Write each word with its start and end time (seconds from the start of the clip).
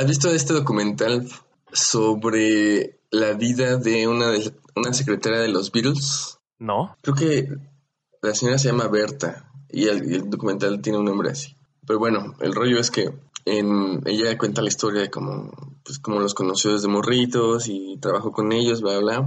¿Has 0.00 0.06
visto 0.06 0.30
este 0.30 0.54
documental 0.54 1.28
sobre 1.70 3.00
la 3.10 3.34
vida 3.34 3.76
de 3.76 4.08
una, 4.08 4.28
de, 4.28 4.50
una 4.74 4.94
secretaria 4.94 5.40
de 5.40 5.48
los 5.48 5.70
Beatles? 5.72 6.38
No. 6.58 6.96
Creo 7.02 7.14
que 7.14 7.48
la 8.22 8.34
señora 8.34 8.56
se 8.56 8.68
llama 8.68 8.88
Berta 8.88 9.52
y 9.68 9.88
el, 9.88 10.10
el 10.10 10.30
documental 10.30 10.80
tiene 10.80 11.00
un 11.00 11.04
nombre 11.04 11.28
así. 11.28 11.54
Pero 11.86 11.98
bueno, 11.98 12.34
el 12.40 12.54
rollo 12.54 12.80
es 12.80 12.90
que 12.90 13.12
en, 13.44 14.00
ella 14.06 14.38
cuenta 14.38 14.62
la 14.62 14.68
historia 14.68 15.02
de 15.02 15.10
cómo, 15.10 15.50
pues, 15.84 15.98
cómo 15.98 16.18
los 16.18 16.32
conoció 16.32 16.72
desde 16.72 16.88
morritos 16.88 17.68
y 17.68 17.98
trabajó 18.00 18.32
con 18.32 18.52
ellos, 18.52 18.80
bla, 18.80 18.98
bla. 19.00 19.26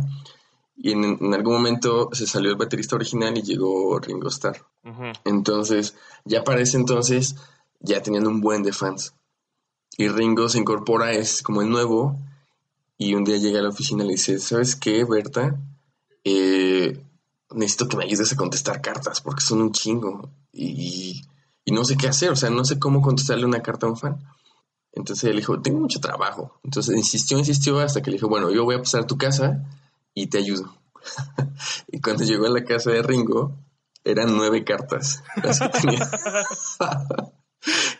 Y 0.75 0.93
en, 0.93 1.03
en 1.03 1.33
algún 1.35 1.53
momento 1.53 2.09
se 2.13 2.25
salió 2.25 2.49
el 2.49 2.57
baterista 2.57 2.95
original 2.95 3.37
y 3.37 3.43
llegó 3.43 3.99
Ringo 3.99 4.29
Starr. 4.29 4.65
Entonces, 5.23 5.95
ya 6.25 6.43
para 6.43 6.61
ese 6.61 6.77
entonces, 6.77 7.35
ya 7.79 8.01
tenían 8.01 8.25
un 8.25 8.41
buen 8.41 8.63
de 8.63 8.73
fans. 8.73 9.13
Y 9.97 10.07
Ringo 10.07 10.49
se 10.49 10.59
incorpora, 10.59 11.13
es 11.13 11.41
como 11.41 11.61
el 11.61 11.69
nuevo, 11.69 12.19
y 12.97 13.13
un 13.13 13.23
día 13.23 13.37
llega 13.37 13.59
a 13.59 13.63
la 13.63 13.69
oficina 13.69 14.03
y 14.03 14.07
le 14.07 14.13
dice, 14.13 14.39
¿sabes 14.39 14.75
qué, 14.75 15.03
Berta? 15.03 15.59
Eh, 16.23 17.03
necesito 17.51 17.87
que 17.87 17.97
me 17.97 18.05
ayudes 18.05 18.31
a 18.33 18.35
contestar 18.35 18.81
cartas, 18.81 19.21
porque 19.21 19.41
son 19.41 19.61
un 19.61 19.71
chingo. 19.71 20.29
Y, 20.51 21.23
y 21.65 21.71
no 21.71 21.85
sé 21.85 21.97
qué 21.97 22.07
hacer, 22.07 22.31
o 22.31 22.35
sea, 22.35 22.49
no 22.49 22.65
sé 22.65 22.79
cómo 22.79 23.01
contestarle 23.01 23.45
una 23.45 23.61
carta 23.61 23.87
a 23.87 23.89
un 23.89 23.97
fan. 23.97 24.19
Entonces 24.93 25.29
él 25.29 25.37
dijo, 25.37 25.59
tengo 25.61 25.79
mucho 25.79 25.99
trabajo. 25.99 26.59
Entonces 26.63 26.95
insistió, 26.95 27.37
insistió, 27.37 27.79
hasta 27.79 28.01
que 28.01 28.11
le 28.11 28.17
dijo, 28.17 28.29
bueno, 28.29 28.51
yo 28.51 28.63
voy 28.63 28.75
a 28.75 28.79
pasar 28.79 29.01
a 29.01 29.07
tu 29.07 29.17
casa 29.17 29.63
y 30.13 30.27
te 30.27 30.37
ayudo. 30.37 30.75
y 31.91 31.99
cuando 31.99 32.23
llegó 32.23 32.45
a 32.45 32.49
la 32.49 32.63
casa 32.63 32.91
de 32.91 33.01
Ringo, 33.01 33.57
eran 34.03 34.35
nueve 34.35 34.63
cartas 34.63 35.23
las 35.43 35.59
que 35.59 35.69
tenía. 35.69 36.09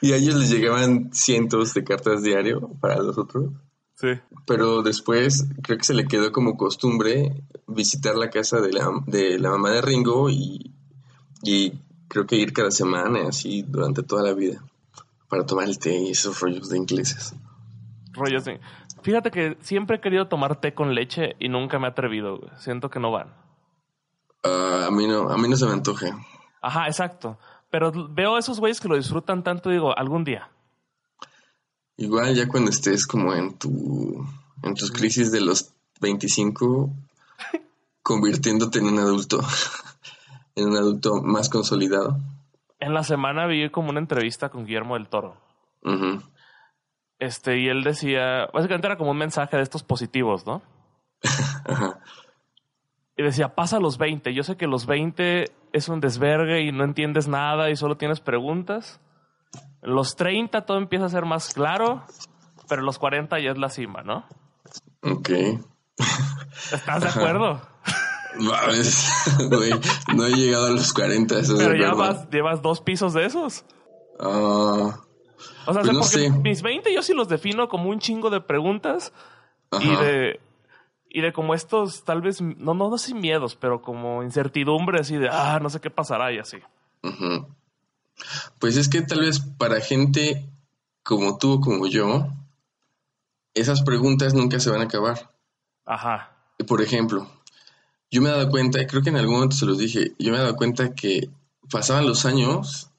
y 0.01 0.11
a 0.11 0.17
ellos 0.17 0.35
les 0.35 0.49
llegaban 0.49 1.13
cientos 1.13 1.73
de 1.73 1.83
cartas 1.83 2.23
diario 2.23 2.69
para 2.79 2.97
los 2.97 3.17
otros. 3.17 3.51
Sí. 3.95 4.09
Pero 4.45 4.81
después 4.81 5.47
creo 5.61 5.77
que 5.77 5.85
se 5.85 5.93
le 5.93 6.05
quedó 6.05 6.31
como 6.31 6.57
costumbre 6.57 7.43
visitar 7.67 8.15
la 8.15 8.29
casa 8.29 8.59
de 8.59 8.73
la, 8.73 8.89
de 9.05 9.39
la 9.39 9.51
mamá 9.51 9.71
de 9.71 9.81
Ringo 9.81 10.29
y, 10.29 10.73
y 11.43 11.73
creo 12.07 12.25
que 12.25 12.35
ir 12.35 12.53
cada 12.53 12.71
semana, 12.71 13.27
así 13.27 13.63
durante 13.63 14.03
toda 14.03 14.23
la 14.23 14.33
vida, 14.33 14.63
para 15.29 15.45
tomar 15.45 15.67
el 15.67 15.79
té 15.79 15.97
y 15.97 16.11
esos 16.11 16.39
rollos 16.39 16.69
de 16.69 16.77
ingleses. 16.77 17.33
Rollos 18.11 18.45
de... 18.45 18.59
Fíjate 19.01 19.31
que 19.31 19.57
siempre 19.61 19.97
he 19.97 20.01
querido 20.01 20.27
tomar 20.27 20.59
té 20.61 20.73
con 20.73 20.93
leche 20.93 21.35
y 21.39 21.49
nunca 21.49 21.79
me 21.79 21.87
he 21.87 21.89
atrevido. 21.89 22.39
Siento 22.57 22.89
que 22.89 22.99
no 22.99 23.11
van. 23.11 23.33
Ah, 24.43 24.85
a, 24.87 24.91
mí 24.91 25.07
no, 25.07 25.29
a 25.29 25.37
mí 25.37 25.49
no 25.49 25.57
se 25.57 25.65
me 25.65 25.73
antoja. 25.73 26.17
Ajá, 26.61 26.87
exacto. 26.87 27.37
Pero 27.73 27.91
veo 27.91 28.35
a 28.35 28.39
esos 28.39 28.59
güeyes 28.59 28.79
que 28.79 28.87
lo 28.87 28.95
disfrutan 28.95 29.43
tanto 29.43 29.71
digo, 29.71 29.97
algún 29.97 30.23
día. 30.23 30.47
Igual 31.97 32.35
ya 32.35 32.47
cuando 32.47 32.69
estés 32.69 33.07
como 33.07 33.33
en 33.33 33.57
tu 33.57 34.23
en 34.61 34.75
tus 34.75 34.91
crisis 34.91 35.31
de 35.31 35.41
los 35.41 35.73
25 35.99 36.93
convirtiéndote 38.03 38.77
en 38.77 38.85
un 38.85 38.99
adulto 38.99 39.41
en 40.55 40.67
un 40.67 40.77
adulto 40.77 41.23
más 41.23 41.49
consolidado. 41.49 42.19
En 42.79 42.93
la 42.93 43.03
semana 43.03 43.47
vi 43.47 43.67
como 43.71 43.89
una 43.89 43.99
entrevista 43.99 44.49
con 44.49 44.67
Guillermo 44.67 44.93
del 44.93 45.07
Toro. 45.07 45.35
Este, 47.17 47.57
y 47.57 47.69
él 47.69 47.83
decía, 47.83 48.49
básicamente 48.53 48.85
era 48.85 48.99
como 48.99 49.09
un 49.09 49.17
mensaje 49.17 49.57
de 49.57 49.63
estos 49.63 49.81
positivos, 49.81 50.45
¿no? 50.45 50.61
Ajá. 51.65 52.01
Y 53.15 53.23
decía, 53.23 53.53
pasa 53.55 53.79
los 53.79 53.97
20. 53.97 54.33
Yo 54.33 54.43
sé 54.43 54.57
que 54.57 54.67
los 54.67 54.85
20 54.85 55.51
es 55.71 55.87
un 55.89 55.99
desvergue 55.99 56.61
y 56.61 56.71
no 56.71 56.83
entiendes 56.83 57.27
nada 57.27 57.69
y 57.69 57.75
solo 57.75 57.97
tienes 57.97 58.19
preguntas. 58.19 58.99
Los 59.81 60.15
30 60.15 60.65
todo 60.65 60.77
empieza 60.77 61.05
a 61.05 61.09
ser 61.09 61.25
más 61.25 61.53
claro, 61.53 62.03
pero 62.69 62.81
los 62.81 62.97
40 62.99 63.39
ya 63.39 63.51
es 63.51 63.57
la 63.57 63.69
cima, 63.69 64.01
¿no? 64.01 64.25
Ok. 65.03 65.29
¿Estás 66.71 67.01
de 67.03 67.09
acuerdo? 67.09 67.61
No 70.15 70.25
he 70.25 70.31
llegado 70.31 70.65
a 70.65 70.69
los 70.71 70.91
40, 70.91 71.37
eso 71.39 71.55
Pero 71.55 71.75
ya 71.75 71.93
vas, 71.93 72.27
llevas 72.31 72.63
dos 72.63 72.81
pisos 72.81 73.13
de 73.13 73.25
esos. 73.25 73.63
Ah, 74.19 74.97
O 75.67 75.73
sea, 75.73 75.81
Pues 75.83 75.85
no 75.93 75.99
porque 75.99 76.03
sé. 76.17 76.29
mis 76.31 76.63
20 76.63 76.91
yo 76.93 77.03
sí 77.03 77.13
los 77.13 77.27
defino 77.29 77.67
como 77.67 77.89
un 77.91 77.99
chingo 77.99 78.31
de 78.31 78.41
preguntas 78.41 79.13
y 79.79 79.87
de 79.95 80.39
y 81.13 81.21
de 81.21 81.31
como 81.31 81.53
estos 81.53 82.03
tal 82.03 82.21
vez 82.21 82.41
no 82.41 82.73
no 82.73 82.89
no 82.89 82.97
sin 82.97 83.21
miedos, 83.21 83.55
pero 83.55 83.81
como 83.81 84.21
incertidumbres 84.23 85.09
y 85.11 85.17
de 85.17 85.29
ah, 85.31 85.59
no 85.61 85.69
sé 85.69 85.79
qué 85.79 85.89
pasará 85.89 86.33
y 86.33 86.39
así. 86.39 86.57
Pues 88.59 88.75
es 88.75 88.89
que 88.89 89.01
tal 89.01 89.21
vez 89.21 89.39
para 89.39 89.79
gente 89.79 90.49
como 91.03 91.37
tú 91.37 91.53
o 91.53 91.61
como 91.61 91.87
yo, 91.87 92.27
esas 93.53 93.81
preguntas 93.83 94.33
nunca 94.33 94.59
se 94.59 94.69
van 94.69 94.81
a 94.81 94.85
acabar. 94.85 95.31
Ajá. 95.85 96.31
Por 96.67 96.81
ejemplo, 96.81 97.29
yo 98.11 98.21
me 98.21 98.29
he 98.29 98.31
dado 98.31 98.49
cuenta, 98.49 98.85
creo 98.87 99.01
que 99.01 99.09
en 99.09 99.17
algún 99.17 99.35
momento 99.35 99.55
se 99.55 99.65
los 99.65 99.77
dije, 99.77 100.13
yo 100.19 100.31
me 100.31 100.37
he 100.37 100.41
dado 100.41 100.55
cuenta 100.55 100.93
que 100.93 101.29
pasaban 101.69 102.05
los 102.05 102.25
años, 102.25 102.89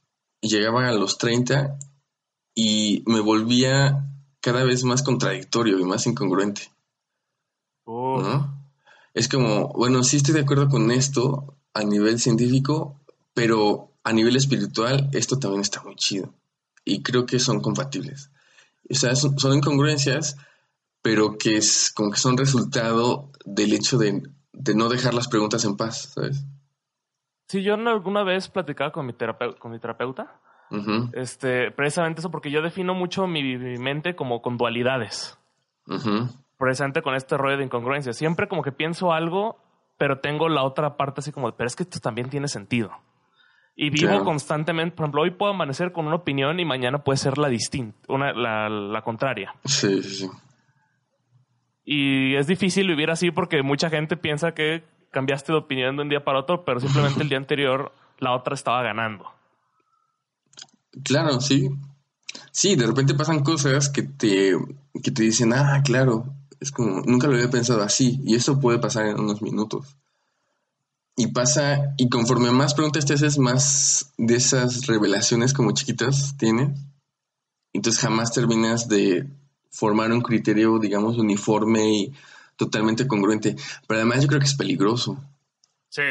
y 0.44 0.48
llegaban 0.48 0.84
a 0.84 0.92
los 0.92 1.16
30 1.16 1.78
y 2.54 3.02
me 3.06 3.20
volvía 3.20 4.04
cada 4.40 4.62
vez 4.62 4.84
más 4.84 5.02
contradictorio 5.02 5.78
y 5.78 5.84
más 5.84 6.06
incongruente. 6.06 6.70
¿No? 8.22 8.54
Es 9.14 9.28
como, 9.28 9.68
bueno, 9.68 10.02
sí 10.02 10.16
estoy 10.16 10.34
de 10.34 10.40
acuerdo 10.40 10.68
con 10.68 10.90
esto 10.90 11.54
a 11.72 11.82
nivel 11.84 12.18
científico, 12.20 13.00
pero 13.34 13.90
a 14.02 14.12
nivel 14.12 14.36
espiritual 14.36 15.08
esto 15.12 15.38
también 15.38 15.60
está 15.62 15.82
muy 15.82 15.96
chido. 15.96 16.32
Y 16.84 17.02
creo 17.02 17.24
que 17.26 17.38
son 17.38 17.60
compatibles. 17.60 18.30
O 18.90 18.94
sea, 18.94 19.14
son, 19.16 19.38
son 19.38 19.54
incongruencias, 19.56 20.36
pero 21.02 21.38
que 21.38 21.56
es 21.56 21.90
como 21.94 22.10
que 22.10 22.18
son 22.18 22.36
resultado 22.36 23.30
del 23.44 23.72
hecho 23.72 23.98
de, 23.98 24.22
de 24.52 24.74
no 24.74 24.88
dejar 24.88 25.14
las 25.14 25.28
preguntas 25.28 25.64
en 25.64 25.76
paz, 25.76 26.12
¿sabes? 26.14 26.44
Sí, 27.48 27.62
yo 27.62 27.74
alguna 27.74 28.22
vez 28.24 28.48
platicaba 28.48 28.90
con 28.90 29.06
mi, 29.06 29.12
terapeu- 29.12 29.58
con 29.58 29.70
mi 29.72 29.78
terapeuta, 29.78 30.40
este, 31.12 31.70
precisamente 31.70 32.20
eso, 32.20 32.30
porque 32.30 32.50
yo 32.50 32.62
defino 32.62 32.94
mucho 32.94 33.26
mi, 33.26 33.56
mi 33.56 33.78
mente 33.78 34.16
como 34.16 34.42
con 34.42 34.56
dualidades, 34.56 35.38
ujú. 35.86 36.28
Precisamente 36.64 37.02
con 37.02 37.14
este 37.14 37.36
rollo 37.36 37.56
de 37.58 37.64
incongruencia. 37.64 38.12
Siempre 38.12 38.48
como 38.48 38.62
que 38.62 38.72
pienso 38.72 39.12
algo, 39.12 39.58
pero 39.98 40.18
tengo 40.20 40.48
la 40.48 40.62
otra 40.64 40.96
parte 40.96 41.20
así 41.20 41.30
como, 41.32 41.52
pero 41.52 41.66
es 41.66 41.76
que 41.76 41.82
esto 41.84 42.00
también 42.00 42.30
tiene 42.30 42.48
sentido. 42.48 42.90
Y 43.76 43.90
vivo 43.90 44.08
Claro. 44.08 44.24
constantemente, 44.24 44.94
por 44.96 45.04
ejemplo, 45.04 45.22
hoy 45.22 45.32
puedo 45.32 45.52
amanecer 45.52 45.92
con 45.92 46.06
una 46.06 46.16
opinión 46.16 46.60
y 46.60 46.64
mañana 46.64 47.02
puede 47.04 47.16
ser 47.16 47.38
la 47.38 47.48
distinta, 47.48 47.98
una, 48.08 48.32
la, 48.32 48.68
la 48.68 49.02
contraria. 49.02 49.54
Sí, 49.64 50.02
sí, 50.02 50.14
sí. 50.14 50.30
Y 51.84 52.34
es 52.36 52.46
difícil 52.46 52.86
vivir 52.86 53.10
así 53.10 53.30
porque 53.30 53.62
mucha 53.62 53.90
gente 53.90 54.16
piensa 54.16 54.52
que 54.54 54.84
cambiaste 55.10 55.52
de 55.52 55.58
opinión 55.58 55.96
de 55.96 56.02
un 56.02 56.08
día 56.08 56.24
para 56.24 56.38
otro, 56.40 56.64
pero 56.64 56.80
simplemente 56.80 57.22
el 57.22 57.28
día 57.28 57.38
anterior 57.38 57.92
la 58.18 58.32
otra 58.34 58.54
estaba 58.54 58.82
ganando. 58.82 59.26
Claro, 61.04 61.40
sí. 61.40 61.68
Sí, 62.52 62.76
de 62.76 62.86
repente 62.86 63.14
pasan 63.14 63.42
cosas 63.42 63.88
que 63.88 64.02
te, 64.02 64.52
que 65.02 65.10
te 65.10 65.22
dicen, 65.24 65.52
ah, 65.52 65.82
claro, 65.84 66.24
es 66.64 66.72
como, 66.72 67.02
nunca 67.02 67.28
lo 67.28 67.34
había 67.34 67.50
pensado 67.50 67.82
así, 67.82 68.20
y 68.24 68.34
eso 68.34 68.58
puede 68.58 68.78
pasar 68.78 69.06
en 69.06 69.20
unos 69.20 69.42
minutos. 69.42 69.96
Y 71.16 71.28
pasa, 71.28 71.94
y 71.96 72.08
conforme 72.08 72.50
más 72.50 72.74
preguntas 72.74 73.04
te 73.04 73.14
haces, 73.14 73.38
más 73.38 74.12
de 74.18 74.34
esas 74.34 74.86
revelaciones 74.86 75.52
como 75.52 75.72
chiquitas 75.72 76.36
tienes. 76.36 76.76
Entonces 77.72 78.00
jamás 78.00 78.32
terminas 78.32 78.88
de 78.88 79.28
formar 79.70 80.10
un 80.10 80.22
criterio, 80.22 80.78
digamos, 80.78 81.18
uniforme 81.18 81.88
y 81.88 82.12
totalmente 82.56 83.06
congruente. 83.06 83.54
Pero 83.86 84.00
además 84.00 84.22
yo 84.22 84.28
creo 84.28 84.40
que 84.40 84.46
es 84.46 84.54
peligroso. 84.54 85.22
Sí. 85.88 86.02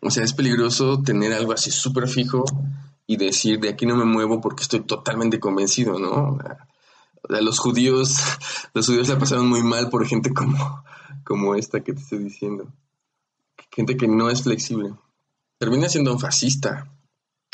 O 0.00 0.10
sea, 0.10 0.24
es 0.24 0.32
peligroso 0.32 1.02
tener 1.02 1.32
algo 1.32 1.52
así 1.52 1.70
súper 1.70 2.08
fijo 2.08 2.44
y 3.06 3.16
decir 3.16 3.60
de 3.60 3.70
aquí 3.70 3.84
no 3.84 3.96
me 3.96 4.04
muevo 4.04 4.40
porque 4.40 4.62
estoy 4.62 4.80
totalmente 4.80 5.38
convencido, 5.38 5.98
¿no? 5.98 6.34
O 6.34 6.40
sea, 6.40 6.66
los 7.28 7.58
judíos, 7.58 8.16
los 8.74 8.86
judíos 8.86 9.08
la 9.08 9.18
pasaron 9.18 9.48
muy 9.48 9.62
mal 9.62 9.88
por 9.90 10.06
gente 10.06 10.32
como, 10.32 10.84
como 11.24 11.54
esta 11.54 11.80
que 11.82 11.92
te 11.92 12.00
estoy 12.00 12.18
diciendo. 12.18 12.72
Gente 13.70 13.96
que 13.96 14.08
no 14.08 14.30
es 14.30 14.42
flexible. 14.42 14.94
Termina 15.58 15.88
siendo 15.88 16.12
un 16.12 16.20
fascista. 16.20 16.90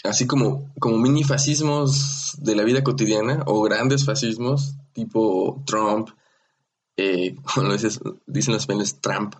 Así 0.05 0.27
como, 0.27 0.73
como 0.81 0.99
mini 0.99 1.23
fascismos 1.23 2.37
de 2.39 2.57
la 2.57 2.65
vida 2.65 2.83
cotidiana 2.83 3.45
o 3.47 3.63
grandes 3.63 4.05
fascismos 4.05 4.75
tipo 4.93 5.63
Trump, 5.67 6.11
eh, 6.97 7.37
lo 7.57 7.73
dices- 7.73 8.01
dicen 8.27 8.55
los 8.55 8.63
españoles, 8.63 9.01
Trump, 9.01 9.35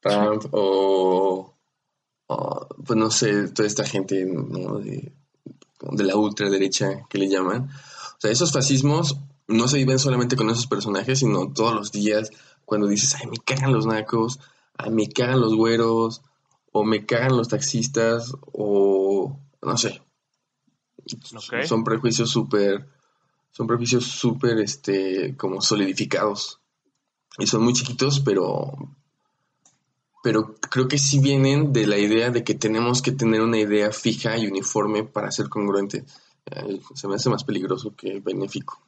Trump 0.00 0.46
o 0.52 1.54
pues 2.84 2.98
no 2.98 3.10
sé, 3.10 3.48
toda 3.48 3.66
esta 3.66 3.84
gente 3.84 4.24
de 4.24 6.04
la 6.04 6.16
ultraderecha 6.16 7.06
que 7.08 7.18
le 7.18 7.28
llaman. 7.28 7.68
O 7.70 8.20
sea, 8.20 8.30
esos 8.30 8.52
fascismos 8.52 9.16
no 9.50 9.68
se 9.68 9.78
viven 9.78 9.98
solamente 9.98 10.36
con 10.36 10.48
esos 10.50 10.66
personajes, 10.66 11.18
sino 11.18 11.52
todos 11.52 11.74
los 11.74 11.92
días 11.92 12.30
cuando 12.64 12.86
dices, 12.86 13.16
ay, 13.16 13.26
me 13.26 13.38
cagan 13.38 13.72
los 13.72 13.86
nacos, 13.86 14.38
ay, 14.76 14.90
me 14.90 15.08
cagan 15.08 15.40
los 15.40 15.54
güeros, 15.54 16.22
o 16.72 16.84
me 16.84 17.04
cagan 17.04 17.36
los 17.36 17.48
taxistas, 17.48 18.32
o 18.52 19.38
no 19.62 19.76
sé. 19.76 20.00
Son 21.66 21.82
prejuicios 21.82 22.30
súper, 22.30 22.86
Son 23.50 23.66
prejuicios 23.66 24.04
súper, 24.04 24.58
este, 24.60 25.36
como 25.36 25.60
solidificados. 25.60 26.60
Y 27.38 27.46
son 27.46 27.64
muy 27.64 27.72
chiquitos, 27.72 28.20
pero, 28.20 28.72
pero 30.22 30.54
creo 30.60 30.86
que 30.86 30.98
sí 30.98 31.18
vienen 31.18 31.72
de 31.72 31.86
la 31.86 31.98
idea 31.98 32.30
de 32.30 32.44
que 32.44 32.54
tenemos 32.54 33.02
que 33.02 33.12
tener 33.12 33.40
una 33.40 33.58
idea 33.58 33.90
fija 33.90 34.38
y 34.38 34.46
uniforme 34.46 35.04
para 35.04 35.30
ser 35.32 35.48
congruente. 35.48 36.04
Eh, 36.46 36.80
se 36.94 37.08
me 37.08 37.16
hace 37.16 37.30
más 37.30 37.44
peligroso 37.44 37.94
que 37.96 38.20
benéfico. 38.20 38.80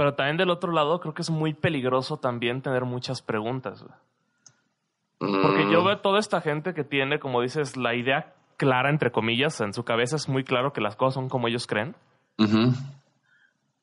Pero 0.00 0.14
también 0.14 0.38
del 0.38 0.48
otro 0.48 0.72
lado 0.72 0.98
creo 0.98 1.12
que 1.12 1.20
es 1.20 1.28
muy 1.28 1.52
peligroso 1.52 2.16
también 2.16 2.62
tener 2.62 2.86
muchas 2.86 3.20
preguntas. 3.20 3.84
Porque 5.18 5.70
yo 5.70 5.82
mm. 5.82 5.84
veo 5.84 5.98
toda 5.98 6.18
esta 6.18 6.40
gente 6.40 6.72
que 6.72 6.84
tiene, 6.84 7.18
como 7.18 7.42
dices, 7.42 7.76
la 7.76 7.94
idea 7.94 8.32
clara, 8.56 8.88
entre 8.88 9.12
comillas, 9.12 9.60
en 9.60 9.74
su 9.74 9.84
cabeza 9.84 10.16
es 10.16 10.26
muy 10.26 10.42
claro 10.42 10.72
que 10.72 10.80
las 10.80 10.96
cosas 10.96 11.16
son 11.16 11.28
como 11.28 11.48
ellos 11.48 11.66
creen. 11.66 11.94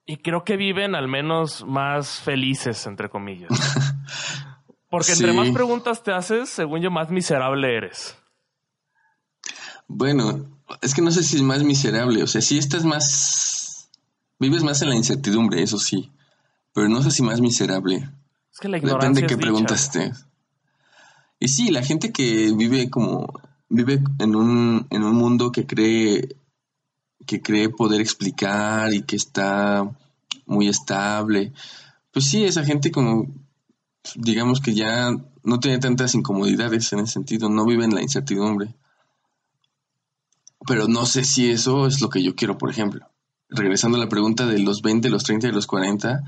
Y 0.07 0.17
creo 0.17 0.43
que 0.43 0.57
viven 0.57 0.95
al 0.95 1.07
menos 1.07 1.63
más 1.67 2.19
felices, 2.19 2.87
entre 2.87 3.09
comillas. 3.09 3.51
Porque 4.89 5.11
entre 5.11 5.33
más 5.33 5.51
preguntas 5.51 6.01
te 6.01 6.13
haces, 6.13 6.49
según 6.49 6.81
yo, 6.81 6.89
más 6.89 7.11
miserable 7.11 7.77
eres. 7.77 8.17
Bueno, 9.87 10.47
es 10.81 10.95
que 10.95 11.03
no 11.03 11.11
sé 11.11 11.21
si 11.21 11.35
es 11.35 11.43
más 11.43 11.61
miserable. 11.61 12.23
O 12.23 12.27
sea, 12.27 12.41
si 12.41 12.57
estás 12.57 12.85
más. 12.85 13.66
Vives 14.39 14.63
más 14.63 14.81
en 14.81 14.89
la 14.89 14.95
incertidumbre, 14.95 15.63
eso 15.63 15.79
sí. 15.79 16.11
Pero 16.73 16.89
no 16.89 17.01
sé 17.01 17.11
si 17.11 17.23
más 17.23 17.41
miserable. 17.41 18.09
Es 18.53 18.59
que 18.59 18.69
la 18.69 18.77
ignorancia 18.77 19.09
Depende 19.09 19.21
de 19.21 19.27
qué 19.27 19.37
preguntas 19.37 19.83
estés. 19.83 20.27
Y 21.39 21.47
sí, 21.47 21.71
la 21.71 21.83
gente 21.83 22.11
que 22.11 22.53
vive 22.55 22.89
como. 22.89 23.27
Vive 23.69 24.01
en 24.19 24.35
un, 24.35 24.87
en 24.89 25.03
un 25.03 25.15
mundo 25.15 25.51
que 25.51 25.65
cree. 25.65 26.35
que 27.25 27.41
cree 27.41 27.69
poder 27.69 27.99
explicar 27.99 28.93
y 28.93 29.01
que 29.01 29.15
está 29.15 29.89
muy 30.45 30.67
estable. 30.67 31.51
Pues 32.11 32.25
sí, 32.25 32.43
esa 32.45 32.63
gente 32.63 32.91
como. 32.91 33.27
digamos 34.15 34.61
que 34.61 34.73
ya 34.73 35.11
no 35.43 35.59
tiene 35.59 35.79
tantas 35.79 36.13
incomodidades 36.13 36.91
en 36.93 36.99
ese 36.99 37.13
sentido, 37.13 37.49
no 37.49 37.65
vive 37.65 37.85
en 37.85 37.95
la 37.95 38.01
incertidumbre. 38.01 38.75
Pero 40.67 40.87
no 40.87 41.05
sé 41.05 41.23
si 41.23 41.49
eso 41.49 41.87
es 41.87 42.01
lo 42.01 42.09
que 42.09 42.21
yo 42.21 42.35
quiero, 42.35 42.57
por 42.57 42.69
ejemplo. 42.69 43.07
Regresando 43.49 43.97
a 43.97 44.01
la 44.01 44.09
pregunta 44.09 44.45
de 44.45 44.59
los 44.59 44.81
20, 44.81 45.09
los 45.09 45.23
30 45.23 45.47
y 45.47 45.51
los 45.51 45.67
40, 45.67 46.21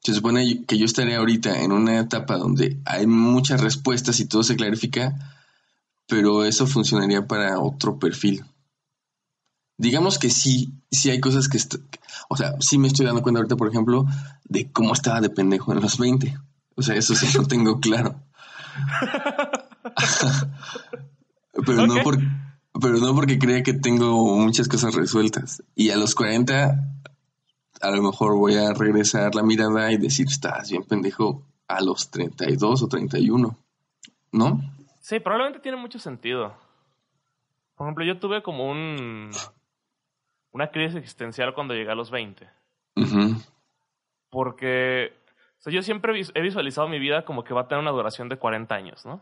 se 0.00 0.14
supone 0.14 0.64
que 0.66 0.78
yo 0.78 0.84
estaré 0.84 1.16
ahorita 1.16 1.62
en 1.62 1.72
una 1.72 1.98
etapa 1.98 2.36
donde 2.36 2.80
hay 2.84 3.06
muchas 3.06 3.60
respuestas 3.60 4.20
y 4.20 4.26
todo 4.26 4.42
se 4.42 4.56
clarifica, 4.56 5.14
pero 6.06 6.44
eso 6.44 6.66
funcionaría 6.66 7.26
para 7.26 7.58
otro 7.58 7.98
perfil. 7.98 8.44
Digamos 9.78 10.18
que 10.18 10.30
sí, 10.30 10.72
sí 10.90 11.10
hay 11.10 11.20
cosas 11.20 11.48
que, 11.48 11.58
o 12.28 12.36
sea, 12.36 12.54
sí 12.60 12.78
me 12.78 12.88
estoy 12.88 13.06
dando 13.06 13.22
cuenta 13.22 13.40
ahorita, 13.40 13.56
por 13.56 13.68
ejemplo, 13.68 14.06
de 14.44 14.70
cómo 14.72 14.92
estaba 14.92 15.20
de 15.20 15.30
pendejo 15.30 15.72
en 15.72 15.80
los 15.80 15.98
20. 15.98 16.38
O 16.76 16.82
sea, 16.82 16.94
eso 16.94 17.14
sí 17.14 17.26
lo 17.36 17.46
tengo 17.46 17.80
claro. 17.80 18.20
pero 21.66 21.86
no 21.86 22.02
porque 22.02 22.24
pero 22.80 22.98
no 22.98 23.14
porque 23.14 23.38
crea 23.38 23.62
que 23.62 23.72
tengo 23.72 24.36
muchas 24.36 24.68
cosas 24.68 24.94
resueltas. 24.94 25.62
Y 25.74 25.90
a 25.90 25.96
los 25.96 26.14
40, 26.14 26.84
a 27.80 27.90
lo 27.90 28.02
mejor 28.02 28.36
voy 28.36 28.56
a 28.56 28.72
regresar 28.72 29.34
la 29.34 29.42
mirada 29.42 29.92
y 29.92 29.96
decir, 29.96 30.26
estás 30.28 30.70
bien 30.70 30.84
pendejo 30.84 31.42
a 31.68 31.82
los 31.82 32.10
32 32.10 32.82
o 32.82 32.88
31, 32.88 33.56
¿no? 34.32 34.60
Sí, 35.00 35.20
probablemente 35.20 35.60
tiene 35.60 35.78
mucho 35.78 35.98
sentido. 35.98 36.54
Por 37.76 37.86
ejemplo, 37.86 38.04
yo 38.04 38.18
tuve 38.18 38.42
como 38.42 38.70
un 38.70 39.30
una 40.52 40.70
crisis 40.70 40.96
existencial 40.96 41.52
cuando 41.52 41.74
llegué 41.74 41.90
a 41.90 41.94
los 41.94 42.10
20. 42.10 42.48
Porque 44.30 45.12
yo 45.66 45.82
siempre 45.82 46.18
he 46.34 46.40
visualizado 46.40 46.88
mi 46.88 46.98
vida 46.98 47.24
como 47.26 47.44
que 47.44 47.52
va 47.52 47.62
a 47.62 47.68
tener 47.68 47.82
una 47.82 47.90
duración 47.90 48.28
de 48.28 48.38
40 48.38 48.74
años, 48.74 49.04
¿no? 49.04 49.20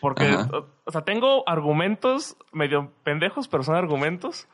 Porque, 0.00 0.34
o, 0.84 0.90
sea, 0.90 1.02
tengo 1.02 1.48
argumentos 1.48 2.36
medio 2.52 2.92
pendejos, 3.02 3.48
pero 3.48 3.62
son 3.62 3.76
argumentos. 3.76 4.48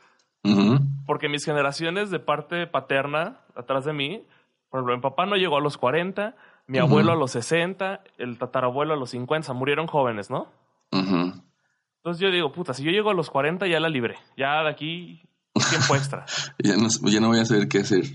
Porque 1.05 1.29
mis 1.29 1.45
generaciones 1.45 2.09
de 2.09 2.19
parte 2.19 2.65
paterna, 2.67 3.41
atrás 3.55 3.85
de 3.85 3.93
mí, 3.93 4.25
por 4.69 4.79
ejemplo, 4.79 4.95
mi 4.95 5.01
papá 5.01 5.25
no 5.25 5.35
llegó 5.35 5.57
a 5.57 5.61
los 5.61 5.77
40, 5.77 6.35
mi 6.67 6.79
abuelo 6.79 7.11
a 7.11 7.15
los 7.15 7.31
60, 7.31 8.01
el 8.17 8.37
tatarabuelo 8.37 8.93
a 8.93 8.97
los 8.97 9.11
50, 9.11 9.53
murieron 9.53 9.87
jóvenes, 9.87 10.29
¿no? 10.29 10.47
Entonces 10.91 12.19
yo 12.19 12.31
digo, 12.31 12.51
puta, 12.51 12.73
si 12.73 12.83
yo 12.83 12.91
llego 12.91 13.11
a 13.11 13.13
los 13.13 13.29
40 13.29 13.67
ya 13.67 13.79
la 13.79 13.89
libré, 13.89 14.17
ya 14.35 14.63
de 14.63 14.69
aquí 14.69 15.21
tiempo 15.69 15.95
extra. 15.95 16.25
ya, 16.59 16.75
no, 16.75 16.87
ya 17.09 17.19
no 17.19 17.27
voy 17.27 17.39
a 17.39 17.45
saber 17.45 17.67
qué 17.67 17.79
hacer. 17.79 18.05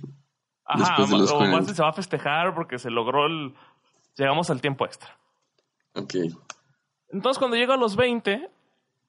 Ajá, 0.65 0.97
o 0.99 1.07
más 1.47 1.67
se 1.67 1.83
va 1.83 1.91
a 1.91 1.93
festejar 1.93 2.55
porque 2.55 2.79
se 2.79 2.91
logró 2.91 3.27
el... 3.27 3.55
Llegamos 4.17 4.51
al 4.51 4.61
tiempo 4.61 4.85
extra. 4.85 5.17
Ok. 5.97 6.15
Entonces, 7.09 7.39
cuando 7.39 7.57
llego 7.57 7.73
a 7.73 7.79
los 7.79 7.97
20, 7.97 8.51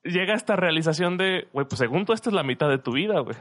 llega 0.03 0.33
esta 0.33 0.55
realización 0.55 1.17
de, 1.17 1.47
güey, 1.53 1.67
pues 1.67 1.79
según 1.79 2.05
tú, 2.05 2.13
esta 2.13 2.29
es 2.29 2.33
la 2.33 2.43
mitad 2.43 2.69
de 2.69 2.77
tu 2.79 2.93
vida, 2.93 3.19
güey. 3.19 3.37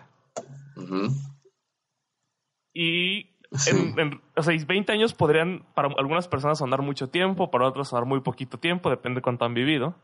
Y 2.72 3.36
en, 3.96 4.20
o 4.36 4.42
sea, 4.42 4.54
20 4.66 4.92
años 4.92 5.14
podrían, 5.14 5.64
para 5.74 5.88
algunas 5.96 6.28
personas, 6.28 6.58
sonar 6.58 6.82
mucho 6.82 7.08
tiempo, 7.08 7.50
para 7.50 7.68
otras 7.68 7.88
sonar 7.88 8.06
muy 8.06 8.20
poquito 8.20 8.58
tiempo, 8.58 8.90
depende 8.90 9.18
de 9.18 9.22
cuánto 9.22 9.44
han 9.44 9.54
vivido. 9.54 9.94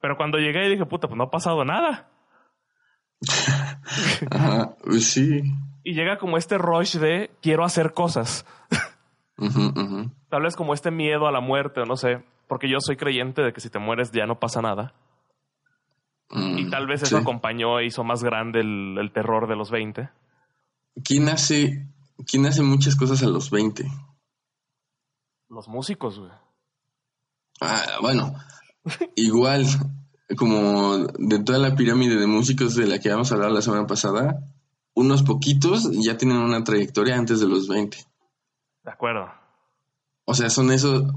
Pero 0.00 0.16
cuando 0.16 0.38
llegué 0.38 0.66
y 0.66 0.70
dije, 0.70 0.86
puta, 0.86 1.08
pues 1.08 1.18
no 1.18 1.24
ha 1.24 1.30
pasado 1.30 1.64
nada. 1.64 2.08
Ajá, 4.30 4.76
pues 4.82 5.10
sí. 5.10 5.42
Y 5.82 5.94
llega 5.94 6.18
como 6.18 6.36
este 6.36 6.58
rush 6.58 6.96
de 6.96 7.30
quiero 7.42 7.64
hacer 7.64 7.92
cosas. 7.92 8.46
Tal 10.28 10.42
vez 10.42 10.56
como 10.56 10.74
este 10.74 10.90
miedo 10.90 11.26
a 11.26 11.32
la 11.32 11.40
muerte, 11.40 11.80
o 11.80 11.84
no 11.84 11.96
sé, 11.96 12.24
porque 12.48 12.68
yo 12.68 12.78
soy 12.80 12.96
creyente 12.96 13.42
de 13.42 13.52
que 13.52 13.60
si 13.60 13.70
te 13.70 13.78
mueres 13.78 14.12
ya 14.12 14.26
no 14.26 14.38
pasa 14.38 14.60
nada. 14.60 14.92
y 16.30 16.68
tal 16.70 16.86
vez 16.86 17.02
eso 17.02 17.16
acompañó 17.16 17.78
e 17.78 17.86
hizo 17.86 18.04
más 18.04 18.22
grande 18.22 18.60
el, 18.60 19.10
terror 19.12 19.48
de 19.48 19.56
los 19.56 19.70
20. 19.70 20.10
¿Quién 21.04 21.28
hace, 21.28 21.86
¿Quién 22.26 22.46
hace 22.46 22.62
muchas 22.62 22.96
cosas 22.96 23.22
a 23.22 23.28
los 23.28 23.50
20? 23.50 23.84
Los 25.48 25.68
músicos, 25.68 26.18
güey. 26.18 26.30
Ah, 27.60 27.98
bueno, 28.00 28.34
igual, 29.16 29.64
como 30.36 30.98
de 30.98 31.42
toda 31.42 31.58
la 31.58 31.74
pirámide 31.74 32.16
de 32.16 32.26
músicos 32.26 32.74
de 32.74 32.86
la 32.86 32.98
que 32.98 33.10
vamos 33.10 33.30
a 33.30 33.34
hablar 33.34 33.50
la 33.50 33.62
semana 33.62 33.86
pasada, 33.86 34.40
unos 34.94 35.22
poquitos 35.22 35.90
ya 35.92 36.16
tienen 36.16 36.38
una 36.38 36.64
trayectoria 36.64 37.16
antes 37.16 37.40
de 37.40 37.48
los 37.48 37.68
20. 37.68 37.98
De 38.84 38.90
acuerdo. 38.90 39.39
O 40.30 40.34
sea, 40.34 40.48
son 40.48 40.70
esos, 40.70 41.12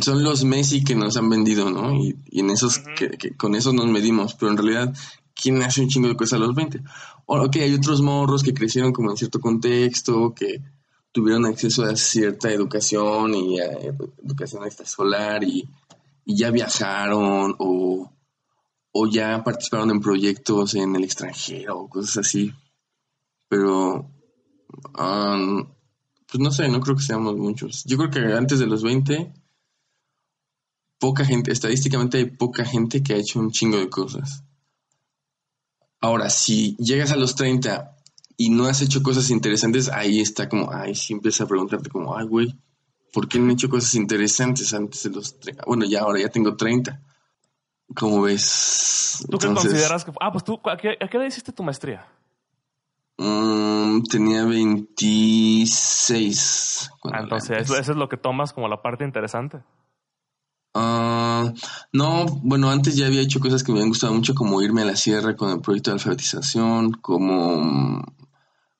son 0.00 0.22
los 0.22 0.44
Messi 0.44 0.84
que 0.84 0.94
nos 0.94 1.16
han 1.16 1.28
vendido, 1.28 1.70
¿no? 1.70 1.92
Y, 1.92 2.16
en 2.30 2.50
esos, 2.50 2.78
que, 2.78 3.36
con 3.36 3.56
eso 3.56 3.72
nos 3.72 3.88
medimos, 3.88 4.34
pero 4.34 4.52
en 4.52 4.58
realidad, 4.58 4.94
¿quién 5.34 5.60
hace 5.60 5.80
un 5.80 5.88
chingo 5.88 6.06
de 6.06 6.14
cosas 6.14 6.34
a 6.34 6.44
los 6.44 6.54
20? 6.54 6.82
O, 7.26 7.42
ok, 7.42 7.56
hay 7.56 7.74
otros 7.74 8.00
morros 8.00 8.44
que 8.44 8.54
crecieron 8.54 8.92
como 8.92 9.10
en 9.10 9.16
cierto 9.16 9.40
contexto, 9.40 10.32
que 10.36 10.62
tuvieron 11.10 11.46
acceso 11.46 11.82
a 11.82 11.96
cierta 11.96 12.52
educación 12.52 13.34
y 13.34 13.58
a 13.58 13.72
educación 14.22 14.64
extraescolar 14.66 15.42
y, 15.42 15.68
y 16.24 16.36
ya 16.36 16.52
viajaron 16.52 17.56
o, 17.58 18.08
o 18.92 19.06
ya 19.08 19.42
participaron 19.42 19.90
en 19.90 20.00
proyectos 20.00 20.76
en 20.76 20.94
el 20.94 21.02
extranjero 21.02 21.76
o 21.76 21.88
cosas 21.88 22.18
así. 22.18 22.54
Pero 23.48 24.08
um, 24.96 25.66
pues 26.32 26.40
no 26.40 26.50
sé, 26.50 26.66
no 26.68 26.80
creo 26.80 26.96
que 26.96 27.02
seamos 27.02 27.36
muchos. 27.36 27.84
Yo 27.84 27.98
creo 27.98 28.10
que 28.10 28.20
antes 28.32 28.58
de 28.58 28.66
los 28.66 28.82
20, 28.82 29.34
poca 30.98 31.26
gente, 31.26 31.52
estadísticamente 31.52 32.16
hay 32.16 32.24
poca 32.24 32.64
gente 32.64 33.02
que 33.02 33.12
ha 33.12 33.18
hecho 33.18 33.38
un 33.38 33.50
chingo 33.50 33.76
de 33.76 33.90
cosas. 33.90 34.42
Ahora, 36.00 36.30
si 36.30 36.74
llegas 36.78 37.12
a 37.12 37.16
los 37.16 37.34
30 37.34 37.98
y 38.38 38.48
no 38.48 38.64
has 38.64 38.80
hecho 38.80 39.02
cosas 39.02 39.28
interesantes, 39.28 39.90
ahí 39.90 40.20
está 40.20 40.48
como, 40.48 40.72
ay, 40.72 40.94
sí 40.94 41.12
empiezas 41.12 41.42
a 41.42 41.48
preguntarte 41.48 41.90
como, 41.90 42.16
ay, 42.16 42.26
güey, 42.26 42.58
¿por 43.12 43.28
qué 43.28 43.38
no 43.38 43.50
he 43.50 43.52
hecho 43.52 43.68
cosas 43.68 43.94
interesantes 43.94 44.72
antes 44.72 45.02
de 45.02 45.10
los 45.10 45.38
30? 45.38 45.64
Bueno, 45.66 45.84
ya 45.84 46.00
ahora 46.00 46.18
ya 46.18 46.30
tengo 46.30 46.56
30. 46.56 46.98
¿Cómo 47.94 48.22
ves? 48.22 49.22
¿Tú 49.30 49.36
qué 49.36 49.48
consideras 49.48 50.02
que... 50.06 50.12
Ah, 50.18 50.32
pues 50.32 50.44
tú, 50.44 50.58
¿a 50.64 50.78
qué, 50.78 50.96
¿a 50.98 51.08
qué 51.08 51.26
hiciste 51.26 51.52
tu 51.52 51.62
maestría? 51.62 52.06
Mm, 53.24 54.02
tenía 54.10 54.44
26. 54.44 56.90
Ah, 57.04 57.20
entonces, 57.20 57.70
eso, 57.70 57.78
es 57.78 57.86
lo 57.96 58.08
que 58.08 58.16
tomas 58.16 58.52
como 58.52 58.66
la 58.66 58.82
parte 58.82 59.04
interesante. 59.04 59.62
Ah, 60.74 61.52
no, 61.92 62.26
bueno, 62.42 62.68
antes 62.68 62.96
ya 62.96 63.06
había 63.06 63.20
hecho 63.20 63.38
cosas 63.38 63.62
que 63.62 63.70
me 63.70 63.78
habían 63.78 63.90
gustado 63.90 64.12
mucho, 64.12 64.34
como 64.34 64.60
irme 64.60 64.82
a 64.82 64.86
la 64.86 64.96
sierra 64.96 65.36
con 65.36 65.50
el 65.50 65.60
proyecto 65.60 65.90
de 65.90 65.94
alfabetización, 65.94 66.94
como, 66.94 68.04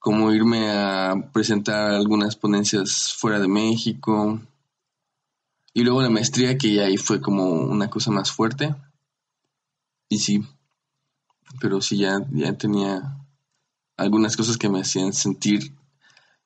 como 0.00 0.32
irme 0.32 0.72
a 0.72 1.14
presentar 1.32 1.92
algunas 1.92 2.34
ponencias 2.34 3.14
fuera 3.16 3.38
de 3.38 3.46
México. 3.46 4.40
Y 5.72 5.84
luego 5.84 6.02
la 6.02 6.10
maestría, 6.10 6.58
que 6.58 6.74
ya 6.74 6.86
ahí 6.86 6.96
fue 6.96 7.20
como 7.20 7.44
una 7.44 7.88
cosa 7.88 8.10
más 8.10 8.32
fuerte. 8.32 8.74
Y 10.08 10.18
sí, 10.18 10.44
pero 11.60 11.80
sí, 11.80 11.98
ya, 11.98 12.26
ya 12.32 12.54
tenía 12.54 13.21
algunas 14.02 14.36
cosas 14.36 14.56
que 14.56 14.68
me 14.68 14.80
hacían 14.80 15.12
sentir 15.12 15.74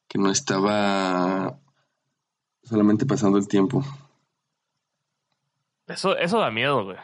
que 0.08 0.18
no 0.18 0.30
estaba 0.30 1.58
solamente 2.62 3.06
pasando 3.06 3.38
el 3.38 3.48
tiempo. 3.48 3.84
Eso, 5.86 6.16
eso 6.16 6.38
da 6.38 6.50
miedo, 6.50 6.84
güey. 6.84 6.96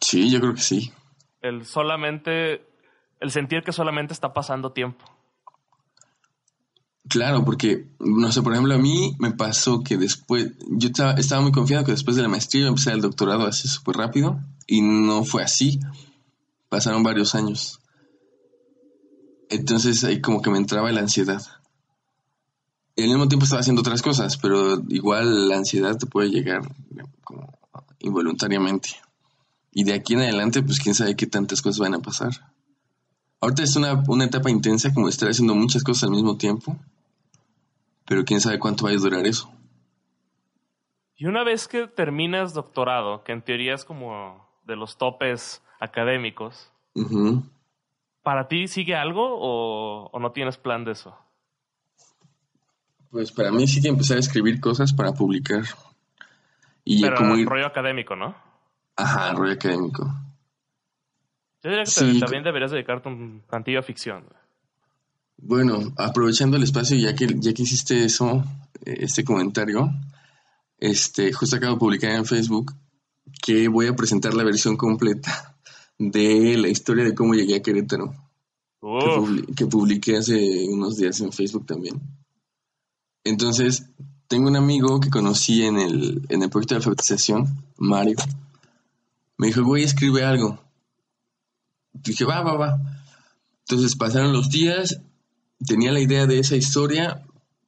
Sí, 0.00 0.30
yo 0.30 0.40
creo 0.40 0.54
que 0.54 0.60
sí. 0.60 0.92
El 1.40 1.64
solamente, 1.64 2.66
el 3.20 3.30
sentir 3.30 3.62
que 3.62 3.72
solamente 3.72 4.12
está 4.12 4.32
pasando 4.32 4.72
tiempo. 4.72 5.04
Claro, 7.08 7.44
porque, 7.44 7.86
no 8.00 8.32
sé, 8.32 8.42
por 8.42 8.52
ejemplo, 8.52 8.74
a 8.74 8.78
mí 8.78 9.14
me 9.18 9.32
pasó 9.32 9.82
que 9.82 9.98
después, 9.98 10.52
yo 10.70 10.88
estaba, 10.88 11.12
estaba 11.12 11.42
muy 11.42 11.52
confiado 11.52 11.84
que 11.84 11.92
después 11.92 12.16
de 12.16 12.22
la 12.22 12.28
maestría 12.28 12.66
empecé 12.66 12.92
el 12.92 13.02
doctorado 13.02 13.46
así 13.46 13.68
súper 13.68 13.96
rápido 13.96 14.40
y 14.66 14.80
no 14.80 15.24
fue 15.24 15.42
así. 15.42 15.80
Pasaron 16.68 17.02
varios 17.02 17.34
años. 17.34 17.80
Entonces 19.54 20.02
ahí 20.04 20.20
como 20.20 20.42
que 20.42 20.50
me 20.50 20.58
entraba 20.58 20.92
la 20.92 21.00
ansiedad. 21.00 21.42
Y 22.96 23.02
al 23.02 23.08
mismo 23.08 23.28
tiempo 23.28 23.44
estaba 23.44 23.60
haciendo 23.60 23.80
otras 23.80 24.02
cosas, 24.02 24.36
pero 24.36 24.80
igual 24.88 25.48
la 25.48 25.56
ansiedad 25.56 25.96
te 25.96 26.06
puede 26.06 26.30
llegar 26.30 26.62
como 27.22 27.52
involuntariamente. 27.98 28.90
Y 29.72 29.84
de 29.84 29.94
aquí 29.94 30.14
en 30.14 30.20
adelante, 30.20 30.62
pues 30.62 30.78
quién 30.78 30.94
sabe 30.94 31.16
qué 31.16 31.26
tantas 31.26 31.60
cosas 31.60 31.80
van 31.80 31.94
a 31.94 31.98
pasar. 31.98 32.52
Ahorita 33.40 33.62
es 33.62 33.74
una, 33.76 34.04
una 34.06 34.24
etapa 34.24 34.50
intensa, 34.50 34.94
como 34.94 35.08
estar 35.08 35.28
haciendo 35.28 35.54
muchas 35.54 35.82
cosas 35.82 36.04
al 36.04 36.10
mismo 36.10 36.36
tiempo 36.36 36.78
pero 38.06 38.24
quién 38.24 38.40
sabe 38.40 38.58
cuánto 38.58 38.84
va 38.84 38.90
a 38.90 38.94
durar 38.94 39.26
eso. 39.26 39.50
Y 41.16 41.26
una 41.26 41.44
vez 41.44 41.68
que 41.68 41.86
terminas 41.86 42.54
doctorado, 42.54 43.22
que 43.24 43.32
en 43.32 43.42
teoría 43.42 43.74
es 43.74 43.84
como 43.84 44.46
de 44.64 44.76
los 44.76 44.98
topes 44.98 45.62
académicos, 45.80 46.70
¿para 48.24 48.48
ti 48.48 48.66
sigue 48.66 48.96
algo 48.96 49.22
o, 49.30 50.18
no 50.18 50.32
tienes 50.32 50.56
plan 50.56 50.84
de 50.84 50.92
eso? 50.92 51.16
Pues 53.10 53.30
para 53.30 53.52
mí 53.52 53.68
sí 53.68 53.80
que 53.80 53.88
empezar 53.88 54.16
a 54.16 54.20
escribir 54.20 54.58
cosas 54.60 54.92
para 54.92 55.12
publicar. 55.12 55.62
Y 56.84 57.02
Pero 57.02 57.16
como 57.16 57.36
rollo 57.44 57.66
académico, 57.66 58.16
¿no? 58.16 58.34
Ajá, 58.96 59.32
rollo 59.34 59.52
académico. 59.52 60.04
Yo 61.62 61.70
diría 61.70 61.84
que 61.84 62.18
también 62.18 62.42
deberías 62.42 62.72
dedicarte 62.72 63.08
un 63.08 63.42
tantillo 63.48 63.78
a 63.78 63.82
ficción. 63.82 64.24
Bueno, 65.36 65.92
aprovechando 65.96 66.56
el 66.56 66.64
espacio, 66.64 66.96
ya 66.96 67.14
que, 67.14 67.26
ya 67.38 67.52
que 67.52 67.62
hiciste 67.62 68.04
eso, 68.04 68.42
este 68.84 69.24
comentario, 69.24 69.90
este, 70.78 71.32
justo 71.32 71.56
acabo 71.56 71.74
de 71.74 71.78
publicar 71.78 72.10
en 72.12 72.24
Facebook 72.24 72.74
que 73.42 73.68
voy 73.68 73.86
a 73.86 73.96
presentar 73.96 74.34
la 74.34 74.44
versión 74.44 74.76
completa 74.76 75.53
de 75.98 76.56
la 76.58 76.68
historia 76.68 77.04
de 77.04 77.14
cómo 77.14 77.34
llegué 77.34 77.56
a 77.56 77.62
Querétaro. 77.62 78.14
Que, 79.56 79.66
publiqué 79.66 80.18
hace 80.18 80.66
unos 80.68 80.96
días 80.96 81.20
en 81.20 81.32
Facebook 81.32 81.64
también. 81.66 82.02
Entonces, 83.24 83.86
tengo 84.28 84.48
un 84.48 84.56
amigo 84.56 85.00
que 85.00 85.08
conocí 85.08 85.64
en 85.64 85.78
el, 85.78 86.26
en 86.28 86.42
el 86.42 86.50
proyecto 86.50 86.74
de 86.74 86.78
alfabetización, 86.78 87.64
Mario. 87.78 88.16
Me 89.38 89.46
dijo, 89.46 89.64
güey, 89.64 89.84
escribe 89.84 90.24
algo. 90.24 90.58
Dije, 91.94 92.24
va, 92.24 92.42
va, 92.42 92.56
va. 92.56 92.78
Entonces 93.60 93.96
pasaron 93.96 94.34
los 94.34 94.50
días 94.50 95.00
tenía 95.66 95.92
la 95.92 96.00
idea 96.00 96.26
de 96.26 96.38
esa 96.38 96.56
historia, 96.56 97.22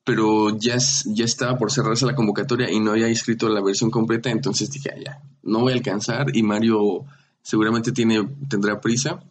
pero 0.05 0.57
ya, 0.59 0.77
ya 1.07 1.25
estaba 1.25 1.59
por 1.59 1.73
cerrarse 1.73 2.07
la 2.07 2.15
convocatoria 2.15 2.71
y 2.71 2.81
no 2.81 2.93
había 2.93 3.09
escrito 3.09 3.49
la 3.49 3.63
versión 3.63 3.91
completa, 3.91 4.31
entonces 4.31 4.71
dije, 4.71 4.91
ah, 4.95 4.99
ya, 5.05 5.23
no 5.43 5.61
voy 5.61 5.73
a 5.73 5.77
alcanzar 5.77 6.35
y 6.35 6.43
Mario 6.43 7.05
seguramente 7.47 7.93
tiene, 7.93 8.29
tendrá 8.49 8.81
prisa, 8.81 9.23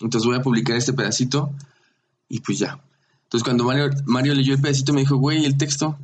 entonces 0.00 0.26
voy 0.26 0.36
a 0.38 0.42
publicar 0.42 0.76
este 0.76 0.94
pedacito 0.94 1.52
y 2.28 2.40
pues 2.40 2.58
ya. 2.58 2.82
Entonces 3.24 3.44
cuando 3.44 3.64
Mario, 3.64 3.90
Mario 4.06 4.34
leyó 4.34 4.54
el 4.54 4.60
pedacito 4.60 4.94
me 4.94 5.00
dijo, 5.00 5.16
güey, 5.16 5.44
el 5.44 5.58
texto, 5.58 5.98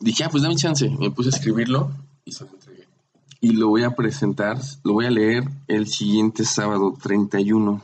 dije, 0.00 0.24
ah, 0.24 0.30
pues 0.30 0.42
dame 0.42 0.56
chance, 0.56 0.88
me 0.88 1.10
puse 1.10 1.28
a 1.28 1.36
escribirlo 1.36 1.92
y 2.24 2.32
se 2.32 2.44
lo 2.44 2.50
entregué. 2.52 2.86
Y 3.40 3.52
lo 3.52 3.68
voy 3.68 3.82
a 3.82 3.94
presentar, 3.94 4.58
lo 4.82 4.94
voy 4.94 5.04
a 5.04 5.10
leer 5.10 5.44
el 5.68 5.88
siguiente 5.88 6.46
sábado 6.46 6.96
31 7.02 7.82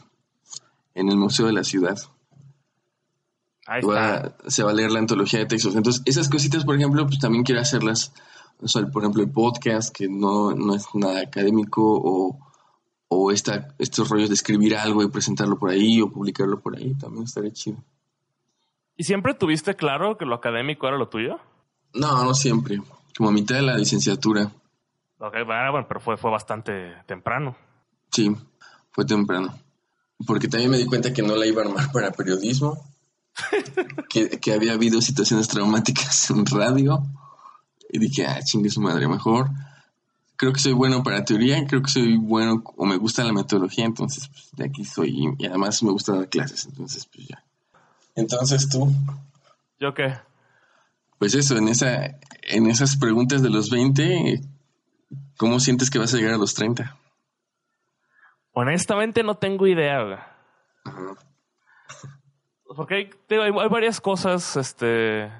en 0.95 1.09
el 1.11 1.17
Museo 1.19 1.47
de 1.47 1.53
la 1.53 1.65
Ciudad 1.65 1.99
se 4.49 4.63
va 4.63 4.71
a 4.71 4.75
leer 4.75 4.91
la 4.91 4.99
antología 4.99 5.41
de 5.41 5.47
textos. 5.47 5.77
Entonces, 5.77 6.03
esas 6.05 6.29
cositas, 6.29 6.65
por 6.65 6.77
ejemplo, 6.77 7.07
pues 7.07 7.19
también 7.19 7.45
quiero 7.45 7.61
hacerlas. 7.61 8.13
O 8.61 8.69
sea, 8.69 8.87
por 8.87 9.03
ejemplo, 9.03 9.23
el 9.23 9.31
podcast, 9.31 9.95
que 9.95 10.09
no, 10.09 10.53
no 10.55 10.75
es 10.75 10.87
nada 10.95 11.21
académico, 11.21 11.83
o, 11.83 12.39
o 13.13 13.31
esta, 13.31 13.75
estos 13.79 14.09
rollos 14.09 14.29
de 14.29 14.35
escribir 14.35 14.77
algo 14.77 15.03
y 15.03 15.09
presentarlo 15.09 15.59
por 15.59 15.71
ahí, 15.71 16.01
o 16.01 16.11
publicarlo 16.11 16.61
por 16.61 16.77
ahí, 16.77 16.95
también 16.95 17.25
estaría 17.25 17.53
chido. 17.53 17.79
¿Y 18.97 19.05
siempre 19.05 19.35
tuviste 19.35 19.75
claro 19.75 20.17
que 20.17 20.27
lo 20.27 20.35
académico 20.35 20.87
era 20.87 20.97
lo 20.97 21.09
tuyo? 21.09 21.39
No, 21.95 22.25
no 22.25 22.35
siempre. 22.35 22.81
Como 23.17 23.31
a 23.31 23.33
mitad 23.33 23.57
de 23.57 23.63
la 23.63 23.77
licenciatura. 23.77 24.51
Ok, 25.19 25.35
bueno, 25.47 25.87
pero 25.87 26.01
fue, 26.01 26.17
fue 26.17 26.31
bastante 26.31 26.95
temprano. 27.07 27.57
Sí, 28.11 28.35
fue 28.91 29.05
temprano. 29.05 29.55
Porque 30.27 30.49
también 30.49 30.71
me 30.71 30.79
di 30.79 30.87
cuenta 30.87 31.13
que 31.13 31.23
no 31.23 31.37
la 31.37 31.47
iba 31.47 31.63
a 31.63 31.67
armar 31.67 31.91
para 31.93 32.13
periodismo 32.13 32.79
que, 34.09 34.53
había 34.53 34.75
habido 34.75 35.01
situaciones 35.01 35.49
traumáticas 35.49 36.31
en 36.31 36.47
radio. 36.47 37.03
Y 37.91 37.99
dije, 37.99 38.27
ah, 38.27 38.41
chingue 38.43 38.71
su 38.71 38.81
madre, 38.81 39.09
mejor. 39.09 39.51
Creo 40.43 40.53
que 40.53 40.59
soy 40.59 40.73
bueno 40.73 41.05
para 41.05 41.25
teoría, 41.25 41.65
creo 41.69 41.83
que 41.83 41.89
soy 41.89 42.17
bueno 42.17 42.65
o 42.77 42.85
me 42.85 42.97
gusta 42.97 43.23
la 43.23 43.33
metodología, 43.33 43.85
entonces 43.85 44.27
pues, 44.27 44.51
de 44.57 44.65
aquí 44.65 44.85
soy. 44.85 45.37
Y 45.39 45.47
además 45.47 45.81
me 45.85 45.93
gusta 45.93 46.17
dar 46.17 46.29
clases, 46.29 46.67
entonces 46.67 47.07
pues 47.07 47.29
ya. 47.29 47.45
Entonces 48.17 48.69
tú. 48.69 48.93
¿Yo 49.79 49.95
qué? 49.95 50.15
Pues 51.21 51.37
eso, 51.37 51.57
en, 51.57 51.69
esa, 51.69 52.19
en 52.43 52.67
esas 52.67 52.97
preguntas 52.97 53.41
de 53.41 53.51
los 53.51 53.71
20, 53.71 54.41
¿cómo 55.37 55.61
sientes 55.61 55.91
que 55.91 56.01
vas 56.01 56.13
a 56.13 56.17
llegar 56.17 56.35
a 56.35 56.39
los 56.39 56.55
30? 56.55 56.97
Honestamente 58.51 59.23
no 59.23 59.37
tengo 59.37 59.69
idea. 59.69 60.27
Ajá. 60.83 61.15
Porque 62.67 63.11
hay, 63.31 63.51
varias 63.71 64.01
cosas 64.01 64.57
este, 64.57 65.31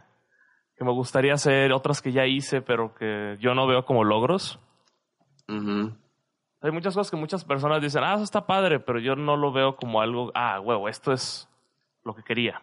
que 0.77 0.85
me 0.85 0.93
gustaría 0.93 1.35
hacer, 1.35 1.73
otras 1.73 2.01
que 2.01 2.13
ya 2.13 2.25
hice, 2.25 2.63
pero 2.63 2.95
que 2.95 3.37
yo 3.41 3.53
no 3.57 3.67
veo 3.67 3.85
como 3.85 4.05
logros. 4.05 4.61
Hay 5.49 6.71
muchas 6.71 6.95
cosas 6.95 7.11
que 7.11 7.17
muchas 7.17 7.45
personas 7.45 7.83
dicen, 7.83 8.03
ah, 8.05 8.15
eso 8.15 8.25
está 8.25 8.47
padre, 8.47 8.81
pero 8.81 8.99
yo 8.99 9.17
no 9.17 9.37
lo 9.37 9.53
veo 9.53 9.77
como 9.77 10.01
algo, 10.01 10.31
ah, 10.35 10.61
huevo, 10.61 10.89
esto 10.89 11.13
es 11.13 11.49
lo 12.05 12.15
que 12.15 12.23
quería. 12.23 12.63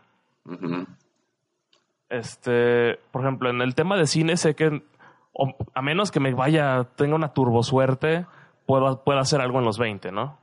Este, 2.09 2.99
por 3.11 3.21
ejemplo, 3.21 3.49
en 3.49 3.61
el 3.61 3.75
tema 3.75 3.97
de 3.97 4.07
cine 4.07 4.37
sé 4.37 4.55
que, 4.55 4.83
a 5.73 5.81
menos 5.81 6.11
que 6.11 6.19
me 6.19 6.33
vaya, 6.33 6.85
tenga 6.95 7.15
una 7.15 7.33
turbosuerte, 7.33 8.25
puedo, 8.65 9.03
puedo 9.03 9.19
hacer 9.19 9.41
algo 9.41 9.59
en 9.59 9.65
los 9.65 9.77
20, 9.77 10.11
¿no? 10.11 10.39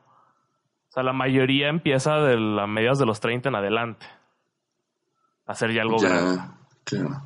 sea, 0.96 1.02
la 1.02 1.12
mayoría 1.12 1.68
empieza 1.68 2.16
de 2.16 2.38
las 2.38 2.66
medias 2.66 2.98
de 2.98 3.04
los 3.04 3.20
30 3.20 3.50
en 3.50 3.54
adelante. 3.54 4.06
hacer 5.46 5.72
ya 5.72 5.82
algo 5.82 5.98
grande. 5.98 6.42
Claro. 6.84 7.22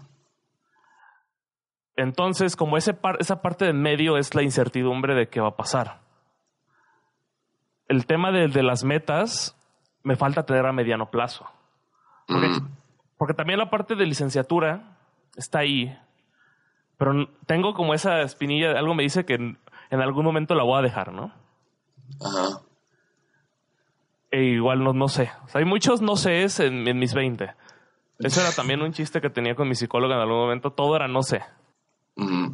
Entonces, 2.01 2.57
como 2.57 2.79
ese 2.79 2.97
esa 3.19 3.43
parte 3.43 3.67
de 3.67 3.75
medio 3.75 4.17
es 4.17 4.35
la 4.35 4.43
incertidumbre 4.43 5.15
de 5.15 5.29
qué 5.29 5.39
va 5.39 5.49
a 5.49 5.57
pasar. 5.57 6.01
El 7.89 8.07
tema 8.07 8.33
de, 8.33 8.49
las 8.63 8.85
metas 8.85 9.55
me 10.03 10.17
falta 10.17 10.47
tener 10.47 10.65
a 10.65 10.73
mediano 10.73 11.11
plazo. 11.11 11.47
Mm. 12.29 12.69
Porque, 13.19 13.35
también 13.35 13.59
la 13.59 13.69
parte 13.69 13.97
de 13.97 14.07
licenciatura 14.07 14.97
está 15.37 15.59
ahí. 15.59 15.95
Pero 16.97 17.29
tengo 17.45 17.75
como 17.75 17.93
esa 17.93 18.23
espinilla, 18.23 18.79
algo 18.79 18.95
me 18.95 19.03
dice 19.03 19.27
que 19.27 19.35
en, 19.35 19.59
en 19.91 20.01
algún 20.01 20.25
momento 20.25 20.55
la 20.55 20.63
voy 20.63 20.79
a 20.79 20.83
dejar, 20.83 21.13
¿no? 21.13 21.33
Ajá. 22.25 22.63
E 24.31 24.43
igual 24.43 24.83
no, 24.83 24.95
no 24.95 25.09
sé. 25.09 25.31
hay 25.53 25.67
muchos 25.67 26.01
no 26.01 26.17
sé 26.17 26.47
en, 26.61 26.89
en 26.89 26.99
mis 26.99 27.13
20. 27.13 27.53
Eso 28.21 28.41
era 28.41 28.53
también 28.53 28.81
un 28.81 28.93
chiste 28.93 29.21
que 29.21 29.29
tenía 29.29 29.55
con 29.55 29.69
mi 29.69 29.75
psicóloga 29.75 30.15
en 30.15 30.23
algún 30.23 30.39
momento. 30.39 30.71
Todo 30.71 30.97
era 30.97 31.07
no 31.07 31.23
sé. 31.23 31.43
Mm. 32.17 32.51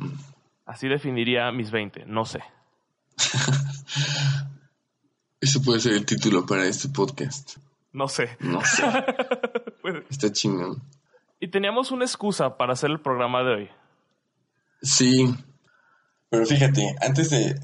Así 0.66 0.88
definiría 0.88 1.52
mis 1.52 1.70
20. 1.70 2.06
No 2.06 2.24
sé. 2.24 2.40
Eso 5.40 5.62
puede 5.62 5.80
ser 5.80 5.92
el 5.92 6.06
título 6.06 6.44
para 6.44 6.66
este 6.66 6.88
podcast. 6.88 7.58
No 7.92 8.08
sé. 8.08 8.36
No 8.40 8.60
sé. 8.64 8.82
Está 10.10 10.32
chingón. 10.32 10.82
Y 11.38 11.48
teníamos 11.48 11.92
una 11.92 12.04
excusa 12.04 12.56
para 12.56 12.72
hacer 12.72 12.90
el 12.90 13.00
programa 13.00 13.42
de 13.42 13.54
hoy. 13.54 13.68
Sí. 14.82 15.34
Pero 16.30 16.46
fíjate, 16.46 16.96
antes 17.00 17.30
de. 17.30 17.60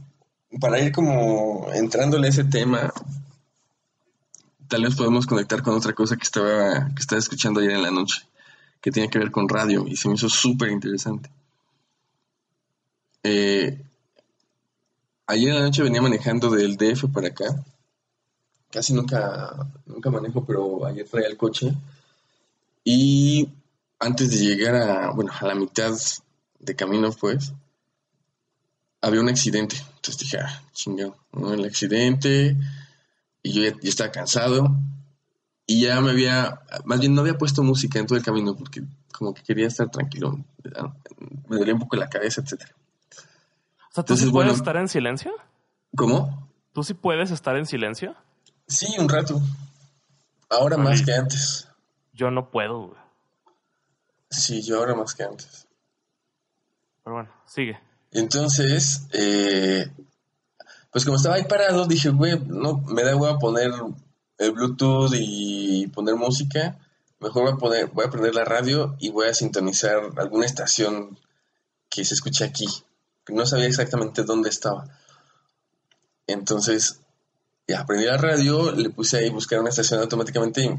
Para 0.61 0.80
ir 0.80 0.92
como 0.92 1.68
entrándole 1.72 2.26
a 2.26 2.30
ese 2.30 2.44
tema, 2.44 2.92
tal 4.68 4.84
vez 4.84 4.94
podemos 4.94 5.26
conectar 5.26 5.62
con 5.62 5.75
otra 5.75 5.94
cosa 5.94 6.16
que 6.16 6.25
estaba, 6.25 6.88
que 6.94 7.00
estaba 7.00 7.18
escuchando 7.18 7.61
ayer 7.61 7.72
en 7.72 7.82
la 7.82 7.90
noche, 7.90 8.22
que 8.80 8.90
tiene 8.90 9.11
que 9.11 9.18
ver 9.18 9.30
con 9.30 9.49
radio 9.49 9.87
y 9.87 9.96
se 9.96 10.08
me 10.08 10.14
hizo 10.14 10.28
súper 10.28 10.70
interesante. 10.70 11.30
Eh, 13.24 13.80
ayer 15.26 15.48
en 15.48 15.54
la 15.54 15.62
noche 15.62 15.82
venía 15.82 16.02
manejando 16.02 16.50
del 16.50 16.76
DF 16.76 17.06
para 17.12 17.28
acá 17.28 17.64
casi 18.72 18.94
nunca, 18.94 19.70
nunca 19.86 20.10
manejo, 20.10 20.44
pero 20.44 20.84
ayer 20.86 21.06
traía 21.06 21.28
el 21.28 21.36
coche. 21.36 21.72
Y 22.82 23.48
antes 24.00 24.30
de 24.30 24.38
llegar 24.38 24.74
a, 24.74 25.10
bueno, 25.12 25.30
a 25.38 25.46
la 25.46 25.54
mitad 25.54 25.92
de 26.58 26.74
camino, 26.74 27.12
pues, 27.12 27.52
había 29.02 29.20
un 29.20 29.28
accidente. 29.28 29.76
Entonces 29.76 30.18
dije, 30.18 30.38
ah, 30.38 30.62
chingado. 30.72 31.16
El 31.34 31.64
accidente. 31.64 32.56
Y 33.42 33.52
yo 33.52 33.62
ya, 33.62 33.76
ya 33.80 33.88
estaba 33.88 34.10
cansado. 34.10 34.74
Y 35.66 35.82
ya 35.82 36.00
me 36.00 36.10
había, 36.10 36.62
más 36.84 36.98
bien 36.98 37.14
no 37.14 37.20
había 37.20 37.38
puesto 37.38 37.62
música 37.62 37.98
en 37.98 38.06
todo 38.06 38.18
el 38.18 38.24
camino 38.24 38.56
porque 38.56 38.82
como 39.12 39.32
que 39.34 39.42
quería 39.42 39.68
estar 39.68 39.90
tranquilo. 39.90 40.44
Me 41.48 41.56
dolía 41.56 41.74
un 41.74 41.80
poco 41.80 41.96
la 41.96 42.08
cabeza, 42.08 42.40
etcétera. 42.40 42.74
Sea, 43.92 44.02
¿tú 44.04 44.16
sí 44.16 44.25
Entonces, 44.25 44.32
puedes 44.32 44.49
bueno. 44.49 44.52
estar 44.52 44.76
en 44.76 44.88
silencio? 44.88 45.32
¿Cómo? 45.94 46.49
¿Tú 46.72 46.82
sí 46.82 46.94
puedes 46.94 47.30
estar 47.30 47.56
en 47.56 47.66
silencio? 47.66 48.16
Sí, 48.66 48.87
un 48.99 49.08
rato. 49.08 49.40
Ahora 50.49 50.76
Ay. 50.76 50.82
más 50.82 51.02
que 51.02 51.12
antes. 51.12 51.68
Yo 52.14 52.30
no 52.30 52.50
puedo, 52.50 52.87
güey. 52.88 53.00
Sí, 54.30 54.62
yo 54.62 54.78
ahora 54.78 54.94
más 54.94 55.14
que 55.14 55.25
antes. 55.25 55.68
Pero 57.04 57.16
bueno, 57.16 57.30
sigue. 57.44 57.78
Entonces, 58.12 59.06
eh, 59.12 59.90
pues 60.90 61.04
como 61.04 61.16
estaba 61.18 61.34
ahí 61.34 61.44
parado, 61.44 61.87
dije, 61.87 62.08
güey, 62.11 62.38
no, 62.46 62.78
me 62.78 63.02
da 63.02 63.14
hueva 63.16 63.38
poner 63.38 63.72
el 64.38 64.52
Bluetooth 64.52 65.12
y 65.14 65.87
poner 65.88 66.16
música. 66.16 66.78
Mejor 67.20 67.42
voy 67.42 67.52
a 67.52 67.56
poner, 67.56 67.87
voy 67.88 68.06
a 68.06 68.11
prender 68.11 68.34
la 68.34 68.44
radio 68.44 68.96
y 68.99 69.11
voy 69.11 69.28
a 69.28 69.34
sintonizar 69.34 70.00
alguna 70.16 70.46
estación 70.46 71.18
que 71.90 72.04
se 72.06 72.14
escuche 72.14 72.44
aquí. 72.44 72.66
No 73.28 73.46
sabía 73.46 73.66
exactamente 73.66 74.24
dónde 74.24 74.48
estaba. 74.48 74.86
Entonces, 76.26 77.00
ya 77.66 77.84
prendí 77.86 78.06
la 78.06 78.16
radio, 78.16 78.72
le 78.72 78.90
puse 78.90 79.18
ahí 79.18 79.30
buscar 79.30 79.60
una 79.60 79.70
estación 79.70 80.00
automáticamente 80.00 80.78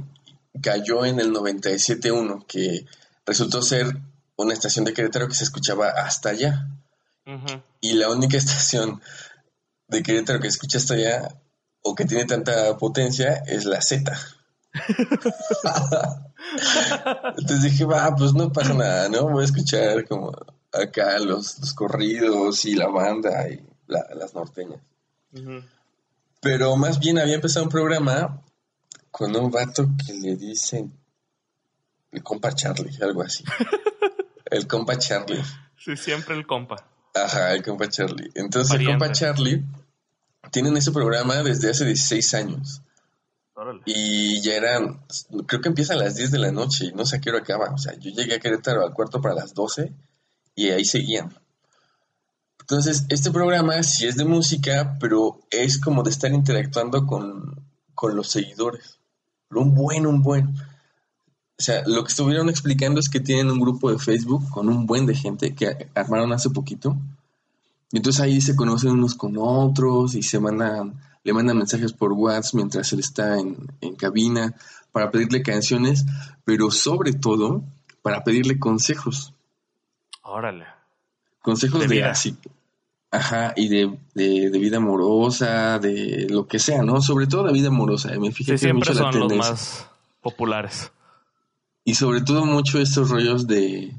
y 0.53 0.62
cayó 0.62 1.05
en 1.05 1.19
el 1.19 1.31
97.1, 1.31 2.45
que 2.45 2.85
resultó 3.25 3.62
ser 3.62 3.97
una 4.35 4.53
estación 4.53 4.85
de 4.85 4.93
Querétaro 4.93 5.27
que 5.27 5.35
se 5.35 5.43
escuchaba 5.43 5.89
hasta 5.89 6.29
allá. 6.29 6.67
Y 7.79 7.93
la 7.93 8.09
única 8.09 8.38
estación 8.43 9.01
de 9.88 10.03
Querétaro 10.03 10.39
que 10.39 10.50
se 10.50 10.55
escucha 10.55 10.77
hasta 10.77 10.95
allá 10.95 11.29
o 11.81 11.95
que 11.95 12.05
tiene 12.05 12.25
tanta 12.25 12.77
potencia 12.77 13.43
es 13.45 13.65
la 13.65 13.81
Z. 13.81 14.17
Entonces 17.38 17.63
dije, 17.63 17.85
va, 17.85 18.15
pues 18.15 18.33
no 18.33 18.51
pasa 18.51 18.73
nada, 18.73 19.09
¿no? 19.09 19.29
Voy 19.29 19.43
a 19.43 19.45
escuchar 19.45 20.07
como 20.07 20.31
acá 20.74 21.20
los, 21.20 21.60
los 21.60 21.74
corridos 21.74 22.65
y 22.65 22.75
la 22.75 22.88
banda 22.88 23.48
y 23.50 23.63
la- 23.88 24.08
las 24.15 24.34
norteñas. 24.34 24.80
Pero 26.42 26.75
más 26.75 27.00
bien 27.00 27.20
había 27.20 27.36
empezado 27.36 27.65
un 27.65 27.72
programa 27.72 28.42
con 29.12 29.36
un 29.36 29.50
vato 29.51 29.88
que 30.06 30.13
le 30.13 30.36
dicen 30.36 30.92
el 32.12 32.22
compa 32.24 32.53
Charlie, 32.53 32.96
algo 33.01 33.22
así. 33.24 33.44
El 34.51 34.68
compa 34.68 34.96
Charlie. 35.00 35.42
Sí, 35.80 35.98
siempre 35.98 36.36
el 36.36 36.46
compa. 36.46 36.75
Ajá, 37.15 37.53
el 37.53 37.63
compa 37.63 37.89
Charlie. 37.89 38.30
Entonces 38.36 38.80
el 38.80 38.86
compa 38.86 39.12
Charlie 39.12 39.63
tienen 40.51 40.77
ese 40.77 40.92
programa 40.92 41.42
desde 41.42 41.72
hace 41.72 41.86
16 41.86 42.34
años. 42.36 42.84
Órale. 43.56 43.82
Y 43.86 44.42
ya 44.44 44.53
eran, 44.53 45.01
creo 45.48 45.60
que 45.60 45.70
empieza 45.70 45.94
a 45.94 45.98
las 45.98 46.15
10 46.18 46.30
de 46.30 46.38
la 46.38 46.51
noche 46.51 46.86
y 46.86 46.92
no 46.92 47.03
sé 47.03 47.15
a 47.15 47.20
qué 47.20 47.32
hora 47.32 47.39
acaba. 47.39 47.72
O 47.74 47.80
sea, 47.80 47.94
yo 47.96 48.12
llegué 48.12 48.36
a 48.36 48.39
Querétaro 48.39 48.84
al 48.86 48.94
cuarto 48.94 49.20
para 49.22 49.34
las 49.34 49.56
12 49.56 49.92
y 50.55 50.69
ahí 50.69 50.86
seguían. 50.86 51.33
Entonces, 52.60 53.05
este 53.10 53.29
programa 53.31 53.83
sí 53.83 54.07
es 54.07 54.15
de 54.15 54.25
música, 54.25 54.98
pero 55.00 55.41
es 55.51 55.79
como 55.79 56.01
de 56.01 56.12
estar 56.12 56.31
interactuando 56.31 57.05
con, 57.05 57.62
con 57.93 58.15
los 58.15 58.29
seguidores. 58.29 59.00
Pero 59.50 59.62
un 59.62 59.75
buen, 59.75 60.07
un 60.07 60.22
buen. 60.22 60.48
O 60.48 61.62
sea, 61.62 61.83
lo 61.86 62.03
que 62.03 62.10
estuvieron 62.10 62.50
explicando 62.50 63.00
es 63.00 63.10
que 63.10 63.19
tienen 63.19 63.51
un 63.51 63.60
grupo 63.60 63.91
de 63.91 64.00
Facebook 64.00 64.50
con 64.50 64.69
un 64.69 64.86
buen 64.86 65.05
de 65.05 65.15
gente 65.15 65.53
que 65.53 65.89
armaron 65.93 66.32
hace 66.32 66.49
poquito. 66.49 66.97
Y 67.91 67.97
entonces 67.97 68.21
ahí 68.21 68.41
se 68.41 68.56
conocen 68.56 68.91
unos 68.91 69.15
con 69.15 69.36
otros 69.38 70.15
y 70.15 70.23
se 70.23 70.39
mandan, 70.39 70.99
le 71.23 71.34
mandan 71.34 71.58
mensajes 71.58 71.93
por 71.93 72.13
WhatsApp 72.13 72.56
mientras 72.56 72.91
él 72.93 73.01
está 73.01 73.39
en, 73.39 73.58
en 73.82 73.95
cabina 73.95 74.56
para 74.93 75.12
pedirle 75.12 75.43
canciones, 75.43 76.06
pero 76.45 76.71
sobre 76.71 77.12
todo 77.12 77.62
para 78.01 78.23
pedirle 78.23 78.58
consejos. 78.58 79.33
Órale. 80.23 80.65
Consejos 81.41 81.81
De 81.81 81.88
de, 81.88 82.03
así. 82.03 82.36
Ajá, 83.12 83.53
y 83.55 83.67
de, 83.67 83.99
de, 84.15 84.49
de 84.49 84.59
vida 84.59 84.77
amorosa, 84.77 85.77
de 85.77 86.27
lo 86.29 86.47
que 86.47 86.57
sea, 86.57 86.81
¿no? 86.81 87.01
Sobre 87.01 87.27
todo 87.27 87.43
de 87.43 87.53
vida 87.53 87.67
amorosa. 87.67 88.09
Me 88.17 88.31
fijé 88.31 88.43
Sí, 88.43 88.51
que 88.53 88.57
siempre 88.57 88.89
mucho 88.89 89.03
la 89.03 89.12
son 89.12 89.19
los 89.21 89.36
más 89.36 89.88
populares. 90.21 90.91
Y 91.83 91.95
sobre 91.95 92.21
todo 92.21 92.45
mucho 92.45 92.79
estos 92.79 93.09
rollos 93.09 93.45
de, 93.45 93.93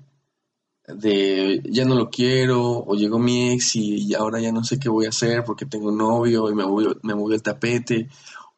de 0.89 1.63
ya 1.67 1.85
no 1.85 1.95
lo 1.95 2.11
quiero, 2.11 2.63
o 2.63 2.95
llegó 2.95 3.19
mi 3.19 3.53
ex 3.53 3.77
y 3.77 4.15
ahora 4.15 4.41
ya 4.41 4.51
no 4.53 4.65
sé 4.65 4.79
qué 4.79 4.89
voy 4.89 5.07
a 5.07 5.11
hacer 5.11 5.45
porque 5.45 5.67
tengo 5.67 5.91
un 5.91 5.99
novio 5.99 6.51
y 6.51 6.55
me 6.55 6.65
movió, 6.65 6.99
me 7.03 7.15
movió 7.15 7.37
el 7.37 7.43
tapete, 7.43 8.09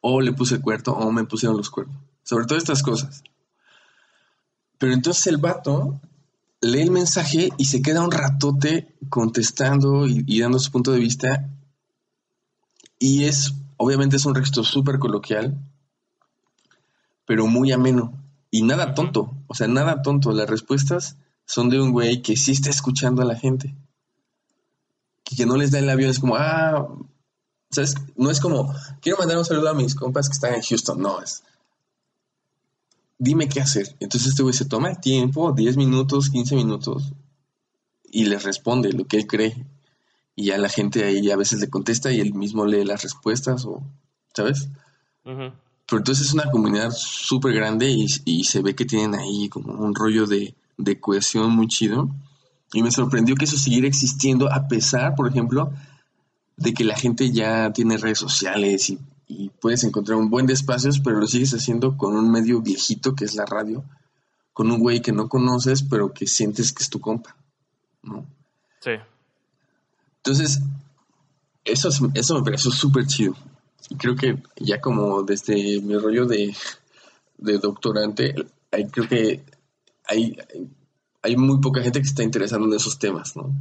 o 0.01 0.21
le 0.21 0.31
puse 0.31 0.55
el 0.55 0.61
cuerno, 0.61 0.93
o 0.93 1.11
me 1.11 1.25
pusieron 1.25 1.57
los 1.57 1.69
cuernos. 1.69 1.97
Sobre 2.23 2.45
todo 2.45 2.57
estas 2.57 2.81
cosas. 2.81 3.21
Pero 4.77 4.93
entonces 4.93 5.27
el 5.27 5.37
vato 5.37 5.99
lee 6.61 6.81
el 6.81 6.91
mensaje 6.91 7.49
y 7.57 7.65
se 7.65 7.81
queda 7.81 8.03
un 8.03 8.11
ratote 8.11 8.95
contestando 9.09 10.07
y, 10.07 10.39
dando 10.39 10.59
su 10.59 10.71
punto 10.71 10.91
de 10.91 10.99
vista. 10.99 11.49
Y 12.99 13.25
es, 13.25 13.53
obviamente 13.77 14.15
es 14.15 14.25
un 14.25 14.33
texto 14.33 14.63
súper 14.63 14.99
coloquial, 14.99 15.57
pero 17.25 17.47
muy 17.47 17.71
ameno. 17.71 18.13
Y 18.49 18.63
nada 18.63 18.93
tonto, 18.93 19.35
o 19.47 19.53
sea, 19.53 19.67
nada 19.67 20.01
tonto. 20.01 20.31
Las 20.31 20.49
respuestas 20.49 21.17
son 21.45 21.69
de 21.69 21.79
un 21.79 21.91
güey 21.91 22.21
que 22.21 22.35
sí 22.35 22.53
está 22.53 22.69
escuchando 22.69 23.21
a 23.21 23.25
la 23.25 23.35
gente. 23.35 23.75
Y 25.29 25.35
que 25.35 25.45
no 25.45 25.57
les 25.57 25.71
da 25.71 25.79
el 25.79 25.89
avión, 25.89 26.09
es 26.09 26.19
como, 26.19 26.37
ah, 26.37 26.87
¿sabes? 27.69 27.95
No 28.15 28.31
es 28.31 28.39
como, 28.39 28.73
quiero 29.01 29.17
mandar 29.17 29.37
un 29.37 29.45
saludo 29.45 29.69
a 29.69 29.73
mis 29.73 29.93
compas 29.93 30.29
que 30.29 30.33
están 30.33 30.53
en 30.53 30.61
Houston, 30.61 31.01
no, 31.01 31.21
es, 31.21 31.43
dime 33.17 33.49
qué 33.49 33.61
hacer. 33.61 33.95
Entonces 33.99 34.29
este 34.29 34.43
güey 34.43 34.53
se 34.53 34.65
toma 34.65 34.89
el 34.89 34.99
tiempo, 34.99 35.51
10 35.51 35.77
minutos, 35.77 36.29
15 36.29 36.55
minutos, 36.55 37.13
y 38.11 38.25
les 38.25 38.43
responde 38.43 38.93
lo 38.93 39.05
que 39.05 39.17
él 39.17 39.27
cree. 39.27 39.65
Y 40.35 40.45
ya 40.45 40.57
la 40.57 40.69
gente 40.69 41.03
ahí 41.03 41.31
a 41.31 41.37
veces 41.37 41.59
le 41.59 41.69
contesta 41.69 42.11
y 42.11 42.19
él 42.19 42.33
mismo 42.33 42.65
lee 42.65 42.85
las 42.85 43.03
respuestas, 43.03 43.65
o, 43.65 43.81
¿sabes? 44.33 44.69
Pero 45.23 45.99
entonces 45.99 46.27
es 46.27 46.33
una 46.33 46.49
comunidad 46.51 46.91
súper 46.91 47.53
grande 47.53 47.89
y, 47.89 48.05
y 48.25 48.43
se 48.43 48.61
ve 48.61 48.75
que 48.75 48.85
tienen 48.85 49.15
ahí 49.15 49.49
como 49.49 49.73
un 49.73 49.95
rollo 49.95 50.25
de, 50.25 50.55
de 50.77 50.99
cohesión 50.99 51.51
muy 51.51 51.67
chido. 51.67 52.09
Y 52.73 52.83
me 52.83 52.91
sorprendió 52.91 53.35
que 53.35 53.45
eso 53.45 53.57
siguiera 53.57 53.87
existiendo 53.87 54.51
a 54.51 54.67
pesar, 54.67 55.15
por 55.15 55.27
ejemplo, 55.27 55.73
de 56.55 56.73
que 56.73 56.83
la 56.83 56.95
gente 56.95 57.31
ya 57.31 57.71
tiene 57.73 57.97
redes 57.97 58.19
sociales 58.19 58.89
y, 58.89 58.99
y 59.27 59.49
puedes 59.49 59.83
encontrar 59.83 60.17
un 60.17 60.29
buen 60.29 60.45
de 60.45 60.53
espacios, 60.53 60.99
pero 60.99 61.19
lo 61.19 61.27
sigues 61.27 61.53
haciendo 61.53 61.97
con 61.97 62.15
un 62.15 62.31
medio 62.31 62.61
viejito 62.61 63.13
que 63.15 63.25
es 63.25 63.35
la 63.35 63.45
radio, 63.45 63.83
con 64.53 64.71
un 64.71 64.79
güey 64.79 65.01
que 65.01 65.11
no 65.11 65.27
conoces, 65.27 65.83
pero 65.83 66.13
que 66.13 66.25
sientes 66.27 66.71
que 66.73 66.83
es 66.83 66.89
tu 66.89 66.99
compa. 67.01 67.35
¿no? 68.03 68.25
Sí. 68.81 68.91
Entonces, 70.17 70.61
eso, 71.65 71.89
es- 71.89 72.01
eso 72.13 72.35
me 72.35 72.43
pareció 72.43 72.71
súper 72.71 73.05
chido. 73.05 73.35
Y 73.89 73.95
creo 73.95 74.15
que 74.15 74.41
ya 74.57 74.79
como 74.81 75.23
desde 75.23 75.81
mi 75.81 75.97
rollo 75.97 76.25
de, 76.25 76.55
de 77.37 77.57
doctorante, 77.57 78.33
hay, 78.71 78.87
creo 78.87 79.07
que 79.07 79.43
hay, 80.05 80.37
hay 81.21 81.35
muy 81.37 81.59
poca 81.59 81.81
gente 81.81 82.01
que 82.01 82.07
está 82.07 82.23
interesando 82.23 82.67
en 82.67 82.73
esos 82.73 82.97
temas, 82.99 83.35
¿no? 83.35 83.53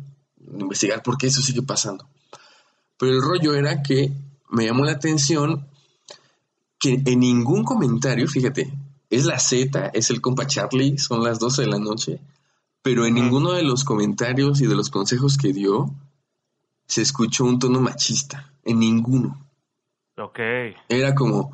Investigar 0.58 1.02
por 1.02 1.18
qué 1.18 1.26
eso 1.26 1.42
sigue 1.42 1.62
pasando. 1.62 2.08
Pero 2.98 3.12
el 3.12 3.20
rollo 3.22 3.54
era 3.54 3.82
que 3.82 4.12
me 4.50 4.66
llamó 4.66 4.84
la 4.84 4.92
atención 4.92 5.66
que 6.78 7.02
en 7.04 7.20
ningún 7.20 7.64
comentario, 7.64 8.28
fíjate, 8.28 8.72
es 9.10 9.24
la 9.24 9.38
Z, 9.38 9.90
es 9.94 10.10
el 10.10 10.20
compa 10.20 10.46
Charlie, 10.46 10.98
son 10.98 11.22
las 11.22 11.38
12 11.38 11.62
de 11.62 11.68
la 11.68 11.78
noche, 11.78 12.20
pero 12.82 13.06
en 13.06 13.14
ninguno 13.14 13.52
de 13.52 13.62
los 13.62 13.84
comentarios 13.84 14.60
y 14.60 14.66
de 14.66 14.76
los 14.76 14.90
consejos 14.90 15.36
que 15.36 15.52
dio 15.52 15.92
se 16.86 17.02
escuchó 17.02 17.44
un 17.44 17.58
tono 17.58 17.80
machista, 17.80 18.52
en 18.64 18.78
ninguno. 18.78 19.46
Ok. 20.16 20.38
Era 20.88 21.14
como, 21.14 21.50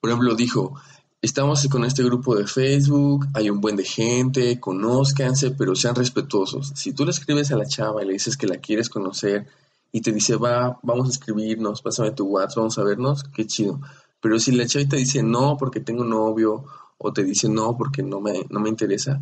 por 0.00 0.10
ejemplo, 0.10 0.34
dijo, 0.34 0.80
estamos 1.20 1.66
con 1.68 1.84
este 1.84 2.02
grupo 2.04 2.36
de 2.36 2.46
Facebook, 2.46 3.26
hay 3.34 3.50
un 3.50 3.60
buen 3.60 3.76
de 3.76 3.84
gente, 3.84 4.60
conózcanse, 4.60 5.50
pero 5.50 5.74
sean 5.74 5.94
respetuosos. 5.94 6.72
Si 6.74 6.92
tú 6.92 7.04
le 7.04 7.10
escribes 7.10 7.50
a 7.50 7.56
la 7.56 7.66
chava 7.66 8.02
y 8.02 8.06
le 8.06 8.12
dices 8.12 8.36
que 8.36 8.46
la 8.46 8.58
quieres 8.58 8.88
conocer 8.88 9.48
y 9.92 10.00
te 10.00 10.12
dice, 10.12 10.36
va, 10.36 10.78
vamos 10.82 11.08
a 11.08 11.10
escribirnos, 11.10 11.82
pásame 11.82 12.12
tu 12.12 12.26
WhatsApp, 12.26 12.58
vamos 12.58 12.78
a 12.78 12.84
vernos, 12.84 13.24
qué 13.24 13.46
chido. 13.46 13.80
Pero 14.20 14.38
si 14.38 14.52
la 14.52 14.66
chava 14.66 14.88
te 14.88 14.96
dice 14.96 15.22
no 15.22 15.56
porque 15.56 15.80
tengo 15.80 16.04
novio 16.04 16.64
o 16.98 17.12
te 17.12 17.24
dice 17.24 17.48
no 17.48 17.76
porque 17.76 18.02
no 18.02 18.20
me, 18.20 18.44
no 18.50 18.60
me 18.60 18.68
interesa, 18.68 19.20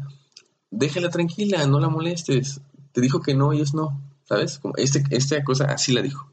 déjala 0.70 1.08
tranquila, 1.08 1.66
no 1.66 1.80
la 1.80 1.88
molestes. 1.88 2.60
Te 2.92 3.00
dijo 3.00 3.20
que 3.20 3.34
no 3.34 3.52
y 3.52 3.60
es 3.60 3.74
no, 3.74 4.00
¿sabes? 4.24 4.58
Como 4.58 4.74
este, 4.76 5.04
esta 5.10 5.42
cosa 5.44 5.66
así 5.66 5.92
la 5.92 6.02
dijo. 6.02 6.30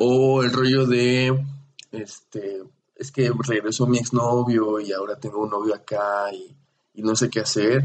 O 0.00 0.42
el 0.42 0.52
rollo 0.52 0.86
de, 0.86 1.44
este, 1.92 2.62
es 2.96 3.12
que 3.12 3.30
regresó 3.46 3.86
mi 3.86 3.98
exnovio 3.98 4.80
y 4.80 4.92
ahora 4.92 5.16
tengo 5.16 5.42
un 5.42 5.50
novio 5.50 5.74
acá 5.74 6.32
y, 6.32 6.56
y 6.94 7.02
no 7.02 7.14
sé 7.14 7.28
qué 7.28 7.40
hacer. 7.40 7.84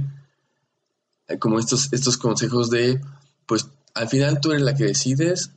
Eh, 1.28 1.38
Como 1.38 1.60
estos, 1.60 1.91
estos 1.91 2.17
consejos 2.17 2.69
de, 2.69 3.02
pues 3.45 3.69
al 3.94 4.10
final 4.10 4.40
tú 4.42 4.52
eres 4.52 4.64
la 4.64 4.76
que 4.76 4.86
decides, 4.86 5.52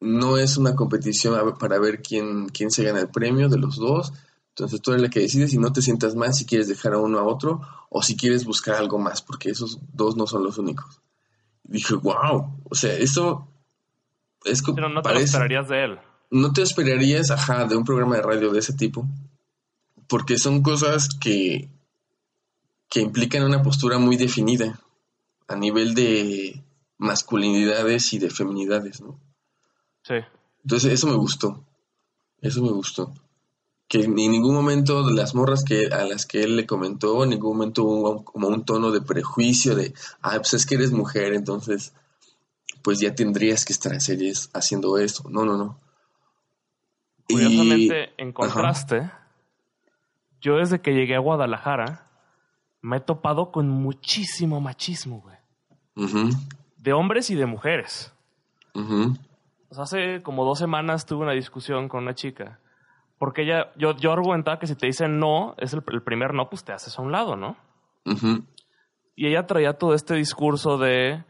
no 0.00 0.36
es 0.36 0.56
una 0.56 0.74
competición 0.74 1.56
para 1.58 1.78
ver 1.78 2.02
quién, 2.02 2.48
quién 2.48 2.70
se 2.70 2.84
gana 2.84 3.00
el 3.00 3.08
premio 3.08 3.48
de 3.48 3.58
los 3.58 3.76
dos. 3.76 4.12
Entonces 4.50 4.82
tú 4.82 4.90
eres 4.90 5.02
la 5.02 5.08
que 5.08 5.20
decides 5.20 5.54
y 5.54 5.58
no 5.58 5.72
te 5.72 5.80
sientas 5.80 6.14
mal 6.14 6.34
si 6.34 6.44
quieres 6.44 6.68
dejar 6.68 6.94
a 6.94 6.98
uno 6.98 7.18
a 7.18 7.24
otro 7.24 7.62
o 7.88 8.02
si 8.02 8.16
quieres 8.16 8.44
buscar 8.44 8.74
algo 8.74 8.98
más, 8.98 9.22
porque 9.22 9.50
esos 9.50 9.78
dos 9.92 10.16
no 10.16 10.26
son 10.26 10.44
los 10.44 10.58
únicos. 10.58 11.00
Y 11.64 11.72
dije, 11.72 11.94
wow, 11.94 12.60
o 12.68 12.74
sea, 12.74 12.92
esto 12.94 13.48
es 14.44 14.60
como 14.60 14.76
Pero 14.76 14.88
no 14.88 15.02
te 15.02 15.22
esperarías 15.22 15.68
de 15.68 15.84
él. 15.84 15.98
no 16.30 16.52
te 16.52 16.62
esperarías, 16.62 17.30
ajá, 17.30 17.64
de 17.66 17.76
un 17.76 17.84
programa 17.84 18.16
de 18.16 18.22
radio 18.22 18.50
de 18.50 18.58
ese 18.58 18.72
tipo, 18.74 19.06
porque 20.08 20.36
son 20.36 20.62
cosas 20.62 21.08
que, 21.20 21.70
que 22.90 23.00
implican 23.00 23.44
una 23.44 23.62
postura 23.62 23.98
muy 23.98 24.16
definida 24.16 24.80
a 25.48 25.56
nivel 25.56 25.94
de 25.94 26.62
masculinidades 27.02 28.12
y 28.12 28.18
de 28.18 28.30
feminidades, 28.30 29.00
¿no? 29.00 29.18
Sí. 30.02 30.14
Entonces 30.62 30.92
eso 30.92 31.08
me 31.08 31.16
gustó, 31.16 31.64
eso 32.40 32.62
me 32.62 32.70
gustó. 32.70 33.12
Que 33.88 34.04
en 34.04 34.14
ningún 34.14 34.54
momento 34.54 35.04
de 35.04 35.12
las 35.12 35.34
morras 35.34 35.64
que 35.64 35.88
a 35.88 36.04
las 36.04 36.24
que 36.24 36.42
él 36.44 36.56
le 36.56 36.64
comentó, 36.66 37.24
en 37.24 37.30
ningún 37.30 37.56
momento 37.58 37.84
hubo 37.84 38.24
como 38.24 38.48
un 38.48 38.64
tono 38.64 38.90
de 38.90 39.02
prejuicio 39.02 39.74
de, 39.74 39.92
ah, 40.22 40.36
pues 40.36 40.54
es 40.54 40.64
que 40.64 40.76
eres 40.76 40.92
mujer, 40.92 41.34
entonces 41.34 41.92
pues 42.82 42.98
ya 43.00 43.14
tendrías 43.14 43.64
que 43.64 43.72
estar 43.72 43.92
en 43.92 44.00
series 44.00 44.48
haciendo 44.54 44.96
esto. 44.98 45.28
No, 45.28 45.44
no, 45.44 45.56
no. 45.56 45.78
Y- 47.28 47.34
Curiosamente, 47.34 48.10
en 48.16 48.32
contraste, 48.32 49.10
yo 50.40 50.56
desde 50.56 50.80
que 50.80 50.92
llegué 50.92 51.14
a 51.14 51.20
Guadalajara 51.20 52.08
me 52.80 52.96
he 52.96 53.00
topado 53.00 53.52
con 53.52 53.68
muchísimo 53.68 54.60
machismo, 54.60 55.20
güey. 55.20 55.36
Ujú, 55.94 56.30
De 56.82 56.92
hombres 56.92 57.30
y 57.30 57.36
de 57.36 57.46
mujeres. 57.46 58.12
hace 59.78 60.20
como 60.22 60.44
dos 60.44 60.58
semanas 60.58 61.06
tuve 61.06 61.22
una 61.22 61.32
discusión 61.32 61.88
con 61.88 62.02
una 62.02 62.14
chica. 62.14 62.58
Porque 63.18 63.42
ella, 63.42 63.70
yo, 63.76 63.96
yo 63.96 64.12
argumentaba 64.12 64.58
que 64.58 64.66
si 64.66 64.74
te 64.74 64.86
dicen 64.86 65.20
no, 65.20 65.54
es 65.58 65.72
el, 65.72 65.84
el 65.92 66.02
primer 66.02 66.34
no, 66.34 66.50
pues 66.50 66.64
te 66.64 66.72
haces 66.72 66.98
a 66.98 67.02
un 67.02 67.12
lado, 67.12 67.36
¿no? 67.36 67.56
Y 69.14 69.28
ella 69.28 69.46
traía 69.46 69.78
todo 69.78 69.94
este 69.94 70.14
discurso 70.14 70.76
de 70.76 71.22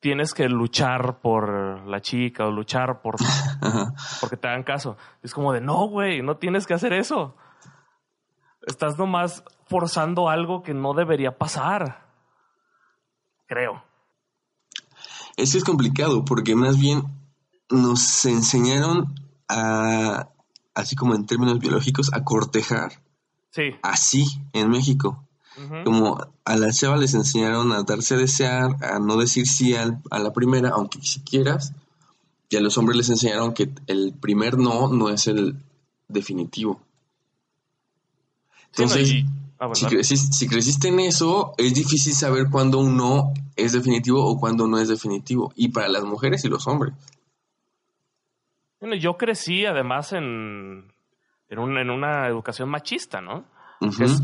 tienes 0.00 0.32
que 0.32 0.48
luchar 0.48 1.18
por 1.20 1.86
la 1.86 2.00
chica 2.00 2.46
o 2.46 2.50
luchar 2.50 3.02
por 3.02 3.16
porque 4.20 4.38
te 4.38 4.48
hagan 4.48 4.62
caso. 4.62 4.96
Es 5.22 5.34
como 5.34 5.52
de 5.52 5.60
no, 5.60 5.86
güey, 5.88 6.22
no 6.22 6.38
tienes 6.38 6.66
que 6.66 6.72
hacer 6.72 6.94
eso. 6.94 7.36
Estás 8.66 8.98
nomás 8.98 9.44
forzando 9.66 10.30
algo 10.30 10.62
que 10.62 10.72
no 10.72 10.94
debería 10.94 11.36
pasar. 11.36 12.06
Creo. 13.46 13.87
Es 15.38 15.52
que 15.52 15.58
es 15.58 15.64
complicado 15.64 16.24
porque 16.24 16.54
más 16.54 16.78
bien 16.78 17.02
nos 17.70 18.24
enseñaron 18.26 19.14
a, 19.48 20.28
así 20.74 20.96
como 20.96 21.14
en 21.14 21.26
términos 21.26 21.58
biológicos, 21.58 22.10
a 22.12 22.24
cortejar 22.24 23.00
Sí. 23.50 23.70
así 23.82 24.26
en 24.52 24.68
México. 24.70 25.24
Como 25.84 26.24
a 26.44 26.56
las 26.56 26.78
chavas 26.78 27.00
les 27.00 27.14
enseñaron 27.14 27.72
a 27.72 27.82
darse 27.82 28.14
a 28.14 28.18
desear, 28.18 28.76
a 28.84 29.00
no 29.00 29.16
decir 29.16 29.46
sí 29.48 29.74
al- 29.74 30.00
a 30.10 30.20
la 30.20 30.32
primera, 30.32 30.68
aunque 30.70 31.00
si 31.02 31.18
quieras. 31.20 31.72
Y 32.48 32.56
a 32.56 32.60
los 32.60 32.78
hombres 32.78 32.96
les 32.96 33.08
enseñaron 33.08 33.54
que 33.54 33.68
el 33.88 34.12
primer 34.14 34.56
no 34.56 34.86
no 34.88 35.08
es 35.08 35.26
el 35.26 35.56
definitivo. 36.06 36.80
Sí, 38.72 38.82
no, 38.82 38.84
Entonces, 38.84 39.24
ah, 39.58 39.66
bueno, 39.66 39.74
si, 39.74 39.86
creciste, 39.86 40.32
si 40.32 40.48
creciste 40.48 40.88
en 40.88 41.00
eso, 41.00 41.54
es 41.58 41.74
difícil 41.74 42.12
saber 42.14 42.46
cuándo 42.50 42.78
un 42.80 42.96
no 42.96 43.32
es 43.56 43.72
definitivo 43.72 44.24
o 44.24 44.38
cuándo 44.38 44.66
no 44.68 44.78
es 44.78 44.88
definitivo. 44.88 45.52
Y 45.56 45.68
para 45.68 45.88
las 45.88 46.04
mujeres 46.04 46.44
y 46.44 46.48
los 46.48 46.66
hombres. 46.66 46.94
bueno, 48.80 48.94
yo 48.96 49.16
crecí 49.16 49.66
además 49.66 50.12
en, 50.12 50.92
en, 51.48 51.58
un- 51.58 51.78
en 51.78 51.90
una 51.90 52.26
educación 52.28 52.68
machista, 52.68 53.20
¿no? 53.20 53.44
Es- 54.04 54.22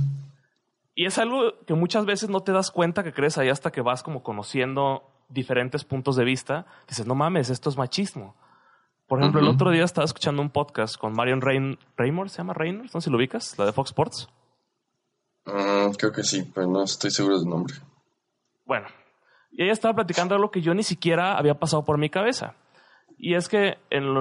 Y 0.97 1.07
es 1.07 1.19
algo 1.19 1.55
que 1.67 1.75
muchas 1.75 2.07
veces 2.07 2.31
no 2.31 2.41
te 2.43 2.53
das 2.53 2.71
cuenta 2.71 3.03
que 3.03 3.13
crees 3.13 3.37
ahí 3.37 3.49
hasta 3.49 3.73
que 3.73 3.81
vas 3.81 4.03
como 4.05 4.23
conociendo 4.23 5.03
diferentes 5.29 5.85
puntos 5.85 6.15
de 6.15 6.25
vista. 6.25 6.67
Dices, 6.89 7.05
no 7.07 7.17
mames, 7.17 7.51
esto 7.51 7.69
es 7.69 7.77
machismo. 7.77 8.37
Por 9.09 9.19
ejemplo, 9.19 9.41
el 9.41 9.49
otro 9.49 9.71
día 9.71 9.85
estaba 9.85 10.05
escuchando 10.05 10.41
un 10.41 10.51
podcast 10.51 10.97
con 10.97 11.13
Marion 11.13 11.41
Rain 11.41 11.79
Raymore, 11.97 12.29
¿se 12.31 12.39
llama 12.39 12.55
Reynolds? 12.55 12.95
No 12.95 13.01
sé 13.01 13.07
si 13.07 13.11
lo 13.11 13.17
ubicas, 13.19 13.59
la 13.59 13.67
de 13.67 13.73
Fox 13.73 13.91
Sports. 13.91 14.29
Mm, 15.47 15.93
creo 15.99 16.13
que 16.13 16.23
sí, 16.23 16.51
pero 16.55 16.67
no 16.67 16.83
estoy 16.85 17.11
seguro 17.11 17.39
del 17.39 17.49
nombre. 17.49 17.75
Bueno, 18.65 18.87
y 19.53 19.63
ella 19.63 19.73
estaba 19.73 19.95
platicando 19.95 20.35
algo 20.35 20.51
que 20.51 20.63
yo 20.63 20.75
ni 20.75 20.83
siquiera 20.83 21.37
había 21.37 21.59
pasado 21.59 21.85
por 21.85 21.99
mi 21.99 22.09
cabeza. 22.11 22.55
Y 23.19 23.35
es 23.35 23.49
que 23.49 23.79
en, 23.91 24.15
lo- 24.15 24.21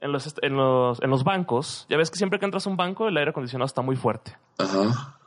en 0.00 0.12
los, 0.12 0.26
est- 0.26 0.38
en, 0.42 0.56
los, 0.56 1.00
en 1.02 1.10
los 1.10 1.24
bancos, 1.24 1.86
ya 1.88 1.96
ves 1.96 2.10
que 2.10 2.16
siempre 2.16 2.38
que 2.38 2.44
entras 2.46 2.66
a 2.66 2.70
un 2.70 2.76
banco 2.76 3.06
el 3.08 3.16
aire 3.16 3.30
acondicionado 3.30 3.66
está 3.66 3.82
muy 3.82 3.96
fuerte. 3.96 4.36
Ajá. 4.58 5.18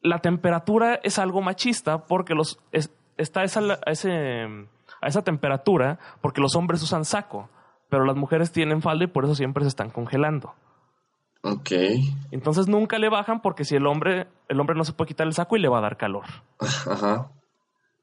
La 0.00 0.18
temperatura 0.18 0.98
es 1.02 1.18
algo 1.18 1.42
machista 1.42 2.04
porque 2.06 2.34
los 2.34 2.58
es- 2.72 2.90
está 3.16 3.44
esa, 3.44 3.60
a, 3.86 3.90
ese, 3.90 4.10
a 5.00 5.06
esa 5.06 5.22
temperatura 5.22 5.98
porque 6.20 6.40
los 6.40 6.56
hombres 6.56 6.82
usan 6.82 7.04
saco, 7.04 7.48
pero 7.88 8.04
las 8.04 8.16
mujeres 8.16 8.50
tienen 8.50 8.82
falda 8.82 9.04
y 9.04 9.08
por 9.08 9.24
eso 9.24 9.34
siempre 9.34 9.62
se 9.64 9.68
están 9.68 9.90
congelando. 9.90 10.54
Ok. 11.42 11.70
Entonces 12.30 12.68
nunca 12.68 12.98
le 12.98 13.08
bajan 13.08 13.42
porque 13.42 13.64
si 13.64 13.74
el 13.76 13.86
hombre, 13.86 14.28
el 14.48 14.60
hombre 14.60 14.76
no 14.76 14.84
se 14.84 14.92
puede 14.92 15.08
quitar 15.08 15.26
el 15.26 15.34
saco 15.34 15.56
y 15.56 15.60
le 15.60 15.68
va 15.68 15.78
a 15.78 15.82
dar 15.82 15.96
calor. 15.96 16.24
Ajá. 16.58 17.30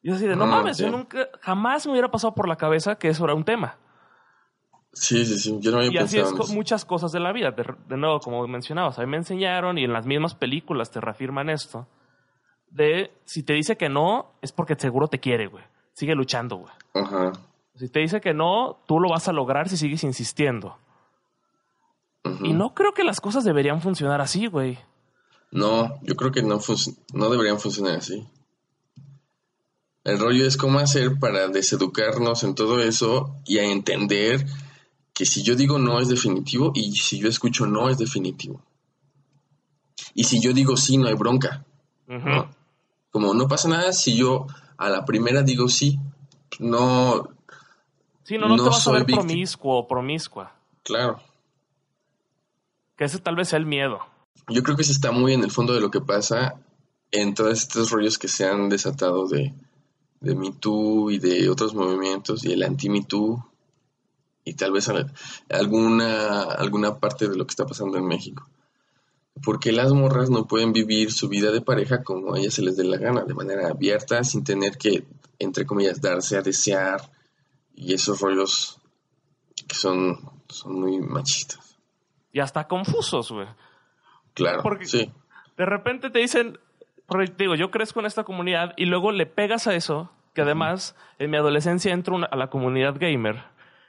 Y 0.01 0.09
yo 0.09 0.15
así 0.15 0.27
de, 0.27 0.35
no 0.35 0.43
Ah, 0.43 0.47
mames, 0.47 0.77
yo 0.77 0.89
nunca, 0.89 1.27
jamás 1.41 1.85
me 1.85 1.93
hubiera 1.93 2.11
pasado 2.11 2.35
por 2.35 2.47
la 2.47 2.55
cabeza 2.57 2.95
que 2.95 3.07
eso 3.09 3.23
era 3.23 3.33
un 3.33 3.43
tema. 3.43 3.77
Sí, 4.91 5.25
sí, 5.25 5.37
sí. 5.37 5.57
Yo 5.61 5.71
no 5.71 5.77
había 5.77 5.91
Y 5.91 5.97
así 5.97 6.17
es 6.17 6.31
con 6.33 6.53
muchas 6.53 6.83
cosas 6.83 7.11
de 7.11 7.19
la 7.19 7.31
vida. 7.31 7.51
De, 7.51 7.65
de 7.87 7.97
nuevo, 7.97 8.19
como 8.19 8.45
mencionabas, 8.47 8.97
a 8.97 9.01
mí 9.03 9.07
me 9.07 9.17
enseñaron 9.17 9.77
y 9.77 9.83
en 9.83 9.93
las 9.93 10.05
mismas 10.05 10.35
películas 10.35 10.89
te 10.91 10.99
reafirman 10.99 11.49
esto. 11.49 11.87
De 12.71 13.11
si 13.25 13.43
te 13.43 13.53
dice 13.53 13.77
que 13.77 13.89
no, 13.89 14.33
es 14.41 14.51
porque 14.51 14.75
seguro 14.75 15.07
te 15.07 15.19
quiere, 15.19 15.47
güey. 15.47 15.63
Sigue 15.93 16.15
luchando, 16.15 16.57
güey. 16.57 16.73
Ajá. 16.93 17.31
Si 17.75 17.89
te 17.89 17.99
dice 17.99 18.19
que 18.19 18.33
no, 18.33 18.83
tú 18.87 18.99
lo 18.99 19.09
vas 19.09 19.27
a 19.27 19.33
lograr 19.33 19.69
si 19.69 19.77
sigues 19.77 20.03
insistiendo. 20.03 20.77
Y 22.23 22.53
no 22.53 22.73
creo 22.73 22.93
que 22.93 23.03
las 23.03 23.21
cosas 23.21 23.43
deberían 23.43 23.81
funcionar 23.81 24.21
así, 24.21 24.47
güey. 24.47 24.77
No, 25.51 25.99
yo 26.03 26.15
creo 26.15 26.31
que 26.31 26.43
no, 26.43 26.59
no 27.13 27.29
deberían 27.29 27.59
funcionar 27.59 27.95
así. 27.95 28.27
El 30.03 30.19
rollo 30.19 30.45
es 30.45 30.57
cómo 30.57 30.79
hacer 30.79 31.19
para 31.19 31.47
deseducarnos 31.47 32.43
en 32.43 32.55
todo 32.55 32.81
eso 32.81 33.35
y 33.45 33.57
a 33.59 33.63
entender 33.63 34.45
que 35.13 35.25
si 35.25 35.43
yo 35.43 35.55
digo 35.55 35.79
no 35.79 35.99
es 35.99 36.07
definitivo 36.07 36.71
y 36.73 36.95
si 36.95 37.19
yo 37.19 37.27
escucho 37.27 37.65
no 37.65 37.89
es 37.89 37.97
definitivo. 37.97 38.61
Y 40.13 40.23
si 40.23 40.39
yo 40.39 40.53
digo 40.53 40.77
sí, 40.77 40.97
no 40.97 41.07
hay 41.07 41.15
bronca. 41.15 41.65
Como 43.11 43.33
no 43.33 43.47
pasa 43.47 43.69
nada 43.69 43.91
si 43.93 44.15
yo 44.15 44.47
a 44.77 44.89
la 44.89 45.05
primera 45.05 45.41
digo 45.41 45.67
sí. 45.67 45.99
No, 46.59 47.29
Sí, 48.23 48.37
no, 48.37 48.47
no, 48.47 48.57
No 48.57 48.63
te 48.63 48.69
vas 48.69 48.87
a 48.87 48.91
ver 48.91 49.05
promiscuo 49.05 49.79
o 49.79 49.87
promiscua. 49.87 50.53
claro. 50.83 51.19
Que 52.99 53.05
ese 53.05 53.17
tal 53.19 53.35
vez 53.37 53.47
sea 53.47 53.57
el 53.57 53.65
miedo. 53.65 53.99
Yo 54.49 54.61
creo 54.61 54.75
que 54.75 54.83
se 54.83 54.91
está 54.91 55.11
muy 55.13 55.33
en 55.33 55.43
el 55.43 55.51
fondo 55.51 55.73
de 55.73 55.79
lo 55.79 55.89
que 55.89 56.01
pasa 56.01 56.55
en 57.11 57.33
todos 57.33 57.53
estos 57.57 57.89
rollos 57.91 58.17
que 58.19 58.27
se 58.27 58.45
han 58.45 58.67
desatado 58.69 59.25
de, 59.27 59.53
de 60.19 60.35
Me 60.35 60.51
Too 60.51 61.09
y 61.11 61.17
de 61.17 61.49
otros 61.49 61.73
movimientos 61.73 62.43
y 62.43 62.51
el 62.51 62.61
anti-Me 62.63 63.03
Too 63.05 63.43
y 64.43 64.53
tal 64.55 64.71
vez 64.73 64.89
al- 64.89 65.13
alguna, 65.49 66.41
alguna 66.43 66.99
parte 66.99 67.29
de 67.29 67.37
lo 67.37 67.45
que 67.47 67.51
está 67.51 67.65
pasando 67.65 67.97
en 67.97 68.05
México. 68.05 68.47
Porque 69.43 69.71
las 69.71 69.93
morras 69.93 70.29
no 70.29 70.45
pueden 70.45 70.73
vivir 70.73 71.13
su 71.13 71.29
vida 71.29 71.51
de 71.51 71.61
pareja 71.61 72.03
como 72.03 72.33
a 72.33 72.39
ellas 72.39 72.55
se 72.55 72.61
les 72.63 72.75
dé 72.75 72.83
la 72.83 72.97
gana, 72.97 73.23
de 73.23 73.33
manera 73.33 73.69
abierta, 73.69 74.23
sin 74.25 74.43
tener 74.43 74.77
que, 74.77 75.05
entre 75.39 75.65
comillas, 75.65 76.01
darse 76.01 76.35
a 76.35 76.41
desear 76.41 77.09
y 77.73 77.93
esos 77.93 78.19
rollos 78.19 78.77
que 79.67 79.75
son, 79.75 80.19
son 80.49 80.81
muy 80.81 80.99
machistas. 80.99 81.68
Y 82.31 82.39
hasta 82.39 82.67
confusos, 82.67 83.31
güey. 83.31 83.47
Claro, 84.33 84.61
Porque- 84.63 84.85
sí. 84.85 85.11
De 85.57 85.65
repente 85.65 86.09
te 86.09 86.19
dicen, 86.19 86.57
digo, 87.37 87.55
yo 87.55 87.71
crezco 87.71 87.99
en 87.99 88.05
esta 88.05 88.23
comunidad 88.23 88.73
y 88.77 88.85
luego 88.85 89.11
le 89.11 89.25
pegas 89.25 89.67
a 89.67 89.73
eso, 89.75 90.11
que 90.33 90.41
además 90.41 90.95
en 91.17 91.31
mi 91.31 91.37
adolescencia 91.37 91.91
entro 91.93 92.15
una- 92.15 92.27
a 92.27 92.35
la 92.37 92.47
comunidad 92.49 92.95
gamer, 92.99 93.43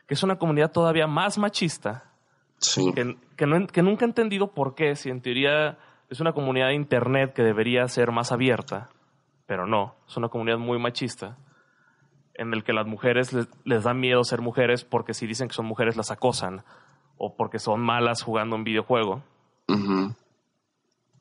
que 0.09 0.15
es 0.15 0.23
una 0.23 0.37
comunidad 0.37 0.73
todavía 0.73 1.07
más 1.07 1.39
machista, 1.39 2.05
Sí. 2.59 2.93
que, 2.95 3.17
que 3.37 3.47
no- 3.47 3.67
que 3.69 3.83
nunca 3.83 4.05
he 4.05 4.09
entendido 4.09 4.49
por 4.53 4.75
qué, 4.75 4.97
si 4.97 5.11
en 5.11 5.21
teoría 5.23 5.79
es 6.09 6.19
una 6.21 6.33
comunidad 6.33 6.69
de 6.69 6.75
internet 6.75 7.33
que 7.35 7.43
debería 7.43 7.87
ser 7.89 8.11
más 8.11 8.33
abierta, 8.33 8.89
pero 9.47 9.67
no, 9.67 9.95
es 10.09 10.17
una 10.17 10.29
comunidad 10.29 10.59
muy 10.59 10.79
machista, 10.81 11.37
en 12.35 12.53
el 12.55 12.65
que 12.65 12.73
las 12.73 12.87
mujeres 12.87 13.33
les, 13.33 13.49
les 13.65 13.85
da 13.85 13.95
miedo 13.95 14.25
ser 14.25 14.41
mujeres 14.41 14.85
porque 14.85 15.15
si 15.15 15.27
dicen 15.27 15.47
que 15.49 15.55
son 15.55 15.67
mujeres 15.67 15.97
las 15.97 16.11
acosan, 16.11 16.65
o 17.23 17.37
porque 17.37 17.59
son 17.59 17.81
malas 17.83 18.23
jugando 18.23 18.57
un 18.57 18.65
videojuego. 18.65 19.23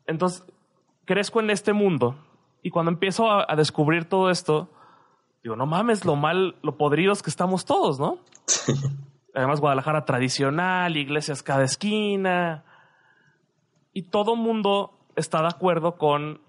Entonces, 0.07 0.45
crezco 1.03 1.41
en 1.41 1.49
este 1.49 1.73
mundo 1.73 2.15
y 2.63 2.69
cuando 2.69 2.89
empiezo 2.89 3.29
a, 3.29 3.45
a 3.47 3.55
descubrir 3.57 4.05
todo 4.05 4.29
esto, 4.29 4.69
digo, 5.43 5.57
no 5.57 5.65
mames, 5.65 6.05
lo 6.05 6.15
mal, 6.15 6.55
lo 6.63 6.77
podridos 6.77 7.21
que 7.21 7.29
estamos 7.29 7.65
todos, 7.65 7.99
¿no? 7.99 8.19
Además, 9.35 9.59
Guadalajara 9.59 10.05
tradicional, 10.05 10.95
iglesias 10.95 11.43
cada 11.43 11.63
esquina. 11.65 12.63
Y 13.91 14.03
todo 14.03 14.37
mundo 14.37 14.93
está 15.17 15.41
de 15.41 15.49
acuerdo 15.49 15.97
con, 15.97 16.39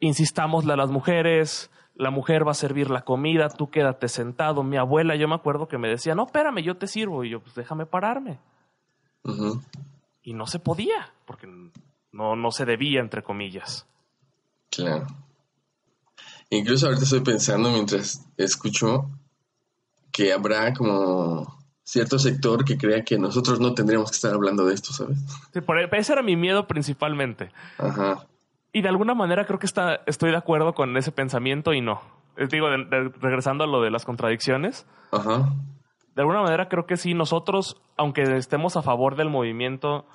insistámosle 0.00 0.74
a 0.74 0.76
las 0.76 0.90
mujeres, 0.90 1.70
la 2.00 2.10
mujer 2.10 2.46
va 2.46 2.52
a 2.52 2.54
servir 2.54 2.90
la 2.90 3.02
comida, 3.02 3.48
tú 3.50 3.70
quédate 3.70 4.08
sentado. 4.08 4.62
Mi 4.62 4.76
abuela, 4.78 5.16
yo 5.16 5.28
me 5.28 5.34
acuerdo 5.34 5.68
que 5.68 5.78
me 5.78 5.88
decía, 5.88 6.14
no, 6.14 6.24
espérame, 6.24 6.62
yo 6.62 6.76
te 6.76 6.86
sirvo. 6.86 7.24
Y 7.24 7.30
yo, 7.30 7.40
pues 7.40 7.54
déjame 7.54 7.84
pararme. 7.86 8.38
Y 10.22 10.32
no 10.34 10.46
se 10.46 10.58
podía, 10.58 11.12
porque 11.26 11.46
no, 12.12 12.36
no 12.36 12.50
se 12.50 12.64
debía, 12.64 13.00
entre 13.00 13.22
comillas. 13.22 13.86
Claro. 14.70 15.06
Incluso 16.48 16.86
ahorita 16.86 17.04
estoy 17.04 17.20
pensando 17.20 17.70
mientras 17.70 18.26
escucho 18.36 19.10
que 20.10 20.32
habrá 20.32 20.72
como 20.74 21.58
cierto 21.84 22.18
sector 22.18 22.64
que 22.64 22.76
crea 22.78 23.04
que 23.04 23.18
nosotros 23.18 23.60
no 23.60 23.74
tendríamos 23.74 24.10
que 24.10 24.16
estar 24.16 24.32
hablando 24.32 24.64
de 24.64 24.74
esto, 24.74 24.92
¿sabes? 24.92 25.18
Sí, 25.52 25.60
por- 25.60 25.78
ese 25.78 26.12
era 26.12 26.22
mi 26.22 26.36
miedo 26.36 26.66
principalmente. 26.66 27.50
Ajá. 27.78 28.26
Y 28.72 28.82
de 28.82 28.88
alguna 28.88 29.14
manera 29.14 29.44
creo 29.46 29.58
que 29.58 29.66
está, 29.66 30.00
estoy 30.06 30.30
de 30.30 30.36
acuerdo 30.36 30.74
con 30.74 30.96
ese 30.96 31.10
pensamiento 31.12 31.72
y 31.72 31.80
no. 31.80 32.00
Es 32.36 32.48
digo, 32.50 32.68
de- 32.70 32.84
de- 32.84 33.08
regresando 33.20 33.64
a 33.64 33.66
lo 33.66 33.80
de 33.82 33.90
las 33.90 34.04
contradicciones, 34.04 34.86
Ajá. 35.10 35.50
de 36.14 36.22
alguna 36.22 36.42
manera 36.42 36.68
creo 36.68 36.86
que 36.86 36.96
sí, 36.96 37.14
nosotros, 37.14 37.80
aunque 37.96 38.22
estemos 38.36 38.76
a 38.76 38.82
favor 38.82 39.16
del 39.16 39.28
movimiento, 39.28 40.06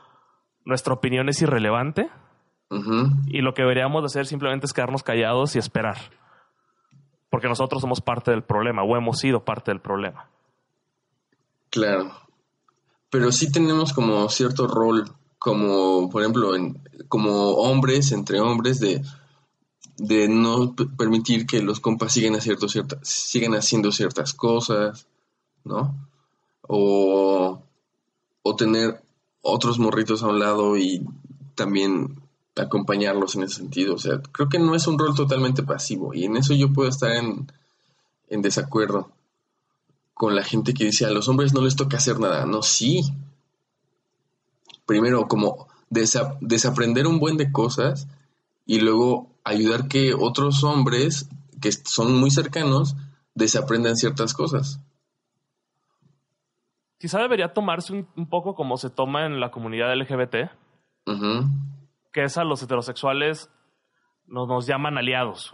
nuestra 0.64 0.94
opinión 0.94 1.28
es 1.30 1.42
irrelevante 1.42 2.10
Ujú. 2.70 3.10
y 3.28 3.42
lo 3.42 3.54
que 3.54 3.62
deberíamos 3.64 4.02
de 4.04 4.08
hacer 4.08 4.26
simplemente 4.26 4.66
es 4.66 4.74
quedarnos 4.74 5.04
callados 5.04 5.56
y 5.56 5.60
esperar. 5.60 5.98
Porque 7.30 7.50
nosotros 7.50 7.82
somos 7.82 8.00
parte 8.00 8.32
del 8.32 8.44
problema 8.44 8.84
o 8.84 8.96
hemos 8.96 9.20
sido 9.20 9.44
parte 9.44 9.72
del 9.72 9.82
problema. 9.82 10.30
Claro. 11.70 12.12
Pero 13.10 13.32
sí 13.32 13.52
tenemos 13.52 13.94
como 13.94 14.30
cierto 14.30 14.68
rol, 14.68 15.06
como 15.46 16.10
por 16.10 16.24
ejemplo, 16.24 16.56
en, 16.56 16.80
como 17.08 17.52
hombres, 17.52 18.12
entre 18.12 18.40
hombres, 18.40 18.80
de, 18.80 19.04
de 19.96 20.28
no 20.28 20.74
permitir 20.98 21.46
que 21.46 21.62
los 21.62 21.80
compas 21.80 22.14
sigan, 22.14 22.34
haciendo 22.34 22.68
cierta, 22.68 22.98
sigan 23.04 23.54
haciendo 23.54 23.92
ciertas 23.92 24.34
cosas, 24.34 25.06
¿no? 25.64 25.96
O, 26.64 27.62
o 28.42 28.56
tener 28.56 29.04
otros 29.44 29.78
morritos 29.78 30.24
a 30.24 30.30
un 30.30 30.40
lado 30.40 30.78
y 30.78 31.06
también 31.54 32.20
acompañarlos 32.56 33.36
en 33.36 33.44
ese 33.44 33.58
sentido. 33.58 33.94
O 33.94 34.00
sea, 34.00 34.24
creo 34.32 34.50
que 34.50 34.58
no 34.58 34.74
es 34.74 34.88
un 34.88 34.98
rol 34.98 35.14
totalmente 35.14 35.62
pasivo 35.62 36.16
y 36.16 36.24
en 36.24 36.38
eso 36.38 36.56
yo 36.56 36.74
puedo 36.74 36.90
estar 36.90 37.12
en, 37.12 37.52
en 38.30 38.42
desacuerdo 38.42 39.12
con 40.16 40.36
la 40.36 40.44
gente 40.44 40.74
que 40.74 40.86
dice 40.86 41.06
a 41.06 41.12
los 41.12 41.28
hombres 41.28 41.54
no 41.54 41.62
les 41.62 41.76
toca 41.76 41.98
hacer 41.98 42.20
nada. 42.20 42.48
No, 42.48 42.64
sí. 42.64 43.04
Primero, 44.86 45.28
como 45.28 45.68
desa- 45.90 46.38
desaprender 46.42 47.08
un 47.08 47.20
buen 47.20 47.38
de 47.38 47.52
cosas 47.52 48.08
y 48.66 48.80
luego 48.80 49.30
ayudar 49.44 49.88
que 49.88 50.14
otros 50.14 50.64
hombres 50.64 51.30
que 51.62 51.72
son 51.72 52.20
muy 52.20 52.32
cercanos 52.32 52.96
desaprendan 53.34 53.96
ciertas 53.96 54.34
cosas. 54.34 54.80
Quizá 57.00 57.20
debería 57.20 57.54
tomarse 57.54 57.94
un, 57.94 58.08
un 58.16 58.28
poco 58.30 58.56
como 58.56 58.78
se 58.78 58.90
toma 58.90 59.26
en 59.26 59.40
la 59.40 59.52
comunidad 59.52 59.94
LGBT, 59.96 60.36
que 62.12 62.24
es 62.24 62.38
a 62.38 62.44
los 62.44 62.64
heterosexuales 62.64 63.50
nos, 64.28 64.48
nos 64.48 64.66
llaman 64.66 64.98
aliados, 64.98 65.54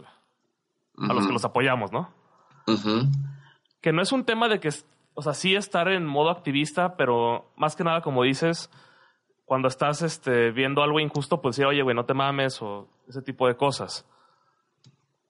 a 0.97 1.13
los 1.13 1.25
que 1.27 1.33
los 1.33 1.43
apoyamos, 1.43 1.91
¿no? 1.91 2.09
que 3.81 3.91
no 3.91 4.01
es 4.01 4.11
un 4.11 4.23
tema 4.23 4.47
de 4.47 4.59
que, 4.59 4.69
o 5.15 5.21
sea, 5.23 5.33
sí 5.33 5.55
estar 5.55 5.87
en 5.89 6.05
modo 6.05 6.29
activista, 6.29 6.95
pero 6.95 7.51
más 7.57 7.75
que 7.75 7.83
nada, 7.83 8.01
como 8.01 8.23
dices, 8.23 8.69
cuando 9.51 9.67
estás 9.67 10.01
este, 10.01 10.51
viendo 10.51 10.81
algo 10.81 11.01
injusto, 11.01 11.41
pues 11.41 11.57
decir, 11.57 11.65
oye, 11.67 11.81
güey, 11.81 11.93
no 11.93 12.05
te 12.05 12.13
mames 12.13 12.61
o 12.61 12.87
ese 13.09 13.21
tipo 13.21 13.49
de 13.49 13.57
cosas. 13.57 14.05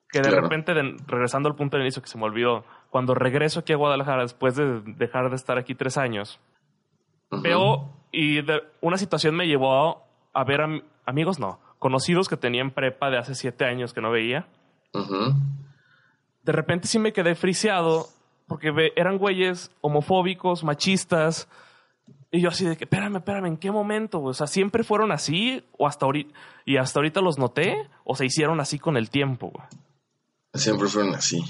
Que 0.10 0.20
de 0.20 0.30
Claro. 0.30 0.44
repente, 0.44 0.76
de- 0.76 0.96
regresando 1.08 1.50
al 1.50 1.56
punto 1.56 1.76
de 1.76 1.82
inicio 1.82 2.04
que 2.04 2.08
se 2.08 2.20
me 2.20 2.26
olvidó, 2.26 2.64
cuando 2.92 3.16
regreso 3.16 3.62
aquí 3.62 3.74
a 3.74 3.78
Guadalajara 3.78 4.22
después 4.22 4.56
de 4.56 4.82
dejar 4.86 5.32
de 5.32 5.36
estar 5.38 5.58
aquí 5.58 5.74
tres 5.74 5.98
años, 5.98 6.40
ujú. 7.32 7.42
veo 7.42 7.94
y 8.12 8.44
de- 8.44 8.62
una 8.82 8.98
situación 8.98 9.36
me 9.36 9.48
llevó 9.48 10.04
a 10.34 10.44
ver 10.44 10.62
am- 10.62 10.84
amigos, 11.08 11.40
no, 11.40 11.60
conocidos 11.80 12.30
que 12.30 12.38
tenían 12.38 12.70
prepa 12.70 13.10
de 13.10 13.18
hace 13.18 13.34
siete 13.34 13.66
años 13.66 13.92
que 13.92 14.02
no 14.02 14.12
veía 14.12 14.46
Ujú, 14.94 15.34
de 16.44 16.52
repente 16.52 16.88
sí 16.88 17.00
me 17.00 17.12
quedé 17.12 17.34
friseado 17.34 18.06
porque 18.48 18.92
eran 18.96 19.18
güeyes 19.18 19.72
homofóbicos, 19.82 20.64
machistas. 20.64 21.48
Y 22.32 22.40
yo 22.42 22.50
así 22.50 22.66
de 22.66 22.78
que, 22.78 22.86
espérame, 22.86 23.18
espérame, 23.18 23.46
¿en 23.48 23.58
qué 23.58 23.72
momento? 23.72 24.22
O 24.24 24.34
sea, 24.34 24.48
¿siempre 24.48 24.84
fueron 24.86 25.12
así? 25.12 25.66
¿O 25.78 25.86
hasta 25.86 26.06
ahorita, 26.06 26.34
y 26.66 26.78
hasta 26.78 27.00
ahorita 27.00 27.20
los 27.22 27.38
noté? 27.38 27.90
¿O 28.06 28.16
se 28.16 28.26
hicieron 28.26 28.60
así 28.62 28.80
con 28.80 28.96
el 28.96 29.10
tiempo? 29.10 29.50
güey? 29.50 29.66
Siempre 30.54 30.88
fueron 30.88 31.14
así. 31.14 31.44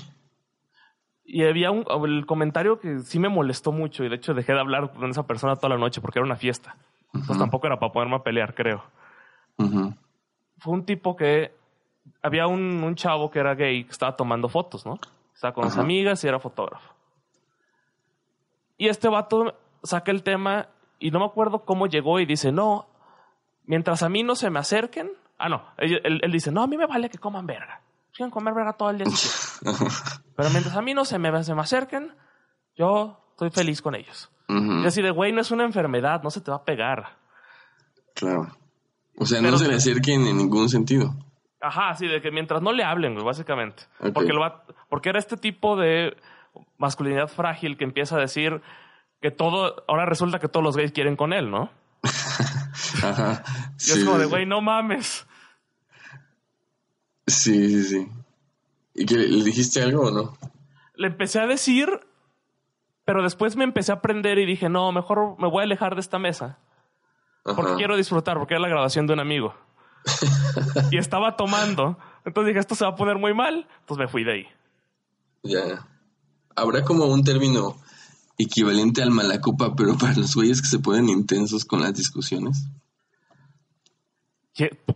Y 1.24 1.44
había 1.44 1.70
un 1.72 1.86
el 2.06 2.26
comentario 2.26 2.80
que 2.80 3.00
sí 3.02 3.20
me 3.20 3.30
molestó 3.30 3.72
mucho 3.72 4.04
y 4.04 4.10
de 4.10 4.16
hecho 4.16 4.34
dejé 4.34 4.54
de 4.54 4.60
hablar 4.60 4.92
con 4.92 5.10
esa 5.10 5.26
persona 5.28 5.56
toda 5.56 5.70
la 5.70 5.78
noche 5.78 6.02
porque 6.02 6.20
era 6.20 6.26
una 6.26 6.36
fiesta. 6.36 6.76
Pues 7.28 7.38
tampoco 7.38 7.68
era 7.68 7.80
para 7.80 7.92
ponerme 7.92 8.16
a 8.16 8.24
pelear, 8.24 8.56
creo. 8.56 8.84
Ujú, 9.58 9.94
Fue 10.58 10.74
un 10.74 10.86
tipo 10.86 11.16
que 11.16 11.54
había 12.24 12.48
un, 12.48 12.84
un 12.84 12.96
chavo 12.96 13.30
que 13.30 13.40
era 13.40 13.54
gay 13.54 13.84
que 13.84 13.92
estaba 13.92 14.16
tomando 14.16 14.50
fotos, 14.50 14.86
¿no? 14.86 15.00
Estaba 15.34 15.54
con 15.54 15.66
sus 15.66 15.74
Ajá. 15.74 15.82
amigas 15.82 16.24
y 16.24 16.28
era 16.28 16.40
fotógrafo. 16.40 16.94
Y 18.78 18.88
este 18.88 19.08
vato 19.10 19.56
saca 19.84 20.12
el 20.12 20.24
tema 20.24 20.68
y 21.00 21.12
no 21.12 21.20
me 21.20 21.26
acuerdo 21.26 21.66
cómo 21.66 21.88
llegó 21.88 22.20
y 22.20 22.26
dice, 22.26 22.52
no, 22.52 22.88
mientras 23.66 24.04
a 24.04 24.10
mí 24.10 24.24
no 24.24 24.36
se 24.36 24.50
me 24.50 24.60
acerquen. 24.60 25.12
Ah, 25.38 25.50
no, 25.50 25.64
él, 25.78 26.00
él- 26.04 26.20
él 26.24 26.32
dice, 26.32 26.52
no, 26.52 26.62
a 26.64 26.68
mí 26.68 26.78
me 26.78 26.86
vale 26.86 27.10
que 27.10 27.18
coman 27.18 27.48
verga. 27.48 27.82
Quieren 28.14 28.30
comer 28.32 28.54
verga 28.54 28.74
todo 28.74 28.90
el 28.92 28.98
día. 29.00 29.08
Pero 30.36 30.50
mientras 30.52 30.76
a 30.76 30.82
mí 30.82 30.94
no 30.94 31.06
se 31.06 31.18
me, 31.18 31.44
se 31.44 31.56
me 31.56 31.62
acerquen, 31.62 32.14
yo 32.76 33.18
estoy 33.32 33.50
feliz 33.52 33.82
con 33.82 33.96
ellos. 33.96 34.30
Y 34.50 34.86
así 34.86 35.02
de, 35.02 35.12
güey, 35.12 35.32
no 35.32 35.40
es 35.40 35.50
una 35.52 35.64
enfermedad, 35.64 36.22
no 36.24 36.30
se 36.30 36.42
te 36.42 36.52
va 36.52 36.58
a 36.58 36.66
pegar. 36.66 37.16
Claro. 38.14 38.50
O 39.18 39.26
sea, 39.26 39.40
Pero- 39.40 39.52
no 39.52 39.58
se 39.58 39.68
le 39.70 39.76
acerquen 39.76 40.28
en 40.28 40.38
ningún 40.38 40.68
sentido. 40.68 41.16
Ajá, 41.62 41.90
así 41.92 42.06
de 42.08 42.22
que 42.22 42.32
mientras 42.32 42.62
no 42.62 42.74
le 42.74 42.84
hablen, 42.84 43.14
güey, 43.14 43.26
básicamente. 43.26 43.84
Porque, 44.14 44.34
lo 44.34 44.42
va- 44.42 44.64
porque 44.90 45.08
era 45.10 45.20
este 45.20 45.38
tipo 45.38 45.78
de 45.78 46.18
masculinidad 46.78 47.28
frágil 47.30 47.78
que 47.78 47.86
empieza 47.86 48.18
a 48.18 48.20
decir 48.20 48.62
que 49.22 49.32
todo, 49.32 49.84
ahora 49.88 50.06
resulta 50.06 50.40
que 50.40 50.48
todos 50.48 50.64
los 50.64 50.76
gays 50.76 50.92
quieren 50.92 51.16
con 51.16 51.32
él, 51.32 51.52
¿no? 51.52 51.70
Ajá. 53.04 53.44
Y 53.78 53.80
Sí, 53.80 54.00
es 54.00 54.06
como 54.06 54.18
de, 54.18 54.26
güey, 54.26 54.46
no 54.46 54.62
mames. 54.62 55.28
Sí, 57.28 57.70
sí, 57.70 57.84
sí. 57.84 58.08
¿Y 58.96 59.06
que 59.06 59.16
le 59.16 59.44
dijiste 59.44 59.82
algo 59.82 60.08
o 60.08 60.12
no? 60.12 60.38
Le 60.96 61.08
empecé 61.08 61.40
a 61.40 61.48
decir, 61.48 61.88
pero 63.06 63.24
después 63.24 63.56
me 63.56 63.64
empecé 63.64 63.92
a 63.92 63.96
aprender 63.96 64.40
y 64.40 64.46
dije, 64.46 64.70
no, 64.70 64.92
mejor 64.92 65.40
me 65.40 65.48
voy 65.48 65.62
a 65.62 65.64
alejar 65.64 65.94
de 65.94 66.02
esta 66.02 66.20
mesa. 66.20 66.58
Porque 67.44 67.76
quiero 67.76 67.96
disfrutar, 67.96 68.38
porque 68.38 68.56
era 68.56 68.62
la 68.62 68.70
grabación 68.70 69.08
de 69.08 69.14
un 69.14 69.20
amigo. 69.20 69.56
y 70.92 70.98
estaba 70.98 71.36
tomando. 71.36 71.98
Entonces 72.26 72.50
dije, 72.50 72.60
esto 72.60 72.76
se 72.76 72.86
va 72.86 72.92
a 72.92 72.96
poner 72.96 73.18
muy 73.18 73.34
mal. 73.34 73.68
Entonces 73.82 74.06
me 74.06 74.08
fui 74.08 74.24
de 74.24 74.34
ahí. 74.34 74.48
Ya. 75.44 75.88
Habrá 76.56 76.84
como 76.84 77.06
un 77.06 77.24
término 77.24 77.78
equivalente 78.42 79.02
al 79.02 79.12
malacopa, 79.12 79.76
pero 79.76 79.98
para 79.98 80.16
los 80.16 80.36
güeyes 80.36 80.62
que 80.62 80.68
se 80.68 80.80
ponen 80.80 81.10
intensos 81.10 81.66
con 81.66 81.82
las 81.82 81.94
discusiones. 81.94 82.68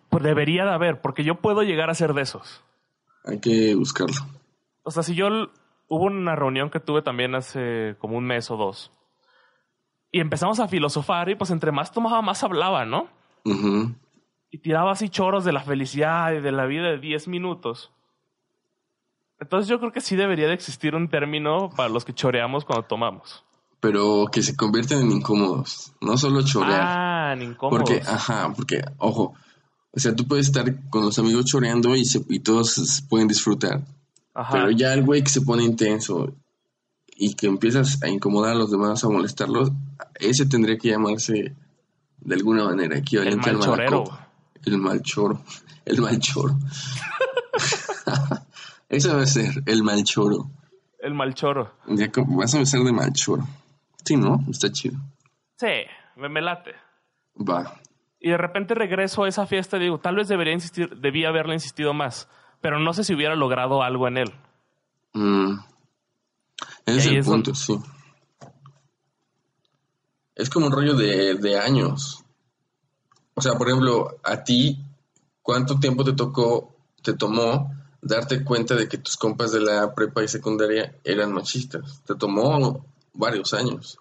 Pues 0.10 0.24
debería 0.24 0.66
de 0.66 0.72
haber, 0.72 1.02
porque 1.02 1.24
yo 1.24 1.36
puedo 1.36 1.64
llegar 1.64 1.90
a 1.90 1.96
ser 1.96 2.14
de 2.14 2.22
esos. 2.22 2.62
Hay 3.24 3.40
que 3.40 3.74
buscarlo. 3.76 4.16
O 4.84 4.92
sea, 4.92 5.04
si 5.04 5.16
yo 5.16 5.28
hubo 5.88 6.06
una 6.06 6.36
reunión 6.36 6.70
que 6.70 6.80
tuve 6.80 7.02
también 7.02 7.36
hace 7.36 7.96
como 8.00 8.18
un 8.18 8.26
mes 8.26 8.52
o 8.52 8.58
dos. 8.58 8.92
Y 10.12 10.20
empezamos 10.20 10.60
a 10.60 10.68
filosofar 10.68 11.30
y 11.30 11.36
pues 11.36 11.50
entre 11.52 11.72
más 11.72 11.92
tomaba, 11.92 12.22
más 12.22 12.44
hablaba, 12.44 12.86
¿no? 12.86 13.10
Y 14.50 14.60
tiraba 14.60 14.92
así 14.92 15.10
choros 15.10 15.44
de 15.44 15.52
la 15.52 15.62
felicidad 15.62 16.34
y 16.34 16.40
de 16.40 16.52
la 16.52 16.66
vida 16.66 16.90
de 16.90 17.00
10 17.00 17.28
minutos. 17.28 17.92
Entonces 19.40 19.68
yo 19.70 19.80
creo 19.80 19.92
que 19.92 20.02
sí 20.02 20.16
debería 20.16 20.48
de 20.48 20.54
existir 20.54 20.96
un 20.96 21.10
término 21.10 21.70
para 21.76 21.90
los 21.90 22.06
que 22.06 22.14
choreamos 22.14 22.66
cuando 22.66 22.86
tomamos. 22.88 23.44
Pero 23.80 24.26
que 24.32 24.42
se 24.42 24.56
convierten 24.56 25.00
en 25.00 25.12
incómodos. 25.12 25.92
No 26.02 26.18
solo 26.18 26.42
chorear. 26.44 26.82
Ah, 26.82 27.34
en 27.34 27.42
incómodos. 27.44 27.88
porque, 27.90 28.02
ajá, 28.08 28.52
porque, 28.56 28.82
ojo. 28.98 29.34
O 29.92 30.00
sea, 30.00 30.16
tú 30.16 30.28
puedes 30.28 30.48
estar 30.48 30.90
con 30.90 31.06
los 31.06 31.20
amigos 31.20 31.46
choreando 31.46 31.96
y, 31.96 32.06
se- 32.06 32.26
y 32.30 32.40
todos 32.40 33.04
pueden 33.10 33.28
disfrutar. 33.28 33.86
Ajá. 34.34 34.52
Pero 34.52 34.72
ya 34.72 34.94
el 34.94 35.04
güey 35.04 35.24
que 35.24 35.30
se 35.30 35.42
pone 35.42 35.64
intenso 35.64 36.34
y 37.16 37.36
que 37.36 37.48
empiezas 37.48 38.02
a 38.04 38.10
incomodar 38.10 38.54
a 38.54 38.56
los 38.56 38.72
demás, 38.72 39.04
a 39.04 39.10
molestarlos, 39.10 39.72
ese 40.16 40.46
tendría 40.46 40.78
que 40.78 40.90
llamarse 40.90 41.56
de 42.20 42.36
alguna 42.36 42.66
manera 42.66 42.98
equivalente 42.98 43.50
El 43.50 43.56
al 43.56 43.60
mal 43.60 43.68
chorero. 43.70 43.92
malacopa. 44.04 44.28
El 44.66 44.78
mal 44.80 45.02
choro. 45.02 45.42
El 45.86 46.02
mal 46.02 46.20
choro. 48.90 48.98
Eso 48.98 49.10
debe 49.10 49.26
ser, 49.26 49.64
el 49.66 49.84
mal 49.84 50.04
choro. 50.04 50.50
El 51.00 51.14
mal 51.14 51.34
choro. 51.34 51.72
Ya 51.88 52.10
vas 52.16 52.54
a 52.54 52.58
empezar 52.58 52.82
de 52.82 52.92
mal 52.92 53.14
choro. 53.14 53.48
Sí, 54.04 54.18
¿no? 54.18 54.44
Está 54.50 54.72
chido. 54.72 55.00
Sí, 55.58 55.68
me, 56.16 56.30
me 56.30 56.42
late. 56.42 56.72
Va. 57.38 57.80
Y 58.20 58.30
de 58.30 58.38
repente 58.38 58.74
regreso 58.74 59.24
a 59.24 59.28
esa 59.28 59.46
fiesta 59.46 59.78
y 59.78 59.82
digo, 59.82 60.00
tal 60.00 60.16
vez 60.16 60.28
debería 60.28 60.54
insistir, 60.54 60.98
debía 60.98 61.30
haberle 61.30 61.54
insistido 61.54 61.94
más. 61.94 62.28
Pero 62.62 62.80
no 62.80 62.94
sé 62.94 63.04
si 63.04 63.14
hubiera 63.14 63.36
logrado 63.36 63.84
algo 63.84 64.08
en 64.08 64.18
él. 64.18 64.34
Mm. 65.14 65.60
Ese 66.86 66.98
es 66.98 67.06
el 67.06 67.18
es 67.18 67.26
punto, 67.26 67.54
sí. 67.54 67.80
Es 70.36 70.50
como 70.50 70.68
un 70.68 70.72
rollo 70.72 70.96
de, 70.96 71.36
de 71.36 71.60
años. 71.60 72.24
O 73.36 73.42
sea, 73.42 73.54
por 73.54 73.68
ejemplo, 73.68 74.18
a 74.24 74.44
ti, 74.44 74.80
¿cuánto 75.42 75.80
tiempo 75.80 76.04
te 76.04 76.14
tocó, 76.14 76.76
te 77.02 77.14
tomó 77.14 77.72
darte 78.06 78.44
cuenta 78.44 78.76
de 78.76 78.88
que 78.88 78.98
tus 79.00 79.18
compas 79.18 79.52
de 79.52 79.60
la 79.60 79.94
prepa 79.96 80.24
y 80.24 80.28
secundaria 80.28 80.96
eran 81.04 81.34
machistas? 81.34 82.04
Te 82.06 82.16
tomó 82.16 82.86
varios 83.14 83.54
años. 83.54 83.98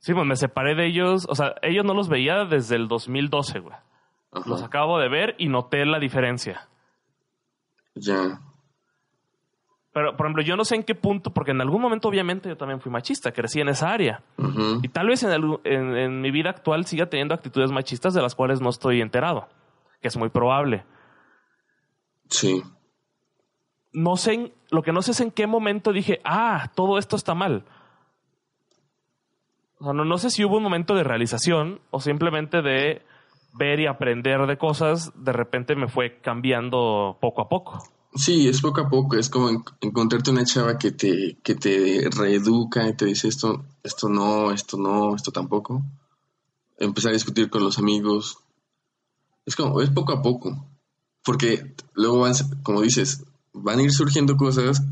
Sí, 0.00 0.12
pues 0.12 0.26
me 0.26 0.36
separé 0.36 0.74
de 0.74 0.86
ellos. 0.86 1.26
O 1.30 1.34
sea, 1.34 1.54
ellos 1.62 1.84
no 1.84 1.94
los 1.94 2.08
veía 2.08 2.44
desde 2.44 2.76
el 2.76 2.88
2012, 2.88 3.60
güey. 3.60 3.74
Ajá. 4.32 4.50
Los 4.50 4.62
acabo 4.62 4.98
de 4.98 5.08
ver 5.08 5.34
y 5.38 5.48
noté 5.48 5.86
la 5.86 5.98
diferencia. 5.98 6.68
Ya. 7.94 8.40
Pero, 9.92 10.16
por 10.16 10.26
ejemplo, 10.26 10.42
yo 10.42 10.56
no 10.56 10.64
sé 10.64 10.74
en 10.74 10.82
qué 10.82 10.96
punto, 10.96 11.30
porque 11.32 11.52
en 11.52 11.60
algún 11.60 11.80
momento 11.80 12.08
obviamente 12.08 12.48
yo 12.48 12.56
también 12.56 12.80
fui 12.80 12.90
machista, 12.90 13.30
crecí 13.32 13.60
en 13.60 13.68
esa 13.68 13.90
área. 13.92 14.22
Y 14.82 14.88
tal 14.88 15.06
vez 15.06 15.22
en, 15.22 15.30
en- 15.64 15.96
en 15.96 16.20
mi 16.20 16.32
vida 16.32 16.50
actual 16.50 16.84
siga 16.84 17.06
teniendo 17.06 17.32
actitudes 17.32 17.70
machistas 17.70 18.12
de 18.12 18.20
las 18.20 18.34
cuales 18.34 18.60
no 18.60 18.70
estoy 18.70 19.00
enterado, 19.00 19.48
que 20.02 20.08
es 20.08 20.16
muy 20.16 20.30
probable. 20.30 20.84
Sí. 22.30 22.62
No 23.92 24.16
sé, 24.16 24.32
en- 24.34 24.52
lo 24.70 24.82
que 24.82 24.92
no 24.92 25.02
sé 25.02 25.12
es 25.12 25.20
en 25.20 25.30
qué 25.30 25.46
momento 25.46 25.92
dije, 25.92 26.20
ah, 26.24 26.72
todo 26.74 26.98
esto 26.98 27.16
está 27.16 27.34
mal. 27.34 27.64
O 29.78 29.84
sea, 29.84 29.92
no, 29.92 30.04
no 30.04 30.18
sé 30.18 30.30
si 30.30 30.44
hubo 30.44 30.56
un 30.56 30.62
momento 30.62 30.94
de 30.94 31.04
realización 31.04 31.80
o 31.90 32.00
simplemente 32.00 32.62
de 32.62 33.02
ver 33.52 33.80
y 33.80 33.86
aprender 33.86 34.46
de 34.46 34.58
cosas, 34.58 35.12
de 35.14 35.32
repente 35.32 35.76
me 35.76 35.88
fue 35.88 36.20
cambiando 36.20 37.18
poco 37.20 37.42
a 37.42 37.48
poco. 37.48 37.84
Sí, 38.16 38.48
es 38.48 38.60
poco 38.60 38.80
a 38.80 38.88
poco, 38.88 39.16
es 39.16 39.28
como 39.28 39.48
en- 39.50 39.64
encontrarte 39.80 40.30
una 40.30 40.44
chava 40.44 40.78
que 40.78 40.92
te, 40.92 41.36
que 41.42 41.54
te 41.56 42.08
reeduca 42.16 42.88
y 42.88 42.96
te 42.96 43.06
dice 43.06 43.28
esto, 43.28 43.64
esto 43.82 44.08
no, 44.08 44.52
esto 44.52 44.76
no, 44.76 45.14
esto 45.16 45.30
tampoco. 45.32 45.82
Empezar 46.78 47.10
a 47.10 47.14
discutir 47.14 47.50
con 47.50 47.62
los 47.64 47.78
amigos. 47.78 48.38
Es 49.46 49.56
como, 49.56 49.80
es 49.80 49.90
poco 49.90 50.12
a 50.12 50.22
poco. 50.22 50.64
Porque 51.24 51.74
luego 51.94 52.20
van, 52.20 52.34
como 52.62 52.80
dices, 52.82 53.24
van 53.52 53.78
a 53.78 53.82
ir 53.82 53.92
surgiendo 53.92 54.36
cosas 54.36 54.82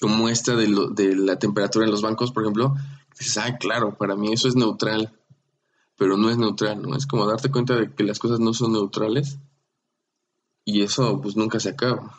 como 0.00 0.28
esta 0.28 0.54
de, 0.56 0.68
lo- 0.68 0.88
de 0.90 1.14
la 1.16 1.38
temperatura 1.38 1.84
en 1.84 1.90
los 1.90 2.02
bancos, 2.02 2.32
por 2.32 2.42
ejemplo. 2.42 2.74
Dices, 3.18 3.38
ah, 3.38 3.56
claro, 3.58 3.94
para 3.96 4.16
mí 4.16 4.32
eso 4.32 4.48
es 4.48 4.56
neutral. 4.56 5.12
Pero 5.96 6.16
no 6.18 6.28
es 6.28 6.36
neutral, 6.36 6.82
¿no? 6.82 6.94
Es 6.96 7.06
como 7.06 7.26
darte 7.26 7.50
cuenta 7.50 7.74
de 7.76 7.94
que 7.94 8.04
las 8.04 8.18
cosas 8.18 8.38
no 8.40 8.52
son 8.52 8.72
neutrales. 8.72 9.38
Y 10.64 10.82
eso 10.82 11.20
pues 11.22 11.36
nunca 11.36 11.60
se 11.60 11.70
acaba 11.70 12.18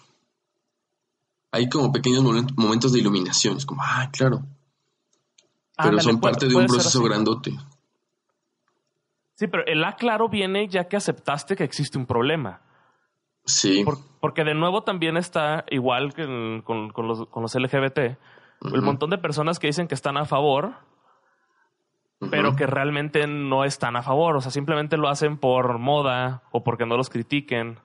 hay 1.52 1.70
como 1.70 1.92
pequeños 1.92 2.24
momen- 2.24 2.54
momentos 2.56 2.92
de 2.92 3.00
iluminación. 3.00 3.58
Es 3.58 3.66
como, 3.66 3.82
ah, 3.84 4.10
claro. 4.12 4.40
Pero 5.76 5.90
Ándale, 5.90 6.02
son 6.02 6.20
puede- 6.20 6.34
parte 6.34 6.48
de 6.48 6.56
un 6.56 6.68
proceso 6.68 7.02
grandote. 7.04 7.58
Sí, 9.36 9.48
pero 9.48 9.66
el 9.66 9.84
aclaro 9.84 10.30
viene 10.30 10.68
ya 10.68 10.88
que 10.88 10.98
aceptaste 10.98 11.56
que 11.56 11.64
existe 11.64 11.98
un 11.98 12.06
problema. 12.06 12.62
Sí. 13.48 13.84
Por- 13.84 13.98
porque 14.22 14.44
de 14.44 14.54
nuevo 14.54 14.84
también 14.84 15.18
está 15.18 15.66
igual 15.72 16.14
que 16.14 16.62
con, 16.64 16.92
con 16.92 17.08
los, 17.08 17.28
con 17.30 17.42
los 17.42 17.56
LGBT, 17.56 17.98
el 18.74 18.82
montón 18.82 19.10
de 19.10 19.18
personas 19.18 19.58
que 19.58 19.68
dicen 19.68 19.88
que 19.88 19.96
están 19.96 20.18
a 20.18 20.26
favor, 20.26 20.76
pero 22.32 22.56
que 22.56 22.66
realmente 22.68 23.26
no 23.28 23.64
están 23.64 23.96
a 23.96 24.02
favor. 24.04 24.36
O 24.36 24.42
sea, 24.42 24.52
simplemente 24.52 24.98
lo 24.98 25.08
hacen 25.10 25.38
por 25.38 25.78
moda 25.78 26.44
o 26.52 26.64
porque 26.64 26.86
no 26.86 26.98
los 26.98 27.10
critiquen. 27.10 27.80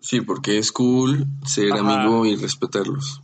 Sí, 0.00 0.20
porque 0.20 0.58
es 0.58 0.72
cool 0.72 1.26
ser 1.44 1.72
Ajá. 1.72 1.80
amigo 2.02 2.26
y 2.26 2.36
respetarlos. 2.36 3.22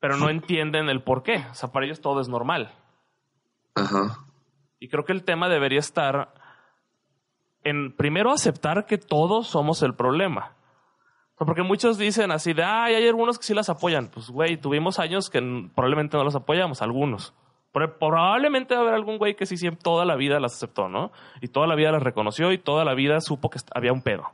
Pero 0.00 0.16
no 0.16 0.28
entienden 0.28 0.88
el 0.88 1.02
por 1.02 1.22
qué. 1.22 1.44
O 1.50 1.54
sea, 1.54 1.72
para 1.72 1.86
ellos 1.86 2.00
todo 2.00 2.20
es 2.20 2.28
normal. 2.28 2.74
Ajá. 3.74 4.18
Y 4.80 4.88
creo 4.88 5.04
que 5.04 5.12
el 5.12 5.24
tema 5.24 5.48
debería 5.48 5.78
estar 5.78 6.34
en 7.64 7.92
primero 7.92 8.30
aceptar 8.30 8.86
que 8.86 8.98
todos 8.98 9.48
somos 9.48 9.82
el 9.82 9.94
problema. 9.94 10.52
Sea, 11.36 11.46
porque 11.46 11.62
muchos 11.62 11.98
dicen 11.98 12.30
así 12.30 12.52
de, 12.52 12.62
ay, 12.62 12.94
hay 12.94 13.08
algunos 13.08 13.38
que 13.38 13.44
sí 13.44 13.54
las 13.54 13.68
apoyan. 13.68 14.08
Pues, 14.08 14.30
güey, 14.30 14.56
tuvimos 14.56 14.98
años 14.98 15.30
que 15.30 15.40
probablemente 15.74 16.16
no 16.16 16.24
las 16.24 16.36
apoyamos, 16.36 16.82
algunos. 16.82 17.34
Pero 17.72 17.98
probablemente 17.98 18.74
va 18.74 18.80
a 18.80 18.82
haber 18.84 18.94
algún 18.94 19.18
güey 19.18 19.34
que 19.34 19.46
sí 19.46 19.56
siempre 19.56 19.82
toda 19.82 20.04
la 20.04 20.14
vida 20.14 20.38
las 20.38 20.54
aceptó, 20.54 20.88
¿no? 20.88 21.10
Y 21.40 21.48
toda 21.48 21.66
la 21.66 21.74
vida 21.74 21.90
las 21.90 22.04
reconoció 22.04 22.52
y 22.52 22.58
toda 22.58 22.84
la 22.84 22.94
vida 22.94 23.20
supo 23.20 23.50
que 23.50 23.58
había 23.74 23.92
un 23.92 24.02
pedo. 24.02 24.30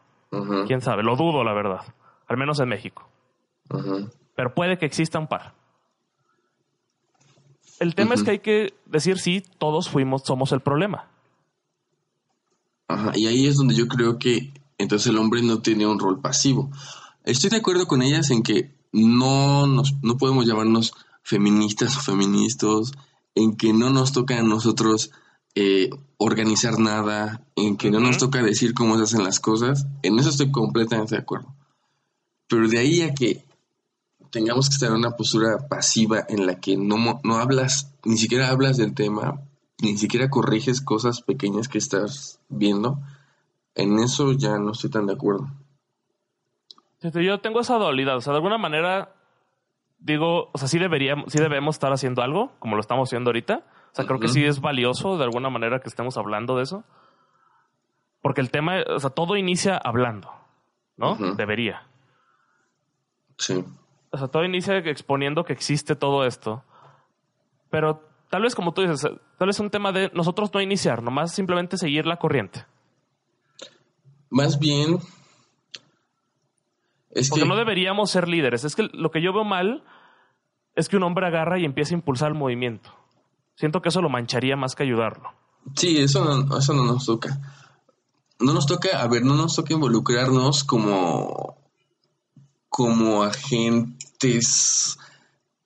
Quién 0.66 0.80
sabe, 0.82 1.02
lo 1.02 1.16
dudo, 1.16 1.42
la 1.42 1.54
verdad. 1.54 1.80
Al 2.28 2.36
menos 2.36 2.60
en 2.60 2.68
México. 2.68 3.08
Pero 4.36 4.54
puede 4.54 4.76
que 4.76 4.86
exista 4.86 5.18
un 5.18 5.26
par. 5.26 5.54
El 7.80 7.94
tema 7.94 8.14
es 8.14 8.22
que 8.22 8.30
hay 8.32 8.38
que 8.40 8.74
decir 8.84 9.18
sí, 9.18 9.42
todos 9.58 9.88
fuimos, 9.88 10.22
somos 10.24 10.52
el 10.52 10.60
problema. 10.60 11.08
Ajá. 12.90 13.12
Y 13.14 13.26
ahí 13.26 13.46
es 13.46 13.56
donde 13.56 13.74
yo 13.74 13.88
creo 13.88 14.18
que 14.18 14.52
entonces 14.78 15.08
el 15.08 15.18
hombre 15.18 15.42
no 15.42 15.60
tiene 15.60 15.86
un 15.86 15.98
rol 15.98 16.20
pasivo. 16.20 16.70
Estoy 17.24 17.50
de 17.50 17.58
acuerdo 17.58 17.86
con 17.86 18.02
ellas 18.02 18.30
en 18.30 18.42
que 18.42 18.74
no 18.92 19.66
nos, 19.66 19.94
no 20.02 20.16
podemos 20.16 20.46
llamarnos 20.46 20.92
feministas 21.22 21.96
o 21.96 22.00
feministas, 22.00 22.92
en 23.34 23.56
que 23.56 23.72
no 23.72 23.90
nos 23.90 24.12
toca 24.12 24.38
a 24.38 24.42
nosotros 24.42 25.10
eh, 25.54 25.90
organizar 26.16 26.78
nada, 26.78 27.44
en 27.56 27.76
que 27.76 27.90
no 27.90 28.00
nos 28.00 28.18
toca 28.18 28.42
decir 28.42 28.74
cómo 28.74 28.96
se 28.96 29.04
hacen 29.04 29.24
las 29.24 29.40
cosas. 29.40 29.86
En 30.02 30.18
eso 30.18 30.30
estoy 30.30 30.50
completamente 30.50 31.14
de 31.14 31.22
acuerdo. 31.22 31.54
Pero 32.48 32.68
de 32.68 32.78
ahí 32.78 33.02
a 33.02 33.14
que 33.14 33.44
tengamos 34.30 34.68
que 34.68 34.74
estar 34.74 34.90
en 34.90 34.96
una 34.96 35.16
postura 35.16 35.68
pasiva 35.68 36.24
en 36.28 36.46
la 36.46 36.60
que 36.60 36.76
no, 36.76 37.20
no 37.22 37.36
hablas, 37.36 37.92
ni 38.04 38.16
siquiera 38.16 38.48
hablas 38.48 38.76
del 38.76 38.94
tema, 38.94 39.42
ni 39.82 39.96
siquiera 39.96 40.30
corriges 40.30 40.80
cosas 40.80 41.22
pequeñas 41.22 41.68
que 41.68 41.78
estás 41.78 42.40
viendo, 42.48 42.98
en 43.74 43.98
eso 43.98 44.32
ya 44.32 44.58
no 44.58 44.72
estoy 44.72 44.90
tan 44.90 45.06
de 45.06 45.14
acuerdo. 45.14 45.48
Fíjate, 47.00 47.24
Yo 47.24 47.40
tengo 47.40 47.60
esa 47.60 47.76
dualidad. 47.76 48.16
O 48.16 48.20
sea, 48.20 48.32
de 48.32 48.38
alguna 48.38 48.58
manera, 48.58 49.14
digo, 49.98 50.50
o 50.52 50.58
sea, 50.58 50.68
sí, 50.68 50.78
deberíamos, 50.78 51.32
sí 51.32 51.38
debemos 51.38 51.76
estar 51.76 51.92
haciendo 51.92 52.22
algo, 52.22 52.52
como 52.58 52.76
lo 52.76 52.80
estamos 52.80 53.08
haciendo 53.08 53.30
ahorita. 53.30 53.64
O 53.92 53.94
sea, 53.94 54.06
creo 54.06 54.20
que 54.20 54.28
sí 54.28 54.44
es 54.44 54.60
valioso 54.60 55.16
de 55.18 55.24
alguna 55.24 55.50
manera 55.50 55.80
que 55.80 55.88
estemos 55.88 56.16
hablando 56.16 56.56
de 56.56 56.62
eso. 56.62 56.84
Porque 58.22 58.40
el 58.40 58.50
tema, 58.50 58.82
o 58.86 59.00
sea, 59.00 59.10
todo 59.10 59.36
inicia 59.36 59.76
hablando, 59.76 60.30
¿no? 60.96 61.16
Debería. 61.16 61.86
Sí. 63.38 63.64
O 64.10 64.18
sea, 64.18 64.28
todo 64.28 64.44
inicia 64.44 64.76
exponiendo 64.76 65.44
que 65.44 65.52
existe 65.54 65.96
todo 65.96 66.24
esto. 66.24 66.62
Pero 67.70 68.09
tal 68.30 68.42
vez, 68.42 68.54
como 68.54 68.72
tú 68.72 68.82
dices, 68.82 69.02
tal 69.02 69.46
vez 69.46 69.56
es 69.56 69.60
un 69.60 69.70
tema 69.70 69.92
de 69.92 70.10
nosotros 70.14 70.50
no 70.54 70.60
iniciar, 70.60 71.02
nomás 71.02 71.34
simplemente 71.34 71.76
seguir 71.76 72.06
la 72.06 72.16
corriente. 72.16 72.64
Más 74.30 74.58
bien, 74.58 75.00
es 77.10 77.28
Porque 77.28 77.42
que... 77.42 77.48
no 77.48 77.56
deberíamos 77.56 78.10
ser 78.10 78.28
líderes. 78.28 78.64
Es 78.64 78.76
que 78.76 78.88
lo 78.92 79.10
que 79.10 79.20
yo 79.22 79.32
veo 79.32 79.44
mal 79.44 79.84
es 80.76 80.88
que 80.88 80.96
un 80.96 81.02
hombre 81.02 81.26
agarra 81.26 81.58
y 81.58 81.64
empieza 81.64 81.94
a 81.94 81.98
impulsar 81.98 82.28
el 82.28 82.38
movimiento. 82.38 82.90
Siento 83.56 83.82
que 83.82 83.88
eso 83.90 84.00
lo 84.00 84.08
mancharía 84.08 84.56
más 84.56 84.74
que 84.74 84.84
ayudarlo. 84.84 85.30
Sí, 85.74 85.98
eso 85.98 86.24
no, 86.24 86.56
eso 86.56 86.72
no 86.72 86.84
nos 86.84 87.04
toca. 87.04 87.38
No 88.38 88.54
nos 88.54 88.66
toca, 88.66 89.02
a 89.02 89.08
ver, 89.08 89.22
no 89.24 89.34
nos 89.34 89.54
toca 89.54 89.74
involucrarnos 89.74 90.64
como, 90.64 91.58
como 92.68 93.22
agentes 93.24 94.98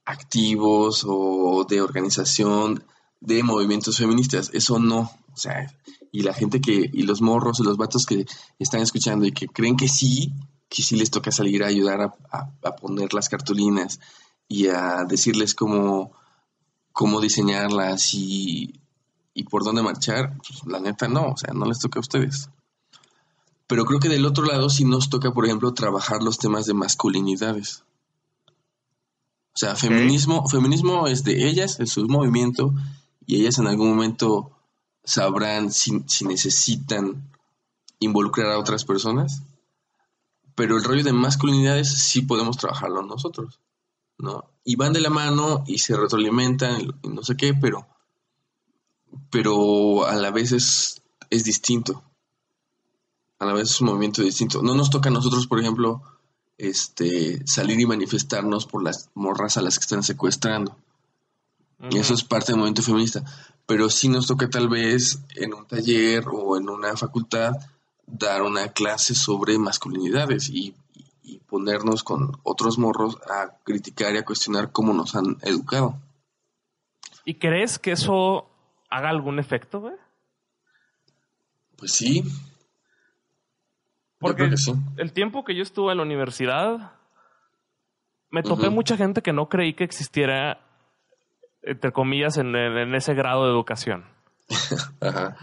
activos 0.04 1.04
o 1.06 1.64
de 1.68 1.80
organización 1.80 2.84
de 3.20 3.42
movimientos 3.42 3.96
feministas. 3.98 4.50
Eso 4.52 4.78
no. 4.78 5.10
O 5.32 5.36
sea, 5.36 5.74
y 6.12 6.22
la 6.22 6.32
gente 6.34 6.60
que, 6.60 6.88
y 6.92 7.02
los 7.02 7.20
morros 7.22 7.58
y 7.60 7.64
los 7.64 7.76
vatos 7.76 8.06
que 8.06 8.26
están 8.58 8.80
escuchando 8.82 9.26
y 9.26 9.32
que 9.32 9.48
creen 9.48 9.76
que 9.76 9.88
sí, 9.88 10.32
que 10.68 10.82
sí 10.82 10.96
les 10.96 11.10
toca 11.10 11.32
salir 11.32 11.62
a 11.64 11.68
ayudar 11.68 12.00
a, 12.02 12.14
a- 12.62 12.76
poner 12.76 13.14
las 13.14 13.28
cartulinas 13.28 13.98
y 14.48 14.68
a 14.68 15.04
decirles 15.08 15.54
cómo, 15.54 16.12
cómo 16.92 17.20
diseñarlas 17.20 18.14
y, 18.14 18.80
y 19.32 19.44
por 19.44 19.64
dónde 19.64 19.82
marchar, 19.82 20.36
pues, 20.38 20.60
la 20.66 20.78
neta 20.80 21.08
no, 21.08 21.30
o 21.32 21.36
sea, 21.36 21.52
no 21.54 21.64
les 21.66 21.78
toca 21.80 21.98
a 21.98 22.02
ustedes. 22.02 22.50
Pero 23.66 23.84
creo 23.86 23.98
que 23.98 24.08
del 24.10 24.26
otro 24.26 24.44
lado 24.44 24.68
sí 24.68 24.84
nos 24.84 25.08
toca, 25.08 25.32
por 25.32 25.46
ejemplo, 25.46 25.72
trabajar 25.72 26.22
los 26.22 26.38
temas 26.38 26.66
de 26.66 26.74
masculinidades. 26.74 27.82
O 29.54 29.56
sea, 29.56 29.76
feminismo, 29.76 30.48
feminismo 30.48 31.06
es 31.06 31.22
de 31.22 31.46
ellas, 31.48 31.78
es 31.78 31.90
su 31.90 32.08
movimiento, 32.08 32.74
y 33.24 33.40
ellas 33.40 33.58
en 33.58 33.68
algún 33.68 33.90
momento 33.90 34.50
sabrán 35.04 35.70
si, 35.70 36.02
si 36.08 36.24
necesitan 36.24 37.30
involucrar 38.00 38.50
a 38.50 38.58
otras 38.58 38.84
personas. 38.84 39.42
Pero 40.56 40.76
el 40.76 40.82
rollo 40.82 41.04
de 41.04 41.12
masculinidades 41.12 41.88
sí 41.88 42.22
podemos 42.22 42.56
trabajarlo 42.56 43.02
nosotros, 43.02 43.60
¿no? 44.18 44.44
Y 44.64 44.74
van 44.74 44.92
de 44.92 45.00
la 45.00 45.10
mano 45.10 45.62
y 45.66 45.78
se 45.78 45.96
retroalimentan 45.96 46.80
y 47.02 47.08
no 47.08 47.22
sé 47.22 47.36
qué, 47.36 47.54
pero, 47.54 47.86
pero 49.30 50.04
a 50.06 50.14
la 50.16 50.32
vez 50.32 50.50
es, 50.50 51.02
es 51.30 51.44
distinto. 51.44 52.02
A 53.38 53.46
la 53.46 53.52
vez 53.52 53.70
es 53.70 53.80
un 53.80 53.88
movimiento 53.88 54.22
distinto. 54.22 54.62
No 54.62 54.74
nos 54.74 54.90
toca 54.90 55.10
a 55.10 55.12
nosotros, 55.12 55.46
por 55.46 55.60
ejemplo, 55.60 56.02
este, 56.58 57.46
salir 57.46 57.80
y 57.80 57.86
manifestarnos 57.86 58.66
por 58.66 58.82
las 58.82 59.10
morras 59.14 59.56
a 59.56 59.62
las 59.62 59.78
que 59.78 59.82
están 59.82 60.02
secuestrando. 60.02 60.76
Y 61.90 61.98
eso 61.98 62.14
es 62.14 62.24
parte 62.24 62.52
del 62.52 62.58
movimiento 62.58 62.82
feminista. 62.82 63.24
Pero 63.66 63.90
sí 63.90 64.08
nos 64.08 64.26
toca 64.26 64.48
tal 64.48 64.68
vez 64.68 65.20
en 65.34 65.54
un 65.54 65.66
taller 65.66 66.24
o 66.30 66.56
en 66.56 66.68
una 66.68 66.96
facultad 66.96 67.54
dar 68.06 68.42
una 68.42 68.68
clase 68.68 69.14
sobre 69.14 69.58
masculinidades 69.58 70.48
y, 70.48 70.74
ponernos 71.48 72.02
con 72.02 72.32
otros 72.42 72.78
morros 72.78 73.16
a 73.30 73.58
criticar 73.62 74.12
y 74.14 74.18
a 74.18 74.24
cuestionar 74.24 74.72
cómo 74.72 74.92
nos 74.92 75.14
han 75.14 75.38
educado. 75.42 75.96
¿Y 77.24 77.34
crees 77.34 77.78
que 77.78 77.92
eso 77.92 78.48
haga 78.90 79.08
algún 79.08 79.38
efecto, 79.38 79.80
güey? 79.80 79.94
Pues 81.76 81.92
sí, 81.92 82.24
porque 84.24 84.54
el 84.96 85.12
tiempo 85.12 85.44
que 85.44 85.54
yo 85.54 85.62
estuve 85.62 85.92
en 85.92 85.98
la 85.98 86.02
universidad, 86.02 86.92
me 88.30 88.42
topé 88.42 88.70
mucha 88.70 88.96
gente 88.96 89.20
que 89.20 89.34
no 89.34 89.50
creí 89.50 89.74
que 89.74 89.84
existiera, 89.84 90.60
entre 91.62 91.92
comillas, 91.92 92.38
en, 92.38 92.54
ese 92.94 93.12
grado 93.14 93.44
de 93.44 93.50
educación. 93.50 94.04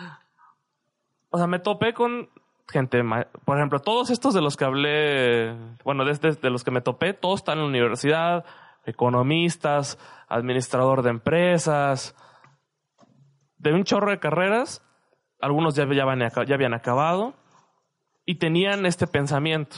O 1.34 1.38
sea, 1.38 1.47
me 1.47 1.59
topé 1.59 1.93
con 1.93 2.29
gente, 2.67 3.01
por 3.45 3.57
ejemplo, 3.57 3.79
todos 3.79 4.09
estos 4.09 4.34
de 4.34 4.41
los 4.41 4.57
que 4.57 4.65
hablé, 4.65 5.55
bueno, 5.86 6.03
desde 6.03 6.34
de 6.34 6.49
los 6.49 6.65
que 6.65 6.71
me 6.71 6.82
topé, 6.82 7.13
todos 7.13 7.39
están 7.39 7.59
en 7.59 7.63
la 7.63 7.69
universidad, 7.69 8.43
economistas, 8.86 9.97
administrador 10.27 11.03
de 11.03 11.11
empresas, 11.11 12.17
de 13.59 13.71
un 13.71 13.86
chorro 13.86 14.11
de 14.11 14.19
carreras, 14.19 14.84
algunos 15.39 15.73
ya, 15.75 15.86
ya, 15.86 16.43
ya 16.43 16.53
habían 16.53 16.73
acabado, 16.73 17.34
y 18.26 18.36
tenían 18.36 18.86
este 18.86 19.07
pensamiento. 19.07 19.78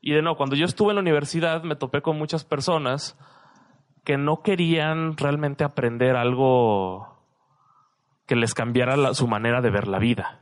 Y 0.00 0.12
de 0.12 0.22
nuevo, 0.22 0.36
cuando 0.36 0.56
yo 0.56 0.64
estuve 0.64 0.90
en 0.90 0.96
la 0.96 1.02
universidad 1.02 1.62
me 1.62 1.76
topé 1.76 2.02
con 2.02 2.16
muchas 2.16 2.44
personas 2.44 3.16
que 4.04 4.16
no 4.16 4.42
querían 4.42 5.16
realmente 5.16 5.64
aprender 5.64 6.16
algo 6.16 7.18
que 8.26 8.36
les 8.36 8.54
cambiara 8.54 9.12
su 9.14 9.26
manera 9.26 9.60
de 9.60 9.70
ver 9.70 9.88
la 9.88 9.98
vida. 9.98 10.40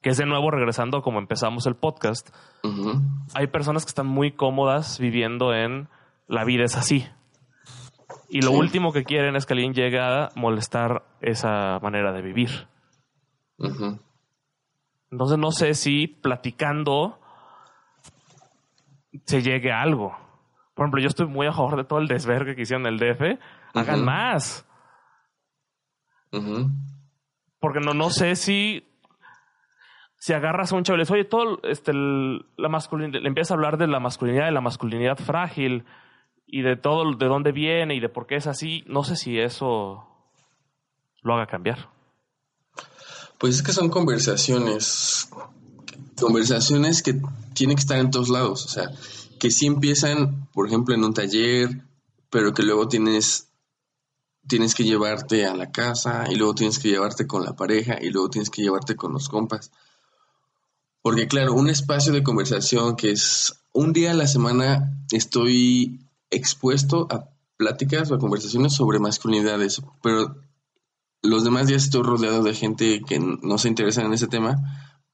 Que 0.00 0.10
es 0.10 0.16
de 0.16 0.26
nuevo 0.26 0.50
regresando 0.50 1.02
como 1.02 1.18
empezamos 1.18 1.66
el 1.66 1.74
podcast. 1.74 2.30
Hay 3.34 3.48
personas 3.48 3.84
que 3.84 3.90
están 3.90 4.06
muy 4.06 4.32
cómodas 4.32 4.98
viviendo 4.98 5.52
en 5.52 5.88
la 6.28 6.44
vida 6.44 6.64
es 6.64 6.76
así. 6.76 7.06
Y 8.28 8.42
lo 8.42 8.52
último 8.52 8.92
que 8.92 9.04
quieren 9.04 9.36
es 9.36 9.46
que 9.46 9.54
alguien 9.54 9.74
llegue 9.74 9.98
a 9.98 10.28
molestar 10.34 11.02
esa 11.20 11.78
manera 11.80 12.12
de 12.12 12.22
vivir. 12.22 12.68
Entonces 15.10 15.38
no 15.38 15.50
sé 15.50 15.74
si 15.74 16.06
platicando 16.06 17.18
se 19.24 19.42
llegue 19.42 19.72
a 19.72 19.82
algo. 19.82 20.16
Por 20.74 20.84
ejemplo, 20.84 21.00
yo 21.00 21.08
estoy 21.08 21.26
muy 21.26 21.46
a 21.46 21.52
favor 21.52 21.76
de 21.76 21.84
todo 21.84 21.98
el 21.98 22.08
desvergue 22.08 22.54
que 22.54 22.62
hicieron 22.62 22.86
el 22.86 22.98
DF. 22.98 23.40
Hagan 23.74 24.04
más. 24.04 24.66
Porque 27.58 27.80
no, 27.80 27.94
no 27.94 28.10
sé 28.10 28.36
si 28.36 28.84
si 30.18 30.32
agarras 30.32 30.72
a 30.72 30.76
un 30.76 30.82
chavo 30.82 30.98
y 30.98 31.12
oye, 31.12 31.24
todo 31.24 31.60
este, 31.62 31.92
la 31.92 32.68
masculinidad, 32.68 33.20
le 33.20 33.28
empiezas 33.28 33.52
a 33.52 33.54
hablar 33.54 33.78
de 33.78 33.86
la 33.86 34.00
masculinidad, 34.00 34.46
de 34.46 34.52
la 34.52 34.60
masculinidad 34.60 35.16
frágil 35.16 35.84
y 36.46 36.62
de 36.62 36.76
todo, 36.76 37.14
de 37.14 37.26
dónde 37.26 37.52
viene 37.52 37.94
y 37.94 38.00
de 38.00 38.08
por 38.08 38.26
qué 38.26 38.36
es 38.36 38.46
así, 38.46 38.82
no 38.86 39.04
sé 39.04 39.16
si 39.16 39.38
eso 39.38 40.08
lo 41.22 41.34
haga 41.34 41.46
cambiar. 41.46 41.88
Pues 43.38 43.56
es 43.56 43.62
que 43.62 43.72
son 43.72 43.88
conversaciones, 43.88 45.28
conversaciones 46.20 47.02
que 47.02 47.20
tienen 47.54 47.76
que 47.76 47.82
estar 47.82 47.98
en 47.98 48.10
todos 48.10 48.28
lados, 48.28 48.66
o 48.66 48.68
sea, 48.68 48.90
que 49.38 49.50
sí 49.50 49.66
empiezan, 49.66 50.48
por 50.52 50.66
ejemplo, 50.66 50.94
en 50.94 51.04
un 51.04 51.14
taller, 51.14 51.84
pero 52.30 52.52
que 52.52 52.62
luego 52.64 52.88
tienes, 52.88 53.48
tienes 54.46 54.74
que 54.74 54.84
llevarte 54.84 55.46
a 55.46 55.54
la 55.54 55.70
casa 55.70 56.26
y 56.28 56.34
luego 56.34 56.54
tienes 56.54 56.78
que 56.78 56.88
llevarte 56.88 57.26
con 57.26 57.44
la 57.44 57.54
pareja 57.54 57.98
y 58.00 58.10
luego 58.10 58.28
tienes 58.30 58.50
que 58.50 58.62
llevarte 58.62 58.96
con 58.96 59.12
los 59.12 59.28
compas. 59.28 59.70
Porque 61.00 61.28
claro, 61.28 61.54
un 61.54 61.70
espacio 61.70 62.12
de 62.12 62.24
conversación 62.24 62.96
que 62.96 63.12
es 63.12 63.54
un 63.72 63.92
día 63.92 64.10
a 64.10 64.14
la 64.14 64.26
semana 64.26 64.92
estoy 65.12 66.00
expuesto 66.30 67.06
a 67.10 67.28
pláticas 67.56 68.10
o 68.10 68.16
a 68.16 68.18
conversaciones 68.18 68.74
sobre 68.74 68.98
masculinidades, 68.98 69.80
pero 70.02 70.36
los 71.22 71.44
demás 71.44 71.66
días 71.66 71.84
estoy 71.84 72.02
rodeado 72.02 72.42
de 72.42 72.54
gente 72.54 73.02
que 73.06 73.18
no 73.18 73.58
se 73.58 73.68
interesa 73.68 74.02
en 74.02 74.12
ese 74.12 74.28
tema, 74.28 74.56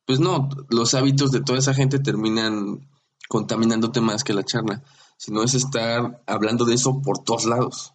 pues 0.06 0.20
no, 0.20 0.48
los 0.68 0.94
hábitos 0.94 1.32
de 1.32 1.40
toda 1.40 1.58
esa 1.58 1.74
gente 1.74 1.98
terminan 1.98 2.88
contaminándote 3.28 4.00
más 4.00 4.22
que 4.22 4.34
la 4.34 4.44
charla, 4.44 4.82
sino 5.16 5.42
es 5.42 5.54
estar 5.54 6.22
hablando 6.26 6.64
de 6.64 6.74
eso 6.74 7.00
por 7.02 7.24
todos 7.24 7.46
lados 7.46 7.94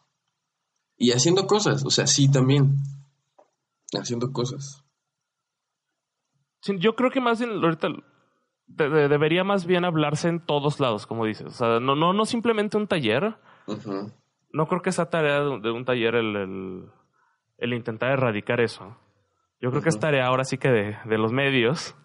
y 1.00 1.12
haciendo 1.14 1.48
cosas, 1.48 1.86
o 1.86 1.90
sea, 1.90 2.06
sí 2.06 2.30
también, 2.30 2.76
haciendo 3.94 4.32
cosas. 4.32 4.84
yo 6.78 6.96
creo 6.96 7.10
que 7.10 7.22
más 7.22 7.40
bien 7.40 7.64
ahorita 7.64 7.88
debería 8.68 9.44
más 9.44 9.66
bien 9.66 9.86
hablarse 9.86 10.28
en 10.28 10.46
todos 10.46 10.80
lados, 10.80 11.08
como 11.08 11.26
dices, 11.26 11.48
o 11.48 11.52
sea, 11.52 11.80
no, 11.80 11.96
no, 11.96 12.14
no 12.14 12.26
simplemente 12.26 12.78
un 12.78 12.88
taller. 12.88 13.38
No 14.52 14.68
creo 14.68 14.82
que 14.82 14.90
esa 14.90 15.10
tarea 15.10 15.42
de, 15.42 15.72
un 15.72 15.86
taller 15.86 16.16
el 16.16 16.36
el 16.36 16.90
intentar 17.62 18.12
erradicar 18.12 18.62
eso. 18.62 18.98
Yo 19.62 19.72
creo 19.72 19.82
que 19.82 19.90
es 19.90 20.00
tarea 20.00 20.26
ahora 20.26 20.46
sí 20.46 20.58
que 20.58 20.70
de, 20.70 21.18
los 21.18 21.32
medios. 21.34 21.96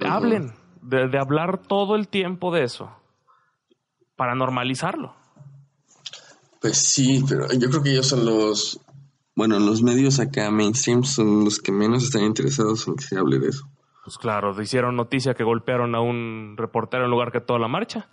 Hablen, 0.00 0.52
de, 0.82 1.18
hablar 1.18 1.58
todo 1.58 1.94
el 1.94 2.08
tiempo 2.08 2.52
de 2.52 2.64
eso, 2.64 2.90
para 4.16 4.34
normalizarlo. 4.34 5.14
Pues 6.60 6.78
sí, 6.78 7.24
pero 7.28 7.46
yo 7.52 7.70
creo 7.70 7.82
que 7.82 7.92
ellos 7.92 8.08
son 8.08 8.24
los, 8.24 8.80
bueno, 9.36 9.58
los 9.58 9.82
medios 9.82 10.18
acá 10.18 10.50
mainstream 10.50 11.04
son 11.04 11.44
los 11.44 11.58
que 11.58 11.72
menos 11.72 12.04
están 12.04 12.24
interesados 12.24 12.88
en 12.88 12.96
que 12.96 13.04
se 13.04 13.16
hable 13.16 13.38
de 13.38 13.48
eso. 13.48 13.68
Pues 14.04 14.18
claro, 14.18 14.60
hicieron 14.60 14.96
noticia 14.96 15.34
que 15.34 15.44
golpearon 15.44 15.94
a 15.94 16.00
un 16.00 16.56
reportero 16.56 17.04
en 17.04 17.10
lugar 17.10 17.30
que 17.30 17.40
toda 17.40 17.58
la 17.58 17.68
marcha. 17.68 18.08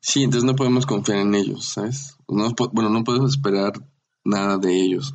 Sí, 0.00 0.22
entonces 0.22 0.44
no 0.44 0.54
podemos 0.54 0.86
confiar 0.86 1.18
en 1.18 1.34
ellos, 1.34 1.64
¿sabes? 1.64 2.16
bueno, 2.26 2.88
no 2.88 3.04
podemos 3.04 3.32
esperar 3.32 3.72
nada 4.24 4.58
de 4.58 4.74
ellos. 4.74 5.14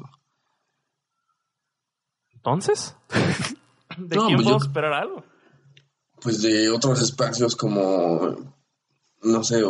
¿Entonces? 2.34 2.96
¿De 3.98 4.18
quién 4.18 4.36
pues 4.36 4.44
puedo 4.44 4.58
esperar 4.58 4.94
algo? 4.94 5.24
Pues 6.22 6.42
de 6.42 6.70
otros 6.70 7.02
espacios 7.02 7.56
como, 7.56 8.36
no 9.22 9.44
sé, 9.44 9.62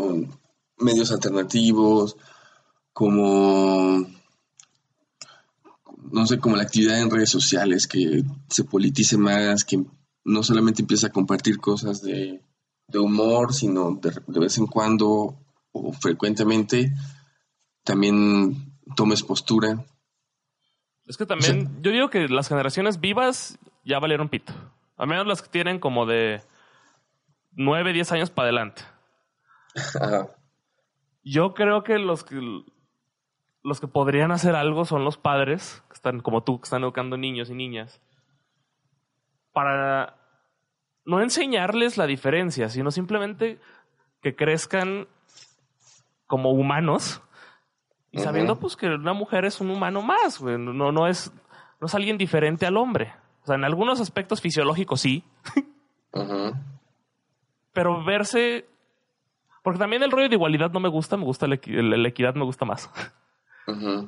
medios 0.78 1.12
alternativos, 1.12 2.16
como, 2.94 4.06
no 6.12 6.28
sé, 6.28 6.40
como 6.40 6.56
la 6.56 6.64
actividad 6.64 7.00
en 7.00 7.10
redes 7.10 7.30
sociales, 7.30 7.88
que 7.88 8.24
se 8.50 8.64
politice 8.64 9.18
más, 9.18 9.64
que 9.64 9.84
no 10.26 10.44
solamente 10.44 10.82
empieza 10.82 11.08
a 11.08 11.12
compartir 11.12 11.60
cosas 11.60 12.02
de, 12.02 12.42
humor, 12.94 13.54
sino 13.54 13.96
de, 13.96 14.12
de 14.28 14.40
vez 14.40 14.58
en 14.58 14.68
cuando 14.68 15.40
o 15.72 15.92
frecuentemente 15.94 16.94
también 17.84 18.73
tomes 18.96 19.24
postura. 19.24 19.86
Es 21.06 21.18
que 21.18 21.26
también, 21.26 21.82
yo 21.82 21.92
digo 21.92 22.10
que 22.10 22.28
las 22.28 22.48
generaciones 22.48 23.00
vivas 23.00 23.60
ya 23.84 24.00
valieron 24.00 24.30
pito. 24.30 24.54
Al 24.98 25.08
menos 25.08 25.28
las 25.28 25.42
que 25.42 25.50
tienen 25.50 25.80
como 25.80 26.06
de 26.06 26.42
9, 27.52 27.94
10 27.94 28.12
años 28.14 28.30
para 28.30 28.48
adelante. 28.48 28.84
Yo 31.24 31.54
creo 31.54 31.84
que 31.84 32.00
los 32.00 32.24
que 32.24 32.64
los 33.64 33.80
que 33.80 33.88
podrían 33.88 34.32
hacer 34.32 34.56
algo 34.56 34.84
son 34.84 35.06
los 35.06 35.18
padres, 35.18 35.84
que 35.88 35.94
están 35.94 36.20
como 36.20 36.44
tú, 36.44 36.60
que 36.60 36.66
están 36.66 36.84
educando 36.84 37.16
niños 37.16 37.50
y 37.50 37.54
niñas, 37.54 38.02
para 39.54 40.18
no 41.06 41.22
enseñarles 41.22 41.98
la 41.98 42.06
diferencia, 42.06 42.68
sino 42.68 42.92
simplemente 42.92 43.60
que 44.22 44.36
crezcan 44.36 45.08
como 46.28 46.52
humanos 46.52 47.22
y 48.14 48.20
sabiendo 48.20 48.59
pues 48.59 48.78
que 48.78 48.88
una 48.88 49.14
mujer 49.14 49.43
es 49.43 49.59
un 49.59 49.72
humano 49.72 50.03
más, 50.03 50.39
güey. 50.39 50.59
No, 50.59 50.91
no, 50.91 51.07
es, 51.07 51.34
no 51.82 51.88
es 51.88 51.95
alguien 51.95 52.16
diferente 52.16 52.68
al 52.68 52.78
hombre. 52.78 53.11
O 53.41 53.47
sea, 53.47 53.55
en 53.55 53.64
algunos 53.64 53.99
aspectos 53.99 54.39
fisiológicos 54.39 55.01
sí. 55.01 55.24
Pero 57.74 58.05
verse... 58.05 58.70
Porque 59.64 59.80
también 59.80 60.03
el 60.03 60.11
rollo 60.11 60.30
de 60.30 60.36
igualdad 60.36 60.72
no 60.72 60.80
me 60.80 60.89
gusta, 60.89 61.18
me 61.18 61.24
gusta 61.24 61.47
la, 61.47 61.55
equidad, 61.55 62.36
me 62.36 62.43
gusta 62.43 62.66
más. 62.66 62.91
Yo 63.66 64.07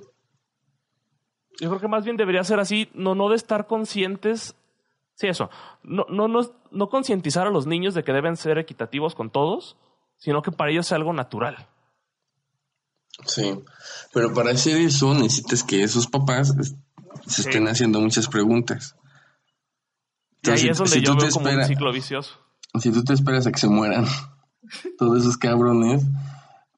creo 1.69 1.79
que 1.79 1.87
más 1.87 2.05
bien 2.05 2.17
debería 2.17 2.43
ser 2.43 2.59
así, 2.59 2.89
no, 2.93 3.15
no 3.15 3.29
de 3.29 3.37
estar 3.37 3.65
conscientes. 3.65 4.55
Sí, 5.15 5.27
eso. 5.27 5.49
No, 5.81 6.05
no, 6.09 6.27
no, 6.27 6.41
no 6.69 6.89
concientizar 6.89 7.47
a 7.47 7.51
los 7.51 7.65
niños 7.65 7.95
de 7.95 8.03
que 8.03 8.13
deben 8.13 8.35
ser 8.35 8.59
equitativos 8.59 9.15
con 9.15 9.31
todos, 9.31 9.77
sino 10.17 10.43
que 10.43 10.51
para 10.51 10.69
ellos 10.69 10.85
sea 10.85 10.97
algo 10.97 11.13
natural. 11.13 11.69
Sí, 13.24 13.57
pero 14.13 14.34
para 14.34 14.51
hacer 14.51 14.78
eso 14.78 15.13
necesitas 15.13 15.63
que 15.63 15.84
esos 15.84 16.07
papás 16.07 16.53
se 17.28 17.41
estén 17.41 17.68
haciendo 17.68 18.01
muchas 18.01 18.28
preguntas. 18.28 18.95
y 20.43 20.49
ahí 20.49 20.70
es 20.70 20.78
donde 20.78 21.01
yo 21.01 21.16
veo 21.16 21.30
como 21.30 21.49
un 21.49 21.63
ciclo 21.63 21.91
vicioso. 21.91 22.36
Si 22.80 22.91
tú 22.91 23.03
te 23.03 23.13
esperas 23.13 23.47
a 23.47 23.51
que 23.51 23.59
se 23.59 23.70
mueran 23.70 24.05
todos 24.97 25.22
esos 25.22 25.38
cabrones, 25.38 26.03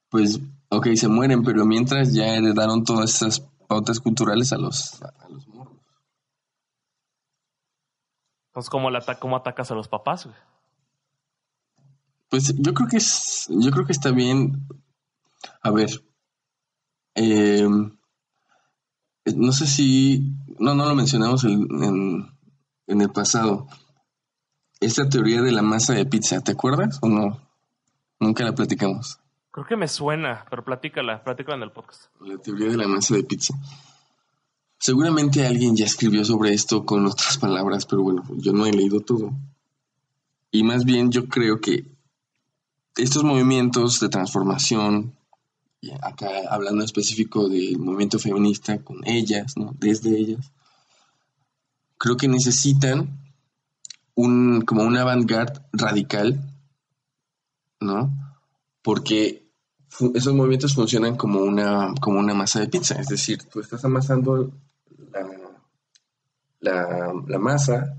pues, 0.10 0.40
ok, 0.70 0.88
se 0.96 1.08
mueren, 1.08 1.44
pero 1.44 1.66
mientras 1.66 2.14
ya 2.14 2.36
heredaron 2.36 2.84
todas 2.84 3.16
esas 3.16 3.42
pautas 3.68 4.00
culturales 4.00 4.54
a 4.54 4.58
los, 4.58 5.02
a 5.02 5.28
los 5.30 5.48
morros. 5.48 5.76
Entonces, 8.50 8.70
¿cómo, 8.70 8.90
¿cómo 9.20 9.36
atacas 9.36 9.72
a 9.72 9.76
los 9.76 9.88
papás? 9.88 10.30
Pues 12.30 12.54
yo 12.58 12.74
creo 12.74 12.88
que 12.88 12.98
es, 12.98 13.48
yo 13.50 13.72
creo 13.72 13.86
que 13.86 13.92
está 13.92 14.12
bien. 14.12 14.68
A 15.62 15.72
ver, 15.72 16.04
eh, 17.18 17.68
no 19.36 19.52
sé 19.52 19.66
si, 19.66 20.36
no, 20.60 20.76
no 20.76 20.86
lo 20.86 20.94
mencionamos 20.94 21.44
en, 21.44 21.68
en, 22.88 23.02
el 23.02 23.10
pasado. 23.10 23.68
Esta 24.80 25.10
teoría 25.10 25.42
de 25.42 25.52
la 25.52 25.64
masa 25.64 25.94
de 25.94 26.06
pizza, 26.06 26.40
¿te 26.42 26.52
acuerdas 26.52 27.00
o 27.02 27.10
no? 27.10 27.42
Nunca 28.20 28.44
la 28.44 28.54
platicamos. 28.54 29.20
Creo 29.50 29.66
que 29.66 29.76
me 29.76 29.88
suena, 29.88 30.46
pero 30.50 30.64
platícala, 30.64 31.24
platícala 31.24 31.58
en 31.58 31.64
el 31.64 31.72
podcast. 31.72 32.06
La 32.22 32.38
teoría 32.38 32.70
de 32.70 32.78
la 32.78 32.88
masa 32.88 33.16
de 33.16 33.24
pizza. 33.24 33.56
Seguramente 34.78 35.48
alguien 35.48 35.76
ya 35.76 35.86
escribió 35.86 36.24
sobre 36.24 36.54
esto 36.54 36.86
con 36.86 37.08
otras 37.08 37.38
palabras, 37.40 37.88
pero 37.88 38.04
bueno, 38.04 38.24
yo 38.38 38.54
no 38.54 38.68
he 38.68 38.72
leído 38.72 39.00
todo. 39.00 39.32
Y 40.52 40.64
más 40.64 40.86
bien 40.86 41.12
yo 41.12 41.28
creo 41.28 41.60
que 41.60 41.84
estos 42.96 43.24
movimientos 43.24 44.00
de 44.00 44.10
transformación, 44.10 45.17
acá 46.02 46.30
hablando 46.50 46.84
específico 46.84 47.48
del 47.48 47.78
movimiento 47.78 48.20
feminista 48.20 48.80
con 48.80 49.08
ellas, 49.08 49.54
¿no? 49.58 49.76
Desde 49.80 50.18
ellas, 50.18 50.52
creo 51.98 52.18
que 52.18 52.28
necesitan 52.28 53.20
un, 54.16 54.62
como 54.62 54.84
una 54.84 55.04
vanguard 55.04 55.62
radical, 55.72 56.42
¿no? 57.80 58.12
Porque 58.82 59.48
esos 60.14 60.34
movimientos 60.34 60.74
funcionan 60.74 61.16
como 61.16 61.40
una, 61.40 61.94
como 62.02 62.20
una 62.20 62.34
masa 62.34 62.60
de 62.60 62.68
pizza, 62.68 63.00
es 63.00 63.08
decir, 63.08 63.44
tú 63.44 63.60
estás 63.60 63.84
amasando 63.86 64.52
la, 66.60 67.14
la 67.28 67.40
masa, 67.40 67.98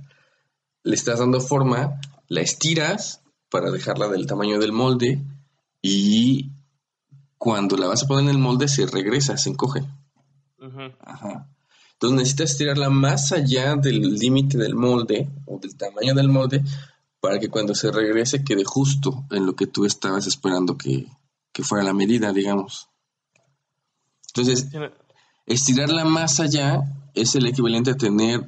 le 0.83 0.95
estás 0.95 1.21
dando 1.21 1.41
forma, 1.41 2.01
la 2.29 2.41
estiras 2.41 3.23
para 3.49 3.71
dejarla 3.71 4.09
del 4.09 4.27
tamaño 4.27 4.59
del 4.59 4.73
molde 4.73 5.25
y 5.81 6.51
cuando 7.39 7.77
la 7.77 7.87
vas 7.87 8.03
a 8.03 8.07
poner 8.07 8.25
en 8.25 8.31
el 8.31 8.39
molde 8.39 8.69
se 8.69 8.87
regresa, 8.87 9.37
se 9.37 9.51
encoge. 9.51 9.85
Ajá. 11.01 11.49
Entonces 11.93 12.19
necesitas 12.19 12.51
estirarla 12.51 12.91
más 12.91 13.33
allá 13.33 13.75
del 13.77 14.15
límite 14.15 14.59
del 14.59 14.75
molde 14.75 15.29
o 15.47 15.59
del 15.59 15.77
tamaño 15.77 16.15
del 16.15 16.29
molde 16.29 16.63
para 17.21 17.41
que 17.41 17.49
cuando 17.49 17.75
se 17.75 17.91
regrese 17.91 18.45
quede 18.45 18.65
justo 18.65 19.25
en 19.31 19.47
lo 19.47 19.57
que 19.57 19.67
tú 19.67 19.85
estabas 19.85 20.27
esperando 20.27 20.77
que, 20.77 21.07
fuera 21.65 21.83
la 21.83 21.93
medida, 21.93 22.33
digamos. 22.33 22.89
Entonces, 24.29 24.69
estirarla 25.45 26.05
más 26.05 26.39
allá 26.39 26.83
es 27.15 27.35
el 27.35 27.47
equivalente 27.47 27.91
a 27.91 27.97
tener 27.97 28.47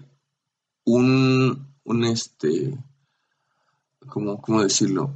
un, 0.85 1.75
un 1.83 2.05
este, 2.05 2.79
¿cómo, 4.07 4.41
¿cómo 4.41 4.63
decirlo? 4.63 5.13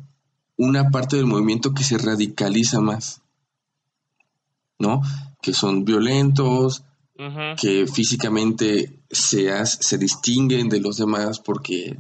Una 0.57 0.91
parte 0.91 1.15
del 1.15 1.27
movimiento 1.27 1.73
que 1.73 1.85
se 1.85 1.97
radicaliza 1.97 2.81
más. 2.81 3.23
¿No? 4.85 5.01
Que 5.41 5.55
son 5.55 5.85
violentos, 5.85 6.85
que 7.61 7.87
físicamente 7.87 9.03
se, 9.11 9.49
se 9.67 9.99
distinguen 9.99 10.69
de 10.69 10.81
los 10.81 10.97
demás 10.97 11.39
porque, 11.39 11.97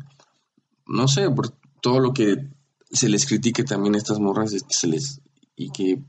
no 0.86 1.06
sé, 1.08 1.30
por 1.30 1.50
todo 1.80 2.00
lo 2.00 2.12
que 2.12 2.48
se 2.90 3.08
les 3.08 3.26
critique 3.26 3.64
también 3.64 3.94
a 3.94 3.98
estas 3.98 4.18
morras 4.18 4.52
que 4.52 4.74
se 4.74 4.86
les, 4.86 5.20
y 5.56 5.70
que 5.70 6.02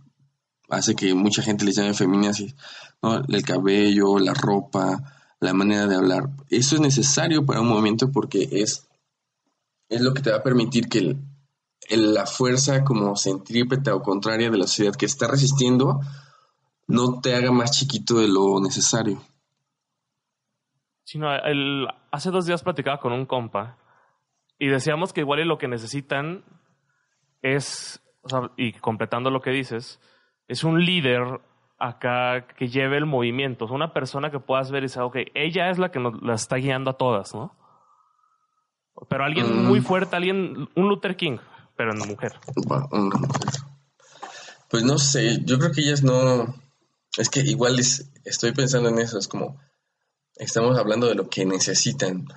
hace 0.69 0.95
que 0.95 1.13
mucha 1.13 1.41
gente 1.41 1.65
les 1.65 1.76
llame 1.76 1.93
femeninas, 1.93 2.43
¿no? 3.01 3.23
El 3.28 3.43
cabello, 3.43 4.19
la 4.19 4.34
ropa, 4.34 5.13
la 5.39 5.53
manera 5.53 5.88
de 5.88 5.95
hablar. 5.95 6.30
Eso 6.49 6.76
es 6.76 6.82
necesario 6.82 7.45
para 7.45 7.61
un 7.61 7.67
movimiento 7.67 8.11
porque 8.11 8.49
es, 8.51 8.88
es 9.89 10.01
lo 10.01 10.13
que 10.13 10.23
te 10.23 10.32
va 10.32 10.38
a 10.38 10.43
permitir 10.43 10.89
que 10.89 11.15
la 11.89 12.26
fuerza 12.26 12.84
como 12.84 13.15
centrípeta 13.15 13.93
o 13.93 14.01
contraria 14.01 14.49
de 14.49 14.57
la 14.57 14.67
sociedad 14.67 14.95
que 14.95 15.05
está 15.05 15.28
resistiendo 15.28 16.01
no 16.88 17.19
te 17.21 17.36
haga 17.36 17.51
más 17.51 17.71
chiquito 17.71 18.19
de 18.19 18.27
lo 18.27 18.59
necesario. 18.59 19.21
Sino, 21.03 21.33
el, 21.33 21.88
hace 22.11 22.31
dos 22.31 22.45
días 22.45 22.63
platicaba 22.63 22.99
con 22.99 23.13
un 23.13 23.25
compa 23.25 23.77
y 24.57 24.67
decíamos 24.67 25.13
que 25.13 25.21
igual 25.21 25.47
lo 25.47 25.57
que 25.57 25.67
necesitan 25.67 26.43
es, 27.41 28.01
o 28.21 28.29
sea, 28.29 28.51
y 28.57 28.73
completando 28.73 29.29
lo 29.29 29.41
que 29.41 29.51
dices, 29.51 29.99
es 30.47 30.63
un 30.63 30.83
líder 30.83 31.41
acá 31.77 32.47
que 32.47 32.69
lleve 32.69 32.97
el 32.97 33.05
movimiento, 33.05 33.65
una 33.65 33.93
persona 33.93 34.31
que 34.31 34.39
puedas 34.39 34.71
ver 34.71 34.83
y 34.83 34.88
decir, 34.88 35.01
ok, 35.01 35.17
ella 35.33 35.69
es 35.69 35.77
la 35.77 35.91
que 35.91 35.99
nos 35.99 36.21
la 36.21 36.36
está 36.36 36.55
guiando 36.55 36.91
a 36.91 36.97
todas, 36.97 37.36
¿no? 37.36 37.55
Pero 39.09 39.25
alguien 39.25 39.63
mm. 39.63 39.67
muy 39.67 39.81
fuerte, 39.81 40.15
alguien, 40.15 40.69
un 40.75 40.88
Luther 40.88 41.17
King, 41.17 41.38
pero 41.75 41.91
en 41.91 41.99
mujer. 42.07 42.33
una 42.91 43.17
mujer. 43.17 43.51
Pues 44.69 44.83
no 44.83 44.97
sé, 44.97 45.43
yo 45.43 45.59
creo 45.59 45.71
que 45.71 45.81
ellas 45.81 46.01
no, 46.01 46.55
es 47.18 47.30
que 47.30 47.41
igual 47.41 47.80
estoy 47.80 48.51
pensando 48.51 48.89
en 48.89 48.99
eso, 48.99 49.18
es 49.18 49.28
como, 49.28 49.59
estamos 50.36 50.78
hablando 50.78 51.07
de 51.07 51.16
lo 51.16 51.30
que 51.30 51.45
necesitan. 51.45 52.28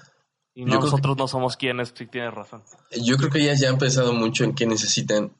Y 0.54 0.64
nosotros 0.64 1.16
no 1.16 1.28
somos 1.28 1.56
quienes, 1.56 1.92
sí 1.96 2.06
tienes 2.06 2.34
razón. 2.34 2.62
Yo 2.90 3.16
creo 3.16 3.30
que 3.30 3.40
ellas 3.40 3.60
ya 3.60 3.68
han 3.68 3.78
pensado 3.78 4.12
mucho 4.12 4.44
en 4.44 4.54
qué 4.54 4.66
necesitan 4.66 5.32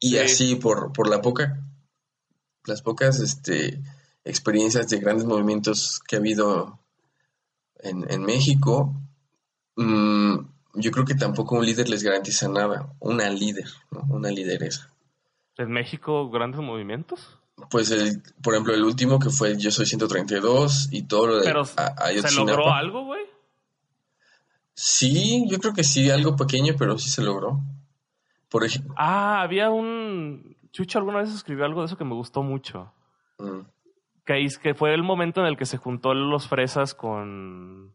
y 0.00 0.18
así 0.18 0.56
por, 0.56 0.92
por 0.92 1.08
la 1.08 1.20
poca, 1.20 1.62
las 2.64 2.82
pocas 2.82 3.20
este, 3.20 3.82
experiencias 4.24 4.88
de 4.88 4.98
grandes 4.98 5.26
movimientos 5.26 6.00
que 6.00 6.16
ha 6.16 6.18
habido 6.18 6.78
en, 7.82 8.22
México, 8.22 8.94
mm, 9.76 10.36
yo 10.74 10.90
creo 10.92 11.04
que 11.04 11.14
tampoco 11.14 11.56
un 11.56 11.66
líder 11.66 11.88
les 11.88 12.02
garantiza 12.02 12.48
nada, 12.48 12.94
una 13.00 13.28
líder, 13.28 13.68
¿no? 13.90 14.06
una 14.08 14.30
lideresa. 14.30 14.92
¿En 15.56 15.70
México 15.70 16.30
grandes 16.30 16.60
movimientos? 16.60 17.38
Pues, 17.70 17.90
el, 17.90 18.22
por 18.42 18.54
ejemplo, 18.54 18.74
el 18.74 18.84
último 18.84 19.18
que 19.18 19.30
fue 19.30 19.56
Yo 19.56 19.70
Soy 19.70 19.86
132 19.86 20.88
y 20.90 21.02
todo 21.02 21.26
lo 21.26 21.36
de 21.38 21.44
Pero, 21.44 21.64
¿se 21.64 22.34
logró 22.34 22.72
algo, 22.72 23.04
güey? 23.04 23.22
Sí, 24.74 25.44
yo 25.48 25.58
creo 25.58 25.74
que 25.74 25.84
sí, 25.84 26.10
algo 26.10 26.36
pequeño, 26.36 26.74
pero 26.78 26.98
sí 26.98 27.10
se 27.10 27.22
logró. 27.22 27.60
Por 28.48 28.64
ejemplo. 28.64 28.94
Ah, 28.96 29.40
había 29.42 29.70
un. 29.70 30.56
Chucho 30.72 30.98
alguna 30.98 31.18
vez 31.18 31.32
escribió 31.32 31.64
algo 31.64 31.80
de 31.80 31.86
eso 31.86 31.96
que 31.96 32.04
me 32.04 32.14
gustó 32.14 32.42
mucho. 32.42 32.92
Mm. 33.38 33.60
Que, 34.24 34.46
que 34.62 34.74
fue 34.74 34.94
el 34.94 35.02
momento 35.02 35.40
en 35.40 35.46
el 35.46 35.56
que 35.56 35.66
se 35.66 35.78
juntó 35.78 36.14
los 36.14 36.48
fresas 36.48 36.94
con. 36.94 37.94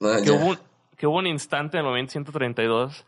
Ah, 0.00 0.18
que, 0.24 0.30
hubo 0.30 0.46
un, 0.46 0.58
que 0.96 1.06
hubo 1.06 1.18
un 1.18 1.26
instante 1.26 1.76
en 1.76 1.84
el 1.84 1.88
momento 1.88 2.12
132 2.12 3.04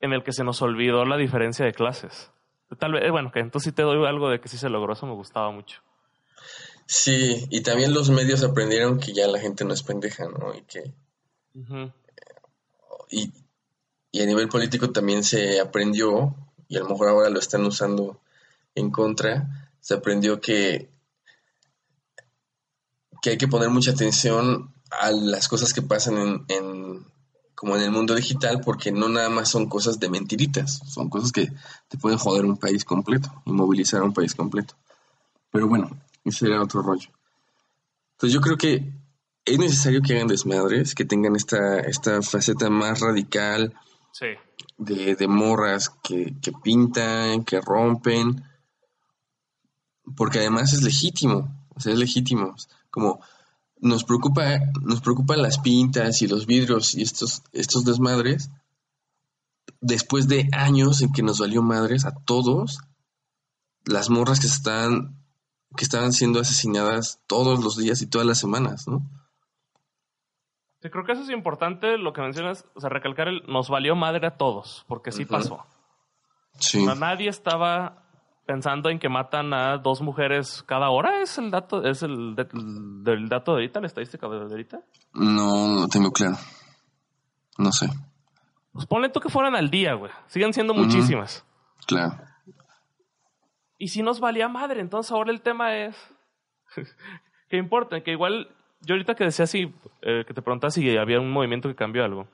en 0.00 0.12
el 0.12 0.24
que 0.24 0.32
se 0.32 0.42
nos 0.42 0.60
olvidó 0.62 1.04
la 1.04 1.16
diferencia 1.16 1.64
de 1.64 1.72
clases. 1.72 2.31
Tal 2.78 2.92
vez, 2.92 3.10
bueno, 3.10 3.30
que 3.32 3.40
entonces 3.40 3.70
sí 3.70 3.74
te 3.74 3.82
doy 3.82 4.06
algo 4.06 4.28
de 4.28 4.40
que 4.40 4.48
sí 4.48 4.58
se 4.58 4.68
logró, 4.68 4.92
eso 4.92 5.06
me 5.06 5.14
gustaba 5.14 5.50
mucho. 5.50 5.80
Sí, 6.86 7.46
y 7.50 7.62
también 7.62 7.94
los 7.94 8.10
medios 8.10 8.42
aprendieron 8.42 8.98
que 8.98 9.12
ya 9.12 9.26
la 9.26 9.40
gente 9.40 9.64
no 9.64 9.72
es 9.72 9.82
pendeja, 9.82 10.26
¿no? 10.26 10.54
Y 10.54 10.62
que... 10.62 10.92
y, 13.10 13.32
y 14.10 14.22
a 14.22 14.26
nivel 14.26 14.48
político 14.48 14.90
también 14.90 15.24
se 15.24 15.60
aprendió, 15.60 16.34
y 16.68 16.76
a 16.76 16.80
lo 16.80 16.88
mejor 16.88 17.08
ahora 17.08 17.30
lo 17.30 17.38
están 17.38 17.64
usando 17.64 18.20
en 18.74 18.90
contra, 18.90 19.70
se 19.80 19.94
aprendió 19.94 20.40
que, 20.40 20.90
que 23.20 23.30
hay 23.30 23.38
que 23.38 23.48
poner 23.48 23.70
mucha 23.70 23.92
atención 23.92 24.72
a 24.90 25.10
las 25.10 25.48
cosas 25.48 25.72
que 25.72 25.82
pasan 25.82 26.44
en, 26.48 27.04
como 27.62 27.76
en 27.76 27.82
el 27.82 27.92
mundo 27.92 28.16
digital, 28.16 28.60
porque 28.60 28.90
no 28.90 29.08
nada 29.08 29.28
más 29.28 29.48
son 29.48 29.68
cosas 29.68 30.00
de 30.00 30.10
mentiritas, 30.10 30.80
son 30.84 31.08
cosas 31.08 31.30
que 31.30 31.52
te 31.86 31.96
pueden 31.96 32.18
joder 32.18 32.44
un 32.44 32.56
país 32.56 32.84
completo, 32.84 33.32
inmovilizar 33.44 34.02
un 34.02 34.12
país 34.12 34.34
completo. 34.34 34.74
Pero 35.52 35.68
bueno, 35.68 35.88
ese 36.24 36.48
era 36.48 36.60
otro 36.60 36.82
rollo. 36.82 37.08
Entonces 38.14 38.34
yo 38.34 38.40
creo 38.40 38.56
que 38.56 38.92
es 39.44 39.58
necesario 39.60 40.02
que 40.02 40.16
hagan 40.16 40.26
desmadres, 40.26 40.96
que 40.96 41.04
tengan 41.04 41.36
esta, 41.36 41.78
esta 41.78 42.20
faceta 42.22 42.68
más 42.68 42.98
radical, 42.98 43.72
Sí. 44.10 44.26
De, 44.76 45.14
de 45.14 45.28
morras 45.28 45.88
que, 46.02 46.34
que 46.42 46.50
pintan, 46.50 47.44
que 47.44 47.60
rompen. 47.60 48.42
Porque 50.16 50.40
además 50.40 50.72
es 50.72 50.82
legítimo. 50.82 51.68
O 51.76 51.80
sea, 51.80 51.92
es 51.92 51.98
legítimo. 52.00 52.56
Como 52.90 53.20
nos 53.82 54.04
preocupa, 54.04 54.60
nos 54.80 55.00
preocupan 55.00 55.42
las 55.42 55.58
pintas 55.58 56.22
y 56.22 56.28
los 56.28 56.46
vidrios 56.46 56.94
y 56.94 57.02
estos, 57.02 57.42
estos 57.52 57.84
desmadres. 57.84 58.48
Después 59.80 60.28
de 60.28 60.48
años 60.52 61.02
en 61.02 61.12
que 61.12 61.24
nos 61.24 61.40
valió 61.40 61.62
madres 61.62 62.04
a 62.04 62.14
todos, 62.14 62.78
las 63.84 64.08
morras 64.08 64.38
que 64.38 64.46
están, 64.46 65.16
que 65.76 65.82
estaban 65.82 66.12
siendo 66.12 66.38
asesinadas 66.38 67.20
todos 67.26 67.62
los 67.62 67.76
días 67.76 68.00
y 68.02 68.06
todas 68.06 68.26
las 68.26 68.38
semanas, 68.38 68.86
¿no? 68.86 69.02
Sí, 70.80 70.88
creo 70.88 71.04
que 71.04 71.12
eso 71.12 71.22
es 71.22 71.30
importante, 71.30 71.98
lo 71.98 72.12
que 72.12 72.22
mencionas, 72.22 72.64
o 72.74 72.80
sea, 72.80 72.88
recalcar 72.88 73.26
el 73.26 73.42
nos 73.48 73.68
valió 73.68 73.96
madre 73.96 74.28
a 74.28 74.36
todos, 74.36 74.84
porque 74.86 75.10
sí 75.10 75.24
pasó. 75.24 75.66
Sí. 76.58 76.84
nadie 76.84 77.28
estaba 77.28 78.01
pensando 78.46 78.90
en 78.90 78.98
que 78.98 79.08
matan 79.08 79.52
a 79.54 79.78
dos 79.78 80.02
mujeres 80.02 80.62
cada 80.66 80.90
hora. 80.90 81.22
¿Es 81.22 81.38
el 81.38 81.50
dato, 81.50 81.84
es 81.84 82.02
el 82.02 82.34
del 82.34 83.28
dato 83.28 83.52
de 83.52 83.58
ahorita, 83.58 83.80
la 83.80 83.86
estadística 83.86 84.28
de 84.28 84.36
ahorita? 84.36 84.80
No, 85.14 85.68
no 85.68 85.88
tengo 85.88 86.10
claro. 86.10 86.36
No 87.58 87.72
sé. 87.72 87.88
Pues 88.72 88.86
ponle 88.86 89.10
tú 89.10 89.20
que 89.20 89.28
fueran 89.28 89.54
al 89.54 89.70
día, 89.70 89.94
güey. 89.94 90.10
Siguen 90.26 90.52
siendo 90.52 90.74
muchísimas. 90.74 91.44
Claro. 91.86 92.16
Y 93.78 93.88
si 93.88 94.02
nos 94.02 94.20
valía 94.20 94.48
madre, 94.48 94.80
entonces 94.80 95.12
ahora 95.12 95.32
el 95.32 95.42
tema 95.42 95.76
es. 95.76 95.96
¿Qué 97.48 97.56
importa? 97.58 98.02
Que 98.02 98.12
igual 98.12 98.48
yo 98.80 98.94
ahorita 98.94 99.14
que 99.14 99.24
decía 99.24 99.44
así, 99.44 99.74
eh, 100.02 100.24
que 100.26 100.34
te 100.34 100.42
preguntas 100.42 100.74
si 100.74 100.96
había 100.96 101.20
un 101.20 101.30
movimiento 101.30 101.68
que 101.68 101.74
cambió 101.74 102.04
algo. 102.04 102.26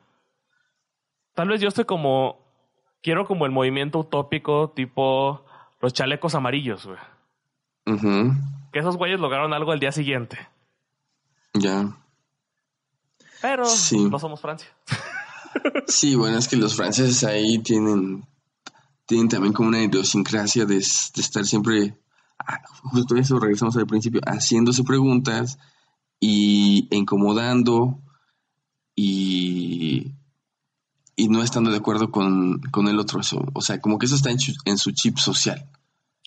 Tal 1.34 1.48
vez 1.48 1.60
yo 1.60 1.68
estoy 1.68 1.84
como, 1.84 2.38
quiero 3.02 3.26
como 3.26 3.46
el 3.46 3.52
movimiento 3.52 3.98
utópico 3.98 4.70
tipo 4.70 5.44
los 5.80 5.92
chalecos 5.92 6.34
amarillos, 6.34 6.86
güey. 6.86 6.98
Que 8.72 8.80
esos 8.80 8.96
güeyes 8.96 9.20
lograron 9.20 9.52
algo 9.52 9.72
el 9.72 9.80
día 9.80 9.92
siguiente. 9.92 10.38
Ya. 11.54 11.96
Pero 13.40 13.64
no 14.10 14.18
somos 14.18 14.40
Francia. 14.40 14.68
sí, 15.86 16.14
bueno, 16.14 16.38
es 16.38 16.48
que 16.48 16.56
los 16.56 16.76
franceses 16.76 17.24
ahí 17.24 17.58
tienen, 17.60 18.26
tienen 19.06 19.28
también 19.28 19.52
como 19.52 19.68
una 19.68 19.82
idiosincrasia 19.82 20.66
de, 20.66 20.74
de 20.74 20.80
estar 20.80 21.44
siempre, 21.44 21.96
ah, 22.38 22.60
justo 22.82 23.16
eso 23.16 23.38
regresamos 23.38 23.76
al 23.76 23.86
principio, 23.86 24.20
haciéndose 24.26 24.84
preguntas 24.84 25.58
y 26.20 26.88
incomodando 26.94 28.00
y, 28.94 30.12
y 31.18 31.28
no 31.28 31.42
estando 31.42 31.72
de 31.72 31.78
acuerdo 31.78 32.12
con, 32.12 32.62
el 32.88 32.98
otro. 33.00 33.20
Eso, 33.20 33.44
o 33.52 33.60
sea, 33.60 33.80
como 33.80 33.98
que 33.98 34.06
eso 34.06 34.14
está 34.14 34.30
en, 34.30 34.78
su 34.78 34.92
chip 34.92 35.18
social. 35.18 35.68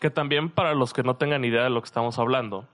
Que 0.02 0.10
también 0.10 0.50
para 0.50 0.76
los 0.76 0.92
que 0.92 1.02
no 1.02 1.16
tengan 1.16 1.46
idea 1.46 1.64
de 1.64 1.70
lo 1.70 1.82
que 1.82 1.86
estamos 1.86 2.20
hablando, 2.20 2.68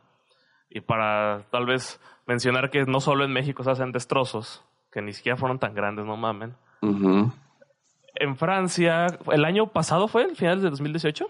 y 0.67 0.81
para 0.81 1.43
tal 1.51 1.67
vez 1.67 1.99
mencionar 2.25 2.71
que 2.71 2.83
no 2.85 3.01
solo 3.01 3.23
en 3.23 3.31
México 3.31 3.63
se 3.63 3.69
hacen 3.69 3.91
destrozos, 3.91 4.63
que 4.91 5.03
ni 5.03 5.13
siquiera 5.13 5.37
fueron 5.37 5.59
tan 5.59 5.75
grandes, 5.75 6.05
no 6.05 6.17
mamen. 6.17 6.55
En 6.81 8.35
Francia, 8.35 9.05
¿el 9.31 9.45
año 9.45 9.67
pasado 9.67 10.07
fue, 10.07 10.23
el 10.23 10.35
final 10.35 10.59
de 10.59 10.71
2018? 10.71 11.27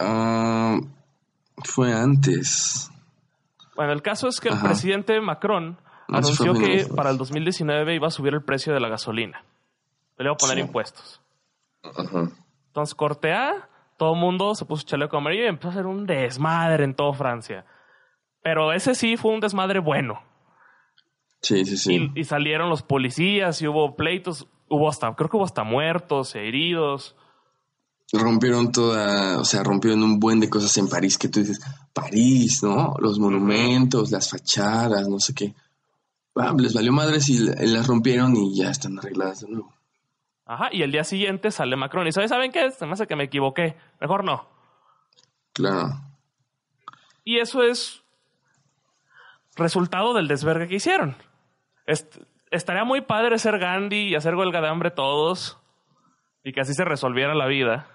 Ah, 0.00 0.76
fue 1.62 1.92
antes. 1.92 2.90
Bueno, 3.76 3.92
el 3.92 4.02
caso 4.02 4.26
es 4.26 4.40
que 4.40 4.48
el 4.48 4.58
presidente 4.58 5.20
Macron 5.20 5.78
anunció 6.12 6.54
que 6.54 6.86
para 6.94 7.10
el 7.10 7.18
2019 7.18 7.94
iba 7.94 8.08
a 8.08 8.10
subir 8.10 8.34
el 8.34 8.42
precio 8.42 8.72
de 8.72 8.80
la 8.80 8.88
gasolina. 8.88 9.44
Le 10.18 10.24
iba 10.24 10.32
a 10.32 10.36
poner 10.36 10.58
impuestos. 10.58 11.20
Entonces, 11.82 12.94
corte 12.94 13.32
A, 13.32 13.68
todo 13.96 14.14
el 14.14 14.20
mundo 14.20 14.54
se 14.54 14.64
puso 14.64 14.84
chaleco 14.84 15.16
amarillo 15.16 15.44
y 15.44 15.48
empezó 15.48 15.68
a 15.68 15.72
hacer 15.72 15.86
un 15.86 16.06
desmadre 16.06 16.84
en 16.84 16.94
toda 16.94 17.12
Francia. 17.14 17.64
Pero 18.42 18.72
ese 18.72 18.94
sí 18.94 19.16
fue 19.16 19.32
un 19.32 19.40
desmadre 19.40 19.80
bueno. 19.80 20.22
Sí, 21.42 21.64
sí, 21.64 21.76
sí. 21.76 22.10
Y, 22.14 22.24
salieron 22.24 22.68
los 22.68 22.82
policías 22.82 23.60
y 23.62 23.66
hubo 23.66 23.96
pleitos. 23.96 24.46
Hubo 24.68 24.88
hasta, 24.88 25.12
creo 25.14 25.28
que 25.28 25.36
hubo 25.36 25.44
hasta 25.44 25.64
muertos, 25.64 26.34
heridos 26.34 27.16
rompieron 28.12 28.72
toda, 28.72 29.40
o 29.40 29.44
sea, 29.44 29.62
rompieron 29.62 30.02
un 30.02 30.18
buen 30.18 30.40
de 30.40 30.50
cosas 30.50 30.76
en 30.78 30.88
París 30.88 31.16
que 31.16 31.28
tú 31.28 31.40
dices, 31.40 31.60
París, 31.92 32.62
¿no? 32.62 32.94
Los 32.98 33.18
monumentos, 33.18 34.10
las 34.10 34.28
fachadas, 34.28 35.08
no 35.08 35.20
sé 35.20 35.34
qué. 35.34 35.54
Les 36.58 36.74
valió 36.74 36.92
madres 36.92 37.28
y 37.28 37.38
las 37.38 37.86
rompieron 37.86 38.36
y 38.36 38.56
ya 38.56 38.70
están 38.70 38.98
arregladas 38.98 39.40
de 39.40 39.48
nuevo. 39.48 39.72
Ajá, 40.46 40.68
y 40.72 40.82
el 40.82 40.90
día 40.90 41.04
siguiente 41.04 41.52
sale 41.52 41.76
Macron 41.76 42.08
y 42.08 42.12
¿saben 42.12 42.50
qué? 42.50 42.72
Se 42.72 42.84
me 42.84 42.94
hace 42.94 43.06
que 43.06 43.14
me 43.14 43.24
equivoqué. 43.24 43.76
Mejor 44.00 44.24
no. 44.24 44.48
Claro. 45.52 45.92
Y 47.24 47.38
eso 47.38 47.62
es 47.62 48.02
resultado 49.54 50.14
del 50.14 50.26
desvergue 50.26 50.66
que 50.66 50.76
hicieron. 50.76 51.16
estaría 52.50 52.84
muy 52.84 53.02
padre 53.02 53.38
ser 53.38 53.58
Gandhi 53.58 54.08
y 54.08 54.14
hacer 54.16 54.34
huelga 54.34 54.60
de 54.60 54.68
hambre 54.68 54.90
todos 54.90 55.58
y 56.42 56.52
que 56.52 56.62
así 56.62 56.74
se 56.74 56.84
resolviera 56.84 57.34
la 57.34 57.46
vida. 57.46 57.86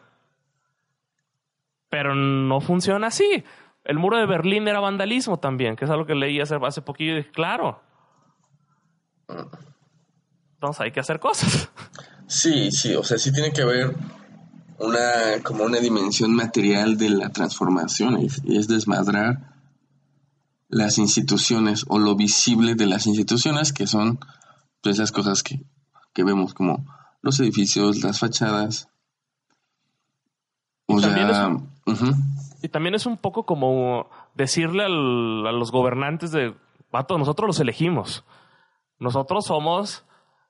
Pero 1.90 2.16
no 2.16 2.62
funciona 2.62 3.08
así. 3.08 3.44
El 3.84 4.00
muro 4.00 4.18
de 4.18 4.26
Berlín 4.26 4.68
era 4.68 4.80
vandalismo 4.80 5.40
también, 5.40 5.76
que 5.76 5.86
es 5.86 5.92
algo 5.92 6.06
que 6.06 6.16
leí 6.16 6.40
hace, 6.40 6.56
hace 6.62 6.82
poquillo 6.82 7.14
y 7.14 7.18
dije, 7.18 7.32
claro. 7.32 7.82
Entonces 9.28 10.82
hay 10.82 10.92
que 10.92 11.00
hacer 11.00 11.20
cosas. 11.20 11.70
Sí, 12.28 12.72
sí, 12.72 12.96
o 12.96 13.04
sea, 13.04 13.18
sí 13.18 13.32
tiene 13.32 13.52
que 13.52 13.62
haber 13.62 13.96
una, 14.80 15.44
como 15.44 15.64
una 15.64 15.80
dimensión 15.80 16.34
material 16.34 16.98
de 16.98 17.10
la 17.10 17.30
transformación 17.30 18.20
y 18.22 18.58
es 18.58 18.68
desmadrar 18.68 19.54
las 20.68 20.98
instituciones 20.98 21.86
o 21.88 22.00
lo 22.00 22.16
visible 22.16 22.76
de 22.76 22.88
las 22.88 23.06
instituciones 23.06 23.74
que 23.74 23.86
son 23.86 24.20
pues, 24.82 24.96
esas 24.96 25.12
cosas 25.12 25.44
que, 25.44 25.64
que 26.14 26.24
vemos 26.24 26.54
como 26.54 26.86
los 27.22 27.40
edificios, 27.40 28.04
las 28.04 28.20
fachadas, 28.20 28.90
y 32.62 32.70
también 32.70 32.96
es 32.96 33.06
un 33.06 33.18
poco 33.18 33.46
como 33.46 34.10
decirle 34.36 34.84
a 34.84 34.90
los 34.90 35.72
gobernantes 35.72 36.32
de, 36.32 36.54
vato, 36.92 37.18
nosotros 37.18 37.48
los 37.48 37.60
elegimos. 37.60 38.24
Nosotros 39.00 39.46
somos 39.46 40.06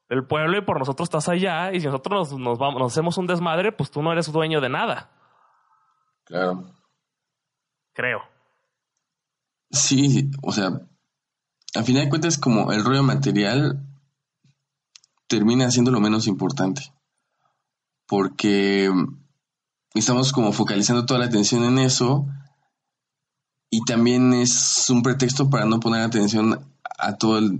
el 0.10 0.26
pueblo 0.26 0.58
y 0.58 0.62
por 0.62 0.80
nosotros 0.80 1.08
estás 1.08 1.30
allá. 1.30 1.74
Y 1.74 1.80
si 1.80 1.88
nosotros 1.88 2.38
nos, 2.38 2.60
vamos, 2.60 2.80
nos 2.80 2.91
hacemos 2.91 3.18
un 3.18 3.28
desmadre, 3.28 3.72
pues 3.72 3.91
tú 3.91 4.02
no 4.02 4.12
eres 4.12 4.32
dueño 4.32 4.62
de 4.62 4.70
nada. 4.70 5.10
Claro. 6.26 6.74
Creo. 7.93 8.20
Sí, 9.72 10.32
o 10.41 10.52
sea, 10.52 10.82
al 11.76 11.84
final 11.84 12.04
de 12.04 12.10
cuentas, 12.10 12.38
como 12.38 12.72
el 12.72 12.84
rollo 12.84 13.04
material 13.04 13.86
termina 15.28 15.72
siendo 15.72 15.91
lo 15.91 16.00
menos 16.00 16.28
importante. 16.28 16.93
Porque 18.08 18.91
estamos 19.93 20.32
como 20.32 20.52
focalizando 20.52 21.06
toda 21.06 21.20
la 21.20 21.26
atención 21.26 21.64
en 21.64 21.80
eso 21.80 22.28
y 23.70 23.82
también 23.82 24.34
es 24.34 24.89
un 24.89 25.02
pretexto 25.02 25.50
para 25.50 25.66
no 25.66 25.80
poner 25.80 26.02
atención 26.02 26.72
a 26.98 27.18
todo 27.18 27.39
el, 27.39 27.60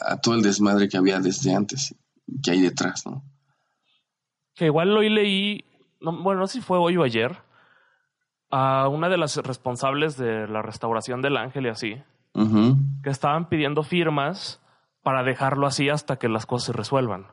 a 0.00 0.16
todo 0.18 0.34
el 0.34 0.42
desmadre 0.42 0.88
que 0.88 0.96
había 0.96 1.20
desde 1.20 1.54
antes, 1.54 1.94
que 2.42 2.50
hay 2.50 2.60
detrás, 2.60 3.04
¿no? 3.06 3.22
Que 4.54 4.66
igual 4.66 4.96
hoy 4.96 5.08
leí, 5.08 5.64
bueno, 6.00 6.40
no 6.40 6.46
sé 6.46 6.54
si 6.54 6.60
fue 6.60 6.78
hoy 6.78 6.96
o 6.96 7.02
ayer, 7.02 7.36
a 8.50 8.88
una 8.88 9.08
de 9.08 9.18
las 9.18 9.36
responsables 9.36 10.16
de 10.16 10.46
la 10.48 10.62
restauración 10.62 11.20
del 11.20 11.36
ángel 11.36 11.66
y 11.66 11.68
así, 11.68 12.02
que 13.02 13.10
estaban 13.10 13.48
pidiendo 13.48 13.82
firmas 13.82 14.60
para 15.02 15.22
dejarlo 15.22 15.66
así 15.66 15.88
hasta 15.88 16.16
que 16.16 16.28
las 16.28 16.46
cosas 16.46 16.66
se 16.66 16.72
resuelvan. 16.72 17.26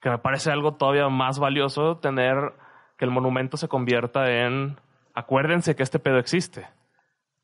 Que 0.00 0.10
me 0.10 0.18
parece 0.18 0.50
algo 0.50 0.74
todavía 0.74 1.08
más 1.08 1.38
valioso 1.38 1.98
tener 1.98 2.54
que 2.98 3.04
el 3.04 3.10
monumento 3.10 3.56
se 3.56 3.68
convierta 3.68 4.30
en 4.30 4.76
acuérdense 5.14 5.76
que 5.76 5.82
este 5.82 5.98
pedo 5.98 6.18
existe. 6.18 6.66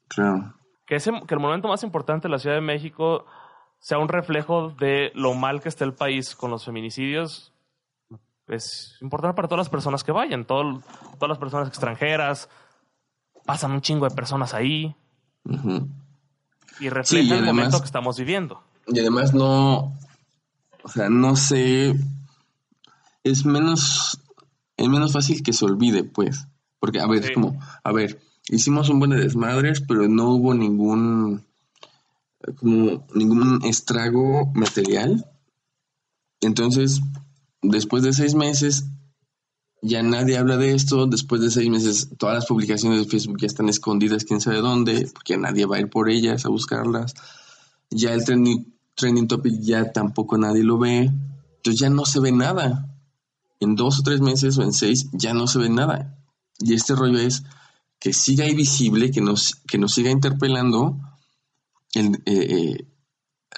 Claro. 0.08 0.54
Que, 0.86 0.96
ese, 0.96 1.12
que 1.26 1.34
el 1.34 1.40
monumento 1.40 1.68
más 1.68 1.82
importante 1.82 2.28
de 2.28 2.32
la 2.32 2.38
Ciudad 2.38 2.56
de 2.56 2.62
México 2.62 3.26
sea 3.78 3.98
un 3.98 4.08
reflejo 4.08 4.70
de 4.70 5.12
lo 5.14 5.34
mal 5.34 5.60
que 5.60 5.68
está 5.68 5.84
el 5.84 5.94
país 5.94 6.34
con 6.34 6.50
los 6.50 6.64
feminicidios 6.64 7.52
es 8.48 8.96
importante 9.02 9.36
para 9.36 9.48
todas 9.48 9.66
las 9.66 9.68
personas 9.68 10.02
que 10.02 10.12
vayan, 10.12 10.46
todas 10.46 10.80
las 11.20 11.38
personas 11.38 11.68
extranjeras, 11.68 12.48
pasan 13.44 13.72
un 13.72 13.82
chingo 13.82 14.08
de 14.08 14.14
personas 14.14 14.54
ahí 14.54 14.94
y 16.80 16.88
refleja 16.88 17.36
el 17.36 17.44
momento 17.44 17.78
que 17.80 17.86
estamos 17.86 18.18
viviendo. 18.18 18.62
Y 18.86 19.00
además 19.00 19.34
no, 19.34 19.92
o 20.82 20.88
sea, 20.88 21.10
no 21.10 21.36
sé, 21.36 21.94
es 23.22 23.44
menos 23.44 24.18
es 24.78 24.88
menos 24.88 25.12
fácil 25.12 25.42
que 25.42 25.52
se 25.52 25.64
olvide, 25.64 26.04
pues. 26.04 26.46
Porque, 26.78 27.00
a 27.00 27.06
ver, 27.06 27.24
es 27.24 27.30
como, 27.32 27.60
a 27.82 27.92
ver, 27.92 28.20
hicimos 28.48 28.88
un 28.88 29.00
buen 29.00 29.10
de 29.10 29.18
desmadres, 29.18 29.80
pero 29.80 30.08
no 30.08 30.30
hubo 30.30 30.54
ningún, 30.54 31.44
como, 32.56 33.06
ningún 33.14 33.60
estrago 33.64 34.50
material. 34.54 35.30
Entonces, 36.40 37.00
después 37.62 38.02
de 38.02 38.12
seis 38.12 38.34
meses 38.34 38.84
ya 39.82 40.02
nadie 40.02 40.36
habla 40.36 40.56
de 40.56 40.74
esto. 40.74 41.06
Después 41.06 41.40
de 41.40 41.50
seis 41.50 41.68
meses, 41.68 42.10
todas 42.18 42.34
las 42.34 42.46
publicaciones 42.46 43.00
de 43.00 43.10
Facebook 43.10 43.38
ya 43.40 43.46
están 43.46 43.68
escondidas, 43.68 44.24
quién 44.24 44.40
sabe 44.40 44.58
dónde, 44.58 45.08
porque 45.12 45.36
nadie 45.36 45.66
va 45.66 45.76
a 45.76 45.80
ir 45.80 45.88
por 45.88 46.10
ellas 46.10 46.44
a 46.44 46.48
buscarlas. 46.48 47.14
Ya 47.90 48.12
el 48.12 48.24
trending, 48.24 48.74
trending 48.94 49.28
topic 49.28 49.60
ya 49.60 49.92
tampoco 49.92 50.36
nadie 50.36 50.62
lo 50.62 50.78
ve. 50.78 51.10
Entonces 51.56 51.80
ya 51.80 51.90
no 51.90 52.04
se 52.04 52.20
ve 52.20 52.32
nada. 52.32 52.94
En 53.60 53.74
dos 53.74 54.00
o 54.00 54.02
tres 54.02 54.20
meses 54.20 54.58
o 54.58 54.62
en 54.62 54.72
seis 54.72 55.08
ya 55.12 55.34
no 55.34 55.46
se 55.46 55.58
ve 55.58 55.68
nada. 55.68 56.18
Y 56.58 56.74
este 56.74 56.94
rollo 56.94 57.18
es 57.18 57.44
que 58.00 58.12
siga 58.12 58.44
ahí 58.44 58.54
visible, 58.54 59.10
que 59.10 59.20
nos, 59.20 59.56
que 59.66 59.78
nos 59.78 59.92
siga 59.92 60.10
interpelando 60.10 60.98
el, 61.94 62.16
eh, 62.26 62.46
eh, 62.50 62.86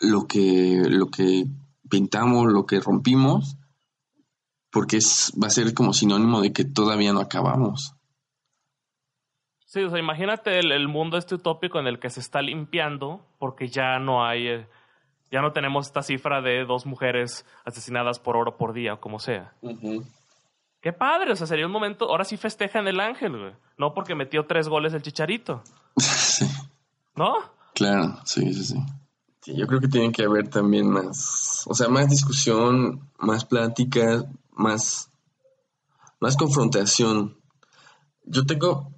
lo, 0.01 0.27
que, 0.27 0.83
lo 0.89 1.07
que 1.07 1.47
pintamos, 1.89 2.47
lo 2.47 2.67
que 2.67 2.81
rompimos, 2.81 3.57
porque 4.71 4.99
es, 4.99 5.33
va 5.43 5.49
a 5.49 5.51
ser 5.51 5.75
como 5.75 5.93
sinónimo 5.93 6.41
de 6.41 6.53
que 6.53 6.65
todavía 6.65 7.13
no 7.13 7.21
acabamos. 7.21 7.95
Sí, 9.67 9.83
o 9.83 9.91
sea, 9.91 10.01
imagínate 10.01 10.59
el, 10.59 10.89
mundo 10.89 11.17
este 11.17 11.37
utópico 11.37 11.79
en 11.79 11.87
el 11.87 12.01
que 12.01 12.11
se 12.11 12.21
está 12.21 12.43
limpiando 12.43 13.25
porque 13.39 13.69
ya 13.69 14.01
no 14.01 14.25
hay, 14.25 14.49
eh, 14.49 14.67
ya 15.31 15.43
no 15.43 15.53
tenemos 15.53 15.87
esta 15.87 16.03
cifra 16.03 16.41
de 16.43 16.65
dos 16.65 16.87
mujeres 16.87 17.47
asesinadas 17.65 18.19
por 18.19 18.37
oro 18.37 18.57
por 18.57 18.73
día 18.73 18.95
o 18.95 19.01
como 19.01 19.21
sea. 19.21 19.53
Qué 20.81 20.93
padre, 20.93 21.33
o 21.33 21.37
sea, 21.37 21.47
sería 21.47 21.67
un 21.67 21.73
momento, 21.73 22.07
ahora 22.07 22.25
sí 22.25 22.37
festejan 22.37 22.89
el 22.89 22.99
ángel, 22.99 23.39
güey. 23.39 23.53
No 23.77 23.95
porque 23.95 24.17
metió 24.17 24.45
tres 24.47 24.69
goles 24.69 24.93
el 24.93 25.03
chicharito. 25.03 25.63
sí. 25.97 26.47
¿No? 27.15 27.37
Claro, 27.81 28.21
sí, 28.27 28.53
sí, 28.53 28.63
sí. 28.63 28.77
Sí, 29.41 29.57
yo 29.57 29.67
creo 29.67 29.81
que 29.81 29.89
tiene 29.89 30.13
que 30.13 30.25
haber 30.25 30.49
también 30.49 30.91
más, 30.91 31.63
o 31.67 31.75
sea, 31.75 31.89
más 31.89 32.11
discusión, 32.11 33.11
más 33.19 33.47
plática, 33.47 34.23
más, 34.53 35.09
más 36.21 36.37
confrontación. 36.37 37.39
Yo 38.23 38.45
tengo, 38.45 38.93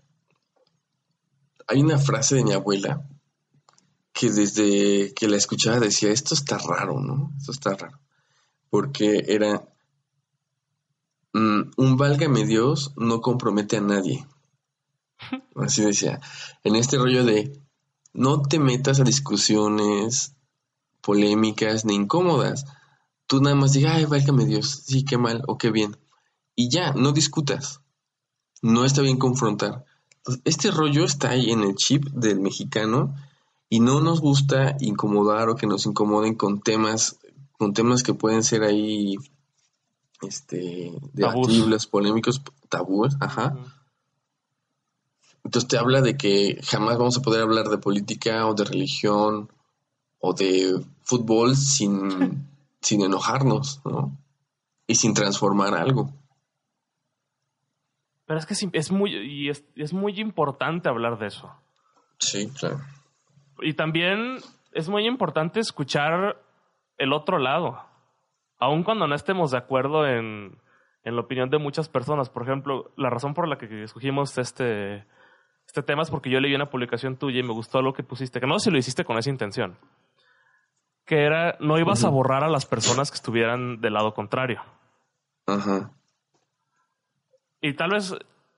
hay 1.68 1.80
una 1.80 1.96
frase 1.96 2.34
de 2.34 2.42
mi 2.42 2.54
abuela 2.54 3.06
que 4.12 4.32
desde 4.32 5.14
que 5.14 5.28
la 5.28 5.36
escuchaba 5.36 5.78
decía, 5.78 6.10
esto 6.10 6.34
está 6.34 6.58
raro, 6.58 6.98
¿no? 6.98 7.32
Esto 7.38 7.52
está 7.52 7.76
raro. 7.76 8.00
Porque 8.68 9.26
era, 9.28 9.62
mm, 11.34 11.70
un 11.76 11.96
válgame 11.96 12.44
Dios 12.46 12.94
no 12.96 13.20
compromete 13.20 13.76
a 13.76 13.80
nadie. 13.80 14.26
Así 15.54 15.84
decía. 15.84 16.20
En 16.64 16.74
este 16.74 16.98
rollo 16.98 17.24
de, 17.24 17.62
no 18.12 18.42
te 18.42 18.58
metas 18.58 19.00
a 19.00 19.04
discusiones 19.04 20.34
polémicas 21.00 21.84
ni 21.84 21.94
incómodas. 21.94 22.66
Tú 23.26 23.40
nada 23.40 23.56
más 23.56 23.72
digas, 23.72 23.96
ay, 23.96 24.04
válgame 24.04 24.44
Dios, 24.44 24.82
sí, 24.86 25.04
qué 25.04 25.18
mal 25.18 25.42
o 25.46 25.58
qué 25.58 25.70
bien. 25.70 25.96
Y 26.54 26.68
ya, 26.68 26.92
no 26.92 27.12
discutas. 27.12 27.80
No 28.60 28.84
está 28.84 29.02
bien 29.02 29.18
confrontar. 29.18 29.84
Este 30.44 30.70
rollo 30.70 31.04
está 31.04 31.30
ahí 31.30 31.50
en 31.50 31.62
el 31.62 31.74
chip 31.74 32.04
del 32.10 32.40
mexicano 32.40 33.14
y 33.68 33.80
no 33.80 34.00
nos 34.00 34.20
gusta 34.20 34.76
incomodar 34.80 35.48
o 35.48 35.56
que 35.56 35.66
nos 35.66 35.86
incomoden 35.86 36.34
con 36.34 36.60
temas, 36.60 37.18
con 37.52 37.72
temas 37.72 38.02
que 38.02 38.14
pueden 38.14 38.44
ser 38.44 38.62
ahí 38.62 39.16
este 40.20 40.92
debatibles, 41.12 41.86
polémicos, 41.86 42.42
tabúes, 42.68 43.16
ajá. 43.18 43.56
Entonces 45.44 45.68
te 45.68 45.78
habla 45.78 46.00
de 46.00 46.16
que 46.16 46.60
jamás 46.64 46.98
vamos 46.98 47.18
a 47.18 47.22
poder 47.22 47.42
hablar 47.42 47.66
de 47.66 47.78
política 47.78 48.46
o 48.46 48.54
de 48.54 48.64
religión 48.64 49.50
o 50.20 50.34
de 50.34 50.80
fútbol 51.02 51.56
sin, 51.56 52.46
sin 52.80 53.02
enojarnos, 53.02 53.80
¿no? 53.84 54.16
Y 54.86 54.94
sin 54.94 55.14
transformar 55.14 55.74
algo. 55.74 56.10
Pero 58.26 58.38
es 58.38 58.46
que 58.46 58.54
es 58.72 58.92
muy, 58.92 59.14
y 59.14 59.48
es, 59.48 59.64
es 59.74 59.92
muy 59.92 60.20
importante 60.20 60.88
hablar 60.88 61.18
de 61.18 61.26
eso. 61.26 61.52
Sí, 62.18 62.48
claro. 62.48 62.80
Y 63.60 63.74
también 63.74 64.38
es 64.72 64.88
muy 64.88 65.06
importante 65.06 65.60
escuchar 65.60 66.40
el 66.98 67.12
otro 67.12 67.38
lado. 67.38 67.84
Aun 68.58 68.84
cuando 68.84 69.06
no 69.06 69.14
estemos 69.14 69.50
de 69.50 69.58
acuerdo 69.58 70.06
en, 70.06 70.56
en 71.04 71.16
la 71.16 71.20
opinión 71.20 71.50
de 71.50 71.58
muchas 71.58 71.88
personas. 71.88 72.30
Por 72.30 72.44
ejemplo, 72.44 72.92
la 72.96 73.10
razón 73.10 73.34
por 73.34 73.48
la 73.48 73.58
que 73.58 73.82
escogimos 73.82 74.38
este, 74.38 75.04
este 75.72 75.82
tema 75.82 76.02
es 76.02 76.10
porque 76.10 76.28
yo 76.28 76.38
leí 76.38 76.54
una 76.54 76.68
publicación 76.68 77.16
tuya 77.16 77.40
y 77.40 77.42
me 77.42 77.54
gustó 77.54 77.80
lo 77.80 77.94
que 77.94 78.02
pusiste, 78.02 78.40
que 78.40 78.46
no 78.46 78.58
sé 78.58 78.64
si 78.64 78.70
lo 78.70 78.76
hiciste 78.76 79.06
con 79.06 79.16
esa 79.16 79.30
intención, 79.30 79.78
que 81.06 81.24
era 81.24 81.56
no 81.60 81.78
ibas 81.78 82.04
a 82.04 82.10
borrar 82.10 82.44
a 82.44 82.50
las 82.50 82.66
personas 82.66 83.10
que 83.10 83.14
estuvieran 83.14 83.80
del 83.80 83.94
lado 83.94 84.12
contrario. 84.12 84.60
Ajá. 85.46 85.92
Y 87.62 87.72
tal 87.72 87.92
vez, 87.92 88.14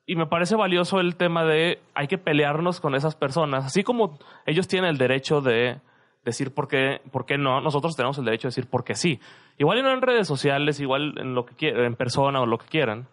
y 0.07 0.17
me 0.17 0.27
parece 0.27 0.57
valioso 0.57 0.99
el 0.99 1.15
tema 1.15 1.45
de 1.45 1.81
hay 1.95 2.09
que 2.09 2.19
pelearnos 2.19 2.81
con 2.81 2.97
esas 2.97 3.15
personas, 3.15 3.65
así 3.65 3.85
como 3.85 4.19
ellos 4.45 4.67
tienen 4.67 4.91
el 4.91 4.99
derecho 4.99 5.41
de 5.41 5.81
decir 6.25 6.53
por 6.53 6.67
qué, 6.67 7.01
por 7.13 7.27
qué 7.27 7.39
no, 7.39 7.61
nosotros 7.61 7.95
tenemos 7.95 8.19
el 8.19 8.25
derecho 8.25 8.49
de 8.49 8.51
decir 8.51 8.67
por 8.67 8.83
qué 8.83 8.97
sí. 8.97 9.21
Igual 9.57 9.79
y 9.79 9.83
no 9.83 9.93
en 9.93 10.03
redes 10.03 10.27
sociales, 10.27 10.81
igual 10.81 11.17
en 11.17 11.37
lo 11.37 11.47
que 11.47 11.69
en 11.69 11.95
persona 11.95 12.41
o 12.41 12.47
lo 12.47 12.59
que 12.59 12.67
quieran. 12.67 13.07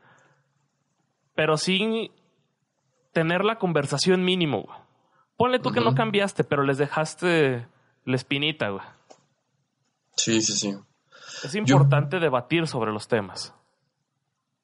Pero 1.36 1.56
sí 1.58 2.10
tener 3.12 3.44
la 3.44 3.58
conversación 3.58 4.24
mínimo, 4.24 4.68
Ponle 5.42 5.58
tú 5.58 5.72
que 5.72 5.82
no 5.82 5.96
cambiaste, 5.96 6.44
pero 6.44 6.62
les 6.62 6.78
dejaste 6.78 7.68
la 8.06 8.16
espinita, 8.16 8.70
güey. 8.70 8.84
Sí, 10.16 10.40
sí, 10.40 10.54
sí. 10.54 10.76
Es 11.44 11.56
importante 11.56 12.20
debatir 12.20 12.68
sobre 12.68 12.92
los 12.92 13.08
temas. 13.08 13.52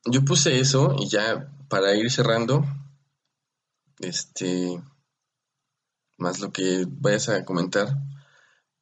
Yo 0.06 0.24
puse 0.24 0.60
eso 0.60 0.96
y 1.00 1.10
ya 1.10 1.52
para 1.68 1.96
ir 1.96 2.12
cerrando, 2.12 2.64
este, 3.98 4.80
más 6.18 6.42
lo 6.42 6.52
que 6.52 6.86
vayas 6.88 7.30
a 7.30 7.44
comentar, 7.44 7.98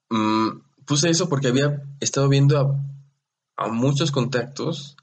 mm, 0.09 0.49
puse 0.86 1.09
eso 1.09 1.30
porque 1.30 1.47
había 1.47 1.82
estado 2.01 2.28
viendo 2.28 2.59
a, 2.59 3.63
a 3.63 3.70
muchos 3.70 4.11
contactos, 4.11 4.97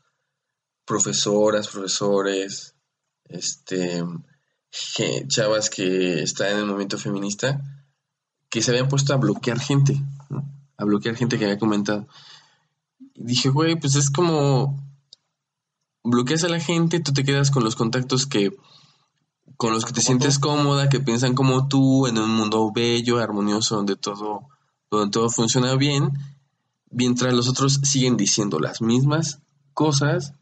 profesoras, 0.85 1.69
profesores, 1.69 2.77
este, 3.25 4.05
chavas 5.29 5.68
que 5.68 6.23
están 6.23 6.53
en 6.53 6.59
el 6.59 6.66
movimiento 6.66 6.99
feminista 6.99 7.61
que 8.49 8.62
se 8.62 8.70
habían 8.70 8.89
puesto 8.89 9.14
a 9.14 9.16
bloquear 9.16 9.59
gente, 9.59 10.01
a 10.77 10.85
bloquear 10.85 11.16
gente 11.16 11.39
que 11.39 11.45
había 11.45 11.59
comentado. 11.59 12.07
Y 13.14 13.25
dije, 13.25 13.49
güey, 13.49 13.79
pues 13.79 13.95
es 13.95 14.11
como 14.11 14.83
bloqueas 16.03 16.45
a 16.45 16.49
la 16.49 16.61
gente, 16.61 17.01
tú 17.01 17.12
te 17.12 17.25
quedas 17.25 17.51
con 17.51 17.64
los 17.64 17.77
contactos 17.77 18.27
que 18.27 18.55
con 19.57 19.73
los 19.73 19.85
que 19.85 19.93
te 19.93 20.01
sientes 20.01 20.39
cómoda, 20.39 20.89
que 20.89 21.01
piensan 21.01 21.35
como 21.35 21.68
tú, 21.68 22.07
en 22.07 22.18
un 22.18 22.31
mundo 22.31 22.73
bello, 22.75 23.18
armonioso, 23.18 23.77
donde 23.77 23.97
todo, 23.97 24.49
donde 24.91 25.11
todo 25.11 25.31
funciona 25.31 25.75
bien, 25.77 26.11
mientras 26.91 27.33
los 27.33 27.49
otros 27.49 27.81
siguen 27.85 28.16
diciendo 28.16 28.59
las 28.59 28.83
mismas 28.83 29.41
cosas 29.73 30.35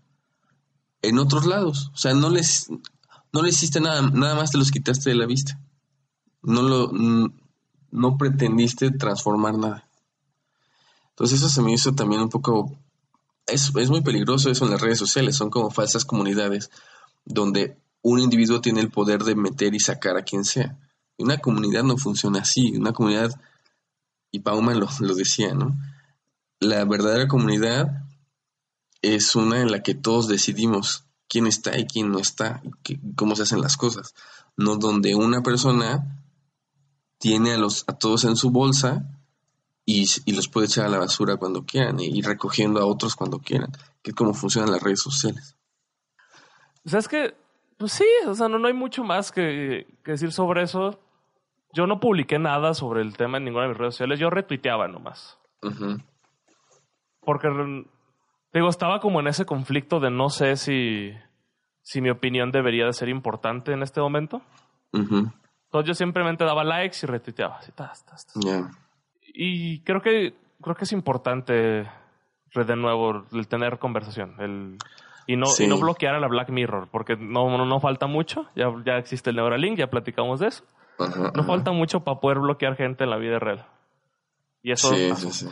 en 1.03 1.18
otros 1.18 1.45
lados. 1.47 1.91
O 1.93 1.97
sea, 1.97 2.14
no 2.14 2.31
les, 2.31 2.68
no 3.33 3.43
le 3.43 3.51
hiciste 3.51 3.81
nada, 3.81 4.03
nada 4.03 4.35
más 4.35 4.51
te 4.51 4.59
los 4.59 4.70
quitaste 4.70 5.11
de 5.11 5.16
la 5.16 5.26
vista. 5.26 5.61
No 6.43 6.62
lo, 6.62 6.93
no 7.91 8.16
pretendiste 8.16 8.91
transformar 8.91 9.59
nada. 9.59 9.89
Entonces 11.11 11.39
eso 11.39 11.49
se 11.49 11.62
me 11.62 11.72
hizo 11.72 11.95
también 11.95 12.22
un 12.22 12.31
poco, 12.31 12.76
es, 13.47 13.72
es 13.76 13.91
muy 13.91 14.01
peligroso 14.01 14.51
eso 14.51 14.64
en 14.64 14.70
las 14.70 14.81
redes 14.81 14.99
sociales, 14.99 15.37
son 15.37 15.51
como 15.51 15.70
falsas 15.70 16.05
comunidades 16.05 16.70
donde 17.24 17.76
un 18.03 18.18
individuo 18.20 18.61
tiene 18.61 18.81
el 18.81 18.91
poder 18.91 19.24
de 19.24 19.35
meter 19.35 19.74
y 19.74 19.81
sacar 19.81 20.16
a 20.16 20.22
quien 20.22 20.45
sea. 20.45 20.78
Una 21.18 21.39
comunidad 21.39 21.83
no 21.83 21.99
funciona 21.99 22.41
así, 22.41 22.72
una 22.76 22.93
comunidad, 22.93 23.39
y 24.31 24.41
Pauman 24.41 24.81
lo, 24.81 24.89
lo 25.01 25.14
decía, 25.14 25.53
¿no? 25.53 25.76
La 26.61 26.85
verdadera 26.85 27.28
comunidad 27.28 28.05
es 29.03 29.35
una 29.35 29.61
en 29.61 29.70
la 29.70 29.83
que 29.83 29.95
todos 29.95 30.28
decidimos 30.28 31.05
quién 31.31 31.47
está 31.47 31.78
y 31.78 31.87
quién 31.87 32.11
no 32.11 32.18
está, 32.18 32.61
cómo 33.16 33.37
se 33.37 33.45
hacen 33.45 33.62
las 33.62 33.76
cosas. 33.76 34.14
No 34.57 34.76
donde 34.76 35.14
una 35.14 35.43
persona 35.43 36.20
tiene 37.18 37.53
a, 37.53 37.57
los, 37.57 37.85
a 37.87 37.97
todos 37.97 38.24
en 38.24 38.35
su 38.37 38.51
bolsa 38.51 39.05
y, 39.87 40.07
los 40.33 40.49
puede 40.49 40.66
echar 40.66 40.87
a 40.87 40.89
la 40.89 40.99
basura 40.99 41.37
cuando 41.37 41.64
quieran 41.64 42.01
y 42.01 42.07
ir 42.07 42.26
recogiendo 42.26 42.81
a 42.81 42.85
otros 42.85 43.14
cuando 43.14 43.39
quieran, 43.39 43.70
que 44.03 44.11
es 44.11 44.16
como 44.16 44.35
funcionan 44.35 44.72
las 44.72 44.83
redes 44.83 45.01
sociales. 45.01 45.57
O 46.85 46.89
sea, 46.89 46.99
es 46.99 47.09
que, 47.09 47.35
pues 47.78 47.93
sí, 47.93 48.07
o 48.26 48.35
sea, 48.35 48.49
no, 48.49 48.59
no 48.59 48.66
hay 48.66 48.74
mucho 48.74 49.05
más 49.05 49.31
que, 49.31 49.87
decir 50.05 50.33
sobre 50.33 50.62
eso. 50.62 50.99
Yo 51.72 51.87
no 51.87 52.01
publiqué 52.01 52.41
nada 52.41 52.74
sobre 52.74 53.03
el 53.03 53.16
tema 53.16 53.39
en 53.39 53.45
ninguna 53.45 53.64
de 53.64 53.68
mis 53.70 53.78
redes 53.78 53.95
sociales, 53.95 54.18
yo 54.18 54.31
retuiteaba 54.31 54.89
nomás. 54.89 55.39
Porque 57.20 57.49
Digo, 58.53 58.68
estaba 58.68 59.01
como 59.01 59.20
en 59.20 59.28
ese 59.28 59.46
conflicto 59.46 60.01
de 60.01 60.11
no 60.11 60.28
sé 60.28 60.57
si, 60.57 61.12
si 61.82 62.01
mi 62.01 62.11
opinión 62.11 62.51
debería 62.51 62.86
de 62.86 62.92
ser 62.92 63.09
importante 63.09 63.72
en 63.72 63.82
este 63.82 64.01
momento. 64.01 64.42
Entonces 64.92 65.86
yo 65.86 65.94
simplemente 65.94 66.44
daba 66.44 66.64
likes 66.64 66.98
y 67.03 67.07
retuiteaba. 67.07 67.59
Así, 67.59 67.70
Y 69.32 69.80
creo 69.82 70.03
que, 70.03 70.34
creo 70.61 70.74
que 70.74 70.84
es 70.84 70.92
importante 70.92 71.53
de 72.55 72.76
nuevo, 72.76 73.24
el 73.32 73.46
tener 73.46 73.78
conversación. 73.78 74.34
El, 74.40 74.76
y, 75.28 75.36
no, 75.36 75.46
Sí. 75.46 75.64
y 75.64 75.66
no 75.68 75.78
bloquear 75.78 76.16
a 76.16 76.20
la 76.20 76.26
Black 76.26 76.48
Mirror, 76.51 76.88
porque 76.90 77.14
no, 77.16 77.57
no, 77.57 77.64
no 77.64 77.78
falta 77.80 78.09
mucho. 78.09 78.46
Ya, 78.57 78.66
ya 78.84 78.96
existe 78.96 79.30
el 79.30 79.36
Neuralink, 79.36 79.78
ya 79.78 79.86
platicamos 79.88 80.40
de 80.40 80.48
eso. 80.48 80.64
Ajá, 80.98 81.18
No 81.34 81.42
ajá. 81.42 81.44
falta 81.44 81.70
mucho 81.70 82.01
para 82.01 82.18
poder 82.18 82.40
bloquear 82.40 82.74
gente 82.74 83.05
en 83.05 83.11
la 83.11 83.16
vida 83.16 83.38
real. 83.38 83.64
Y 84.62 84.72
eso 84.72 84.88
Sí, 84.92 85.14
sí, 85.30 85.48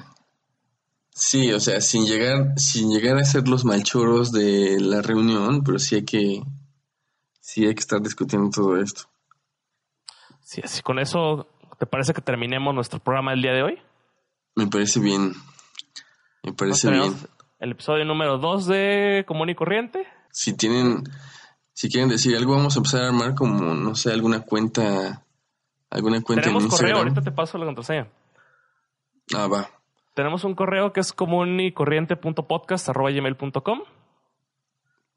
sí. 1.19 1.53
O 1.53 1.61
sea, 1.61 1.81
sin 1.81 2.07
llegar, 2.07 2.55
sin 2.57 2.91
llegar 2.91 3.19
a 3.19 3.25
ser 3.25 3.49
los 3.49 3.65
malchoros 3.65 4.33
de 4.33 4.81
la 4.81 5.03
reunión, 5.03 5.63
pero 5.65 5.79
sí 5.79 5.97
hay 5.97 6.05
que, 6.05 6.43
sí 7.41 7.67
hay 7.67 7.75
que 7.75 7.81
estar 7.81 8.01
discutiendo 8.01 8.51
todo 8.51 8.77
esto. 8.77 9.03
Sí, 10.41 10.63
así 10.65 10.81
con 10.83 10.99
eso, 10.99 11.47
¿te 11.79 11.87
parece 11.87 12.15
que 12.15 12.23
terminemos 12.23 12.75
nuestro 12.75 13.01
programa 13.01 13.33
del 13.33 13.43
día 13.43 13.53
de 13.53 13.63
hoy? 13.63 13.79
Me 14.55 14.67
parece 14.67 15.01
bien. 15.01 15.35
Me 16.43 16.53
parece 16.53 16.91
bien. 16.91 17.15
El 17.59 17.73
episodio 17.73 18.05
número 18.05 18.39
2 18.39 18.67
de 18.67 19.25
Común 19.27 19.51
y 19.51 19.55
Corriente. 19.55 20.07
Si 20.31 20.55
tienen, 20.55 21.05
si 21.73 21.89
quieren 21.89 22.09
decir 22.09 22.37
algo, 22.37 22.55
vamos 22.55 22.77
a 22.77 22.79
empezar 22.79 23.03
a 23.03 23.09
armar 23.09 23.35
como, 23.35 23.75
no 23.75 23.95
sé, 23.95 24.13
alguna 24.13 24.41
cuenta, 24.41 25.25
alguna 25.91 26.23
cuenta 26.23 26.43
Tenemos 26.43 26.65
en 26.65 26.71
correo, 26.71 26.97
ahorita 26.99 27.21
te 27.21 27.33
paso 27.33 27.59
la 27.59 27.67
contraseña. 27.67 28.09
Ah, 29.35 29.47
va. 29.49 29.78
Tenemos 30.19 30.43
un 30.43 30.57
correo 30.57 30.93
que 30.93 30.99
es 30.99 31.13
común 31.13 31.61
y 31.61 31.71
corriente.podcast.gmail.com. 31.71 33.83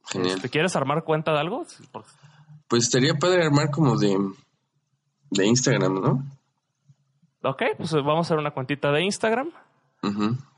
Genial. 0.05 0.39
¿Te 0.39 0.49
quieres 0.49 0.75
armar 0.75 1.03
cuenta 1.03 1.31
de 1.31 1.39
algo? 1.39 1.65
Pues 2.67 2.83
estaría 2.83 3.15
padre 3.15 3.45
armar 3.45 3.71
como 3.71 3.97
de, 3.97 4.15
de 5.31 5.47
Instagram, 5.47 5.93
¿no? 5.95 6.23
Ok, 7.41 7.63
pues 7.77 7.91
vamos 7.93 8.17
a 8.17 8.21
hacer 8.27 8.37
una 8.37 8.51
cuentita 8.51 8.91
de 8.91 9.03
Instagram 9.03 9.49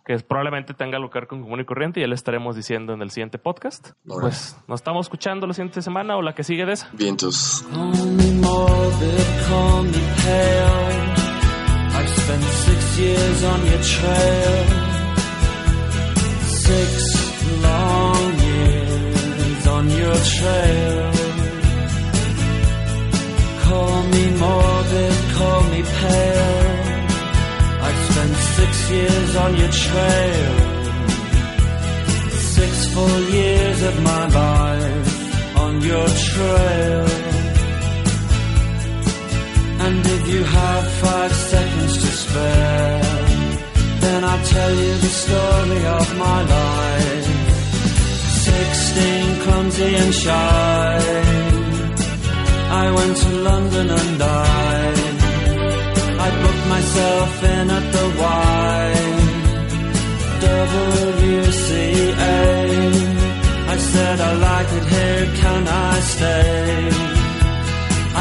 que 0.06 0.20
probablemente 0.20 0.74
tenga 0.74 0.98
algo 0.98 1.10
que 1.10 1.20
ver 1.20 1.28
con 1.30 1.42
común 1.42 1.62
y 1.62 1.66
corriente 1.66 2.02
y 2.02 2.04
ya 2.04 2.10
le 2.10 2.16
estaremos 2.16 2.58
diciendo 2.58 2.92
en 2.92 3.02
el 3.02 3.12
siguiente 3.12 3.38
podcast. 3.38 3.92
Pues 4.06 4.58
nos 4.68 4.82
estamos 4.82 5.06
escuchando 5.06 5.48
la 5.48 5.54
siguiente 5.54 5.82
semana 5.82 6.18
o 6.18 6.22
la 6.22 6.36
que 6.36 6.44
sigue 6.44 6.66
de 6.66 6.74
esa. 6.74 6.90
Vientos. 6.92 7.66
Call 7.72 8.12
me 8.12 8.30
morbid, 8.42 9.24
call 9.48 9.86
me 9.86 10.02
pale. 10.22 11.14
I've 11.96 12.10
spent 12.10 12.44
six 12.44 12.83
years 12.98 13.44
on 13.44 13.66
your 13.66 13.82
trail. 13.82 14.66
Six 16.68 16.92
long 17.62 18.40
years 18.40 19.68
on 19.68 19.90
your 19.90 20.16
trail. 20.38 21.12
Call 23.66 24.04
me 24.14 24.24
morbid, 24.44 25.16
call 25.38 25.64
me 25.74 25.82
pale. 26.00 26.74
I've 27.86 28.02
spent 28.12 28.36
six 28.58 28.92
years 28.92 29.36
on 29.36 29.52
your 29.62 29.72
trail. 29.86 30.56
Six 32.58 32.94
full 32.94 33.22
years 33.40 33.82
of 33.84 34.04
my 34.04 34.28
life 34.28 35.58
on 35.58 35.82
your 35.82 36.08
trail. 36.08 37.43
And 39.80 40.06
if 40.06 40.28
you 40.28 40.44
have 40.44 40.88
five 41.04 41.34
seconds 41.34 41.98
to 41.98 42.08
spare, 42.08 43.02
then 44.02 44.24
I'll 44.24 44.46
tell 44.46 44.74
you 44.84 44.94
the 45.06 45.14
story 45.24 45.86
of 45.86 46.18
my 46.18 46.40
life. 46.58 47.28
Sixteen, 48.48 49.40
clumsy 49.42 49.96
and 49.96 50.14
shy. 50.14 51.00
I 52.84 52.92
went 52.92 53.18
to 53.18 53.30
London 53.50 53.90
and 53.90 54.20
died. 54.20 54.98
I 56.26 56.30
booked 56.42 56.68
myself 56.76 57.44
in 57.44 57.70
at 57.70 57.86
the 57.96 58.06
Y. 58.20 59.24
WCA. 60.44 62.14
I 63.74 63.78
said 63.78 64.20
I 64.20 64.34
like 64.34 64.70
it 64.80 64.86
here, 64.94 65.26
can 65.42 65.68
I 65.68 66.00
stay? 66.00 67.23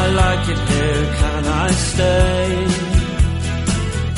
I 0.05 0.09
like 0.25 0.49
it 0.55 0.61
here, 0.73 1.05
can 1.23 1.45
I 1.65 1.69
stay? 1.91 2.47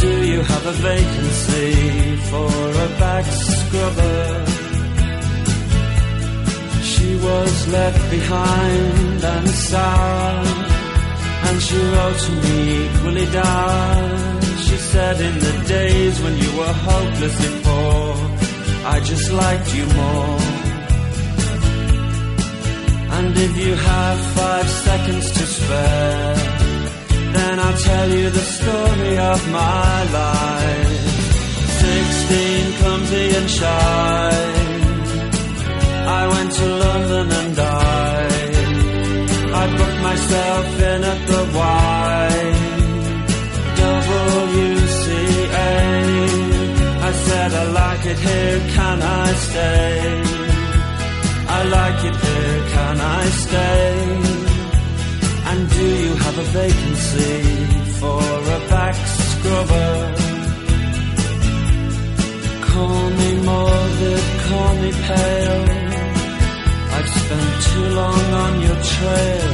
Do 0.04 0.12
you 0.32 0.40
have 0.40 0.64
a 0.66 0.76
vacancy 0.90 2.16
for 2.30 2.52
a 2.86 2.88
back 3.02 3.26
scrubber? 3.26 4.24
She 6.90 7.10
was 7.28 7.52
left 7.76 8.02
behind 8.10 9.24
and 9.34 9.48
sour, 9.68 10.30
and 11.48 11.56
she 11.66 11.78
wrote 11.92 12.18
to 12.26 12.32
me 12.44 12.58
equally 12.84 13.26
down. 13.42 14.40
She 14.66 14.76
said 14.92 15.16
in 15.28 15.34
the 15.46 15.54
days 15.68 16.14
when 16.24 16.34
you 16.44 16.50
were 16.60 16.74
hopelessly 16.88 17.52
poor, 17.66 18.06
I 18.94 19.00
just 19.10 19.30
liked 19.32 19.74
you 19.76 19.86
more. 20.00 20.73
And 23.16 23.32
if 23.46 23.52
you 23.64 23.74
have 23.74 24.18
five 24.38 24.68
seconds 24.86 25.26
to 25.36 25.44
spare, 25.56 26.34
then 27.36 27.54
I'll 27.64 27.78
tell 27.90 28.08
you 28.18 28.30
the 28.30 28.46
story 28.58 29.18
of 29.32 29.40
my 29.50 29.96
life. 30.20 31.04
Sixteen, 31.82 32.64
clumsy 32.78 33.26
and 33.38 33.48
shy. 33.58 34.32
I 36.20 36.22
went 36.34 36.50
to 36.60 36.66
London 36.84 37.26
and 37.42 37.58
I, 37.58 38.28
I 39.62 39.64
booked 39.78 40.00
myself 40.10 40.66
in 40.92 41.04
at 41.12 41.20
the 41.30 41.42
Y. 41.54 42.64
Said 47.14 47.54
I 47.54 47.64
like 47.70 48.06
it 48.06 48.18
here, 48.18 48.58
can 48.74 49.00
I 49.00 49.32
stay? 49.34 50.43
Like 51.70 52.04
it 52.04 52.16
here, 52.16 52.60
can 52.74 53.00
I 53.00 53.24
stay? 53.42 54.34
And 55.50 55.70
do 55.70 55.86
you 56.04 56.14
have 56.14 56.38
a 56.38 56.46
vacancy 56.60 57.36
for 58.00 58.20
a 58.56 58.60
back 58.68 58.96
scrubber? 58.96 60.14
Call 62.68 63.10
me 63.20 63.30
morbid, 63.48 64.24
call 64.46 64.74
me 64.82 64.90
pale. 65.08 65.64
I've 66.96 67.10
spent 67.20 67.50
too 67.68 67.88
long 68.00 68.24
on 68.44 68.52
your 68.66 68.78
trail. 68.94 69.52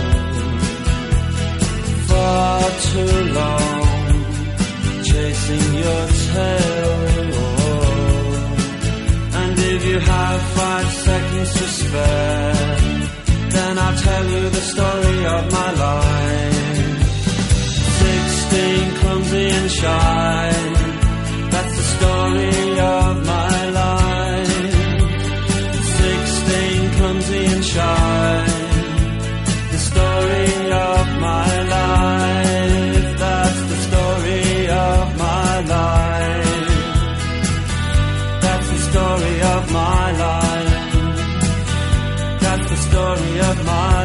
Far 2.08 2.60
too 2.90 3.14
long 3.38 3.90
chasing 5.04 5.74
your 5.84 6.06
tail. 6.32 7.59
If 9.72 9.86
you 9.86 9.98
have 10.00 10.40
five 10.58 10.90
seconds 11.06 11.52
to 11.52 11.66
spare, 11.78 12.76
then 13.54 13.78
I'll 13.78 13.98
tell 14.08 14.24
you 14.34 14.42
the 14.50 14.64
story 14.72 15.18
of 15.36 15.42
my 15.58 15.70
life. 15.86 17.02
Sixteen, 18.02 18.84
clumsy 19.00 19.46
and 19.58 19.70
shy. 19.70 20.50
That's 21.52 21.74
the 21.80 21.86
story 21.96 22.80
of 22.80 23.12
my 23.34 23.58
life. 23.82 24.74
Sixteen, 26.02 26.80
clumsy 26.96 27.44
and 27.54 27.64
shy. 27.64 28.46
The 29.72 29.80
story 29.90 30.50
of 30.88 30.99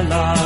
Love. 0.03 0.44